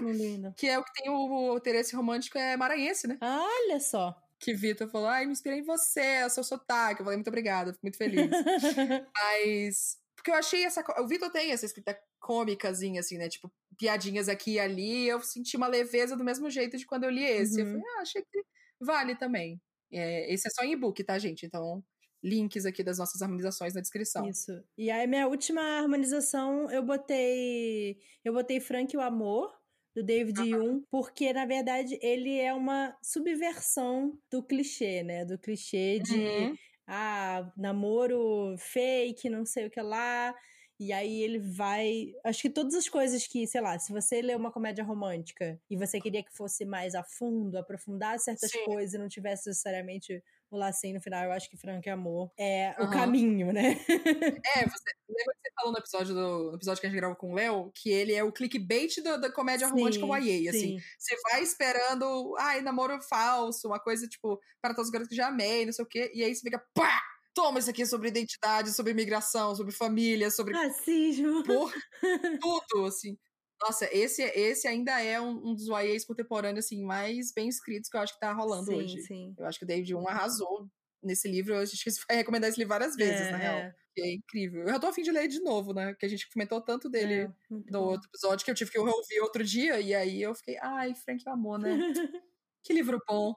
[0.00, 0.54] Não li ainda.
[0.56, 3.18] que é o que tem o, o interesse romântico é maranhense, né?
[3.20, 4.16] Olha só.
[4.38, 7.00] Que Vitor falou, ai, me inspirei em você, é seu sotaque.
[7.00, 8.30] Eu falei, muito obrigada, fico muito feliz.
[9.14, 9.98] Mas.
[10.16, 10.82] Porque eu achei essa.
[10.98, 13.28] O Vitor tem essa escrita cômicazinha, assim, né?
[13.28, 15.08] Tipo, piadinhas aqui e ali.
[15.08, 17.60] Eu senti uma leveza do mesmo jeito de quando eu li esse.
[17.60, 17.72] Eu Uhum.
[17.72, 18.42] falei, ah, achei que
[18.80, 19.60] vale também.
[19.92, 21.44] É, esse é só em e-book, tá, gente?
[21.46, 21.82] Então,
[22.22, 24.28] links aqui das nossas harmonizações na descrição.
[24.28, 24.52] Isso.
[24.78, 27.98] E aí, minha última harmonização, eu botei.
[28.24, 29.50] Eu botei Frank e o Amor,
[29.96, 35.24] do David Hume, porque, na verdade, ele é uma subversão do clichê, né?
[35.24, 36.54] Do clichê de Uhum.
[36.86, 40.34] ah, namoro fake, não sei o que lá.
[40.80, 42.14] E aí ele vai.
[42.24, 45.76] Acho que todas as coisas que, sei lá, se você lê uma comédia romântica e
[45.76, 48.64] você queria que fosse mais a fundo, aprofundar certas Sim.
[48.64, 52.32] coisas e não tivesse necessariamente o lacinho no final, eu acho que Frank e Amor
[52.36, 52.90] é o Aham.
[52.90, 53.76] caminho, né?
[54.56, 57.16] É, você lembra que você falou no episódio, do, no episódio que a gente gravou
[57.16, 60.72] com o Léo, que ele é o clickbait do- da comédia romântica YA, assim.
[60.72, 60.80] sim.
[60.98, 65.28] Você vai esperando, ai, namoro falso, uma coisa tipo, para todos os garotos que já
[65.28, 67.00] amei, não sei o quê, e aí você fica, pá!
[67.34, 71.42] Toma isso aqui sobre identidade, sobre imigração, sobre família, sobre Racismo.
[71.44, 71.72] por
[72.40, 73.16] tudo, assim.
[73.62, 77.96] Nossa, esse, esse ainda é um, um dos YAs contemporâneos, assim, mais bem escritos que
[77.96, 79.02] eu acho que tá rolando sim, hoje.
[79.02, 79.34] sim.
[79.38, 80.68] Eu acho que o David Hume arrasou
[81.02, 81.54] nesse livro.
[81.54, 83.58] Eu acho que você vai recomendar esse livro várias vezes, É, na real.
[83.58, 84.62] é, é incrível.
[84.62, 85.92] Eu já tô afim de ler de novo, né?
[85.92, 87.84] Porque a gente comentou tanto dele é, no bom.
[87.92, 91.22] outro episódio que eu tive que ouvir outro dia, e aí eu fiquei, ai, Frank
[91.28, 91.68] Amor, né?
[92.64, 93.34] que livro bom.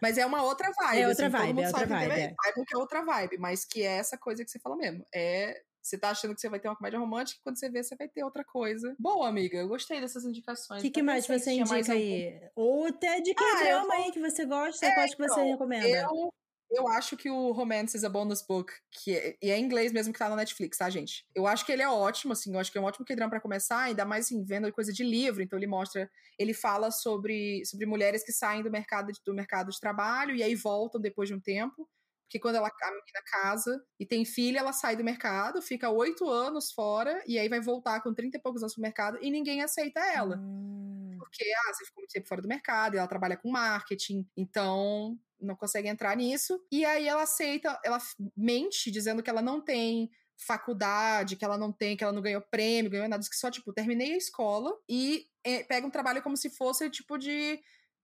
[0.00, 1.00] Mas é uma outra vibe.
[1.00, 2.34] É outra assim, todo vibe, mundo é outra sabe vibe, é.
[2.42, 5.04] saibam que é outra vibe, mas que é essa coisa que você falou mesmo.
[5.14, 5.62] É.
[5.82, 7.96] Você tá achando que você vai ter uma comédia romântica e quando você vê, você
[7.96, 8.94] vai ter outra coisa.
[8.98, 9.56] Boa, amiga.
[9.56, 10.80] Eu gostei dessas indicações.
[10.80, 12.04] O que, Até que mais você se tinha mais indica algum.
[12.04, 12.50] aí?
[12.54, 14.84] Ou até de que Ah, drama vou- aí que você gosta?
[14.84, 15.88] É, qual que você então, recomenda?
[15.88, 16.34] Eu,
[16.70, 19.92] eu acho que o Romance is a Bonus Book, que é, e é em inglês
[19.92, 21.26] mesmo que tá na Netflix, tá, gente?
[21.34, 23.40] Eu acho que ele é ótimo, assim, eu acho que é um ótimo K-drama pra
[23.40, 27.86] começar, ainda mais, assim, vendo coisa de livro, então ele mostra, ele fala sobre, sobre
[27.86, 31.34] mulheres que saem do mercado, de- do mercado de trabalho e aí voltam depois de
[31.34, 31.88] um tempo,
[32.30, 36.30] porque quando ela, a menina casa e tem filha, ela sai do mercado, fica oito
[36.30, 39.62] anos fora, e aí vai voltar com 30 e poucos anos pro mercado e ninguém
[39.62, 43.36] aceita ela Hum, porque ah, você ficou muito tempo fora do mercado, e ela trabalha
[43.36, 46.64] com marketing, então não consegue entrar nisso.
[46.70, 47.98] E aí ela aceita, ela
[48.36, 52.42] mente dizendo que ela não tem faculdade, que ela não tem, que ela não ganhou
[52.42, 56.36] prêmio, ganhou nada, que só, tipo, terminei a escola e eh, pega um trabalho como
[56.36, 57.60] se fosse, tipo, de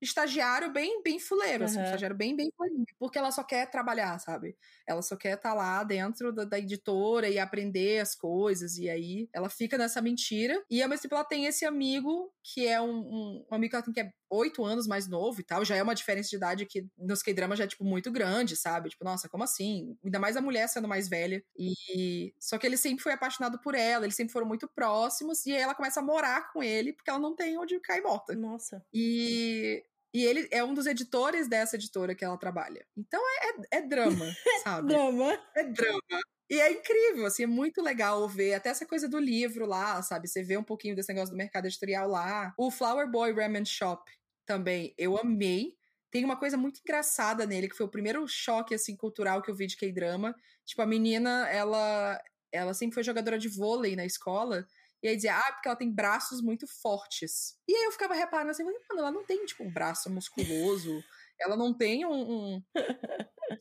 [0.07, 1.85] estagiário bem, bem fuleiro, assim, um Aham.
[1.85, 4.57] estagiário bem, bem fuleirinho, porque ela só quer trabalhar, sabe?
[4.87, 9.29] Ela só quer estar lá dentro da, da editora e aprender as coisas, e aí
[9.33, 10.63] ela fica nessa mentira.
[10.71, 13.77] E ao mesmo tempo ela tem esse amigo, que é um, um, um amigo que
[13.77, 16.37] ela tem que é oito anos mais novo e tal, já é uma diferença de
[16.37, 18.89] idade que nos K-dramas já é, tipo, muito grande, sabe?
[18.91, 19.97] Tipo, nossa, como assim?
[20.05, 21.45] Ainda mais a mulher sendo mais velha.
[21.57, 25.53] E só que ele sempre foi apaixonado por ela, eles sempre foram muito próximos, e
[25.53, 28.35] aí ela começa a morar com ele, porque ela não tem onde cair morta.
[28.35, 28.85] Nossa.
[28.93, 29.85] E,
[30.17, 32.87] e ele é um dos editores dessa editora que ela trabalha.
[32.97, 34.25] Então é, é, é drama,
[34.65, 34.89] sabe?
[34.89, 35.39] Drama.
[35.55, 36.01] É drama.
[36.49, 40.27] E é incrível, assim, é muito legal ver até essa coisa do livro lá, sabe?
[40.27, 42.55] Você vê um pouquinho desse negócio do mercado editorial lá.
[42.57, 44.11] O Flower Boy Ramen Shop
[44.47, 45.75] também, eu amei.
[46.11, 49.55] Tem uma coisa muito engraçada nele, que foi o primeiro choque, assim, cultural que eu
[49.55, 50.35] vi de K-drama.
[50.65, 52.19] Tipo, a menina, ela,
[52.51, 54.67] ela sempre foi jogadora de vôlei na escola.
[55.07, 57.57] E aí dizia, ah, porque ela tem braços muito fortes.
[57.69, 61.03] E aí eu ficava reparando assim, mano, ela não tem, tipo, um braço musculoso.
[61.39, 62.63] Ela não tem um, um-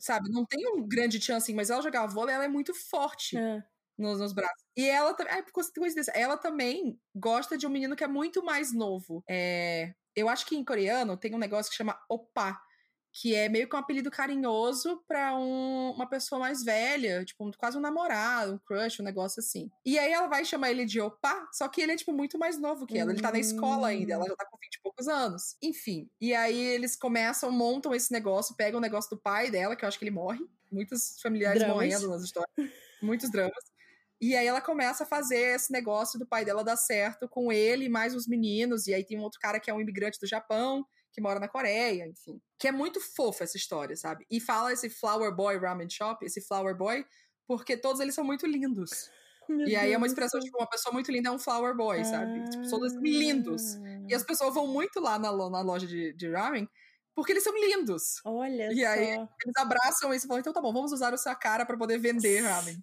[0.00, 3.36] sabe, não tem um grande tchan assim, mas ela jogava vôlei, ela é muito forte
[3.36, 3.62] É.
[3.98, 4.64] nos, nos braços.
[4.76, 8.72] E ela também, ai, coincidência, ela também gosta de um menino que é muito mais
[8.72, 9.22] novo.
[9.28, 12.62] É, eu acho que em coreano tem um negócio que chama opá,
[13.18, 17.50] que é meio que um apelido carinhoso pra um- uma pessoa mais velha, tipo, um-
[17.52, 19.70] quase um namorado, um crush, um negócio assim.
[19.86, 22.58] E aí ela vai chamar ele de opá, só que ele é, tipo, muito mais
[22.58, 23.10] novo que ela.
[23.12, 25.56] Ele tá na escola ainda, ela já tá com 20 e poucos anos.
[25.62, 26.10] Enfim.
[26.20, 29.88] E aí eles começam, montam esse negócio, pegam o negócio do pai dela, que eu
[29.88, 30.44] acho que ele morre.
[30.70, 31.74] Muitos familiares Dramas.
[31.76, 32.70] morrendo nas histórias.
[33.00, 33.64] Muitos dramas.
[34.20, 37.86] E aí ela começa a fazer esse negócio do pai dela dar certo com ele
[37.86, 38.86] e mais os meninos.
[38.86, 40.86] E aí tem um outro cara que é um imigrante do Japão,
[41.16, 42.38] que mora na Coreia, enfim.
[42.60, 44.26] Que é muito fofa essa história, sabe?
[44.30, 47.06] E fala esse Flower Boy Ramen Shop, esse Flower Boy,
[47.48, 48.90] porque todos eles são muito lindos.
[49.48, 50.44] Meu e aí é uma Deus expressão, céu.
[50.44, 52.44] tipo, uma pessoa muito linda é um Flower Boy, sabe?
[52.50, 53.62] Tipo, todos são lindos.
[54.06, 54.16] E Ah.
[54.16, 56.68] as pessoas vão muito lá na, na loja de, de ramen
[57.14, 58.20] porque eles são lindos.
[58.26, 59.28] Olha E aí, só.
[59.42, 61.98] Eles abraçam isso e falam, então tá bom, vamos usar a sua cara pra poder
[61.98, 62.76] vender ramen.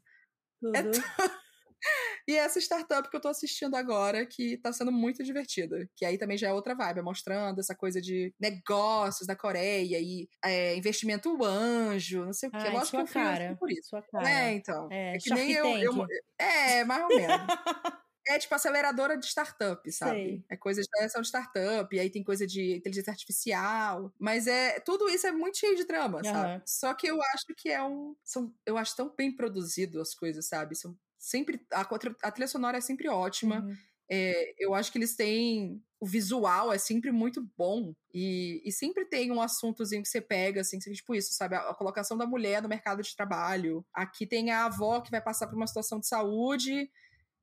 [0.60, 0.76] Tudo.
[0.76, 1.43] É
[2.28, 5.90] E essa startup que eu tô assistindo agora, que tá sendo muito divertida.
[5.96, 10.00] Que aí também já é outra vibe, é mostrando essa coisa de negócios da Coreia
[10.00, 12.58] e é, investimento anjo, não sei o quê.
[12.60, 13.90] Ai, Lógico que eu cara, por isso.
[13.90, 14.30] Sua cara.
[14.30, 14.88] É, então.
[14.90, 16.08] É, É, que nem eu, eu.
[16.40, 17.48] É, mais ou menos.
[18.26, 20.14] É tipo aceleradora de startup, sabe?
[20.14, 20.46] Sei.
[20.50, 24.14] É coisa de aceleração de startup, e aí tem coisa de inteligência artificial.
[24.18, 26.24] Mas é tudo isso é muito cheio de drama, Aham.
[26.24, 26.64] sabe?
[26.66, 28.16] Só que eu acho que é um.
[28.24, 30.74] São, eu acho tão bem produzido as coisas, sabe?
[30.74, 31.66] São sempre.
[31.72, 33.62] A, a trilha sonora é sempre ótima.
[33.62, 33.76] Uhum.
[34.12, 35.82] É, eu acho que eles têm.
[36.00, 37.96] O visual é sempre muito bom.
[38.14, 41.56] E, e sempre tem um assuntozinho que você pega, assim, tipo isso, sabe?
[41.56, 43.86] A, a colocação da mulher no mercado de trabalho.
[43.94, 46.92] Aqui tem a avó que vai passar por uma situação de saúde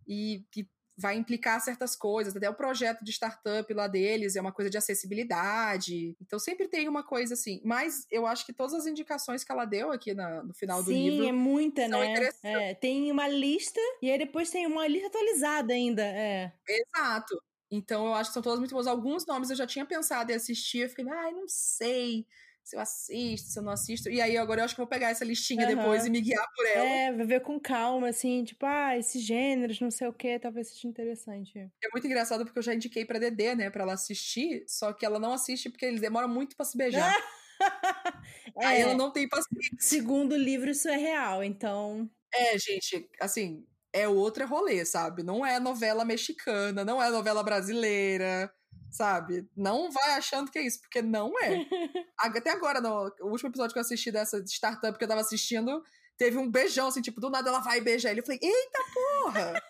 [0.06, 0.68] e que
[1.00, 2.36] vai implicar certas coisas.
[2.36, 6.16] Até o projeto de startup lá deles é uma coisa de acessibilidade.
[6.20, 7.60] Então sempre tem uma coisa assim.
[7.64, 10.92] Mas eu acho que todas as indicações que ela deu aqui na- no final do
[10.92, 11.28] Sim, livro.
[11.28, 12.28] é muita, são né?
[12.42, 16.02] É, tem uma lista e aí depois tem uma lista atualizada ainda.
[16.02, 16.52] É.
[16.68, 17.42] Exato.
[17.70, 18.86] Então eu acho que são todas muito boas.
[18.86, 22.26] Alguns nomes eu já tinha pensado em assistir, eu fiquei, ai, não sei
[22.70, 24.08] se eu assisto, se eu não assisto.
[24.10, 25.66] E aí agora eu acho que vou pegar essa listinha Aham.
[25.66, 27.02] depois e me guiar por ela.
[27.06, 30.68] É, vai ver com calma, assim, tipo, ah, esses gêneros, não sei o que, talvez
[30.70, 31.72] seja interessante.
[31.82, 35.04] É muito engraçado porque eu já indiquei pra Dedê, né, pra ela assistir, só que
[35.06, 37.14] ela não assiste porque eles demoram muito pra se beijar.
[38.62, 39.70] Aí É, ela não tem paciência.
[39.78, 42.10] segundo o livro, isso é real, então.
[42.32, 45.22] É, gente, assim, é outro rolê, sabe?
[45.22, 48.52] Não é novela mexicana, não é novela brasileira,
[48.90, 49.48] sabe?
[49.56, 51.64] Não vai achando que é isso, porque não é.
[52.18, 55.82] Até agora, no o último episódio que eu assisti dessa startup que eu tava assistindo,
[56.16, 58.20] teve um beijão, assim, tipo, do nada ela vai beijar ele.
[58.20, 59.62] Eu falei, eita porra!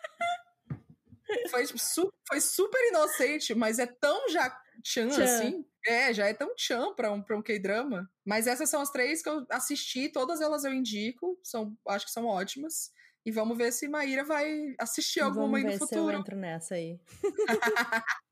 [1.51, 4.51] foi, su- foi super inocente, mas é tão já
[4.82, 5.24] tchan, Tchan.
[5.24, 5.64] assim.
[5.86, 8.10] É, já é tão tchan pra um, pra um K-drama.
[8.24, 12.12] Mas essas são as três que eu assisti, todas elas eu indico, são, acho que
[12.12, 12.90] são ótimas.
[13.24, 16.16] E vamos ver se Maíra vai assistir alguma Vamos aí no ver se eu futuro.
[16.18, 16.98] entro nessa aí.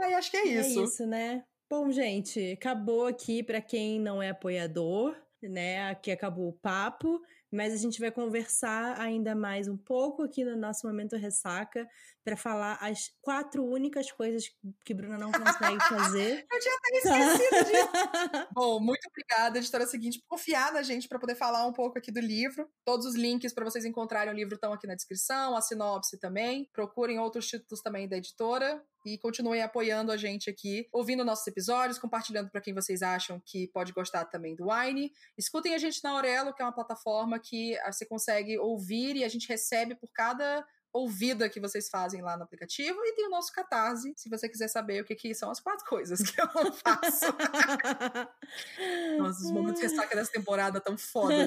[0.00, 0.80] Ai, acho que é isso.
[0.80, 1.44] É isso, né?
[1.70, 5.90] Bom, gente, acabou aqui pra quem não é apoiador, né?
[5.90, 10.56] Aqui acabou o papo, mas a gente vai conversar ainda mais um pouco aqui no
[10.56, 11.88] nosso momento ressaca
[12.26, 14.50] pra falar as quatro únicas coisas
[14.84, 16.44] que Bruna não consegue fazer.
[16.52, 18.48] Eu tinha até esquecido disso.
[18.52, 22.10] Bom, muito obrigada, editora seguinte, por confiar na gente para poder falar um pouco aqui
[22.10, 22.68] do livro.
[22.84, 26.68] Todos os links para vocês encontrarem o livro estão aqui na descrição, a sinopse também.
[26.72, 31.96] Procurem outros títulos também da editora e continuem apoiando a gente aqui, ouvindo nossos episódios,
[31.96, 35.12] compartilhando para quem vocês acham que pode gostar também do Wine.
[35.38, 39.22] Escutem a gente na Aurelo, que é uma plataforma que ah, você consegue ouvir e
[39.22, 40.66] a gente recebe por cada
[40.96, 44.68] ouvida que vocês fazem lá no aplicativo e tem o nosso Catarse, se você quiser
[44.68, 47.26] saber o que, que são as quatro coisas que eu não faço.
[49.18, 51.34] Nossa, os momentos de ressaca dessa temporada tão foda.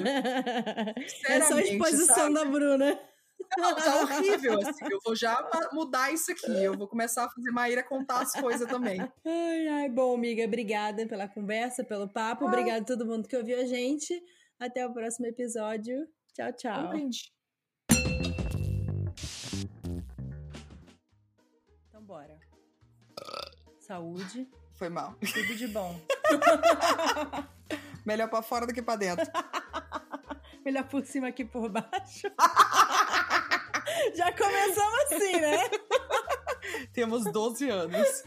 [1.26, 2.34] É só a Sinceramente, exposição sabe?
[2.34, 3.00] da Bruna.
[3.58, 4.84] Não, tá horrível, assim.
[4.90, 6.62] Eu vou já mudar isso aqui.
[6.62, 9.00] Eu vou começar a fazer Maíra contar as coisas também.
[9.24, 12.44] Ai, ai, bom, amiga, obrigada pela conversa, pelo papo.
[12.44, 14.14] Obrigada a todo mundo que ouviu a gente.
[14.58, 16.06] Até o próximo episódio.
[16.34, 16.88] Tchau, Um tchau.
[16.90, 17.39] brinde.
[23.90, 25.16] Saúde, Foi mal.
[25.18, 26.00] tudo de bom.
[28.06, 29.26] Melhor pra fora do que pra dentro.
[30.64, 32.28] Melhor por cima que por baixo.
[34.14, 35.58] Já começamos assim, né?
[36.92, 38.22] Temos 12 anos.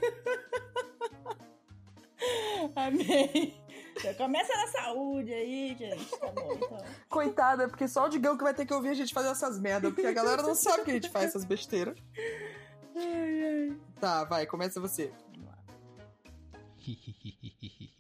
[2.76, 3.58] Amém.
[4.02, 6.10] Já começa na saúde aí, gente.
[6.20, 6.78] Tá bom, então.
[7.08, 9.90] Coitada, porque só o Digão que vai ter que ouvir a gente fazer essas merda,
[9.90, 11.98] porque a galera não sabe que a gente faz essas besteiras.
[12.98, 13.78] Ai, ai.
[14.02, 15.14] Tá, vai, começa você.
[16.86, 17.93] Vamos lá.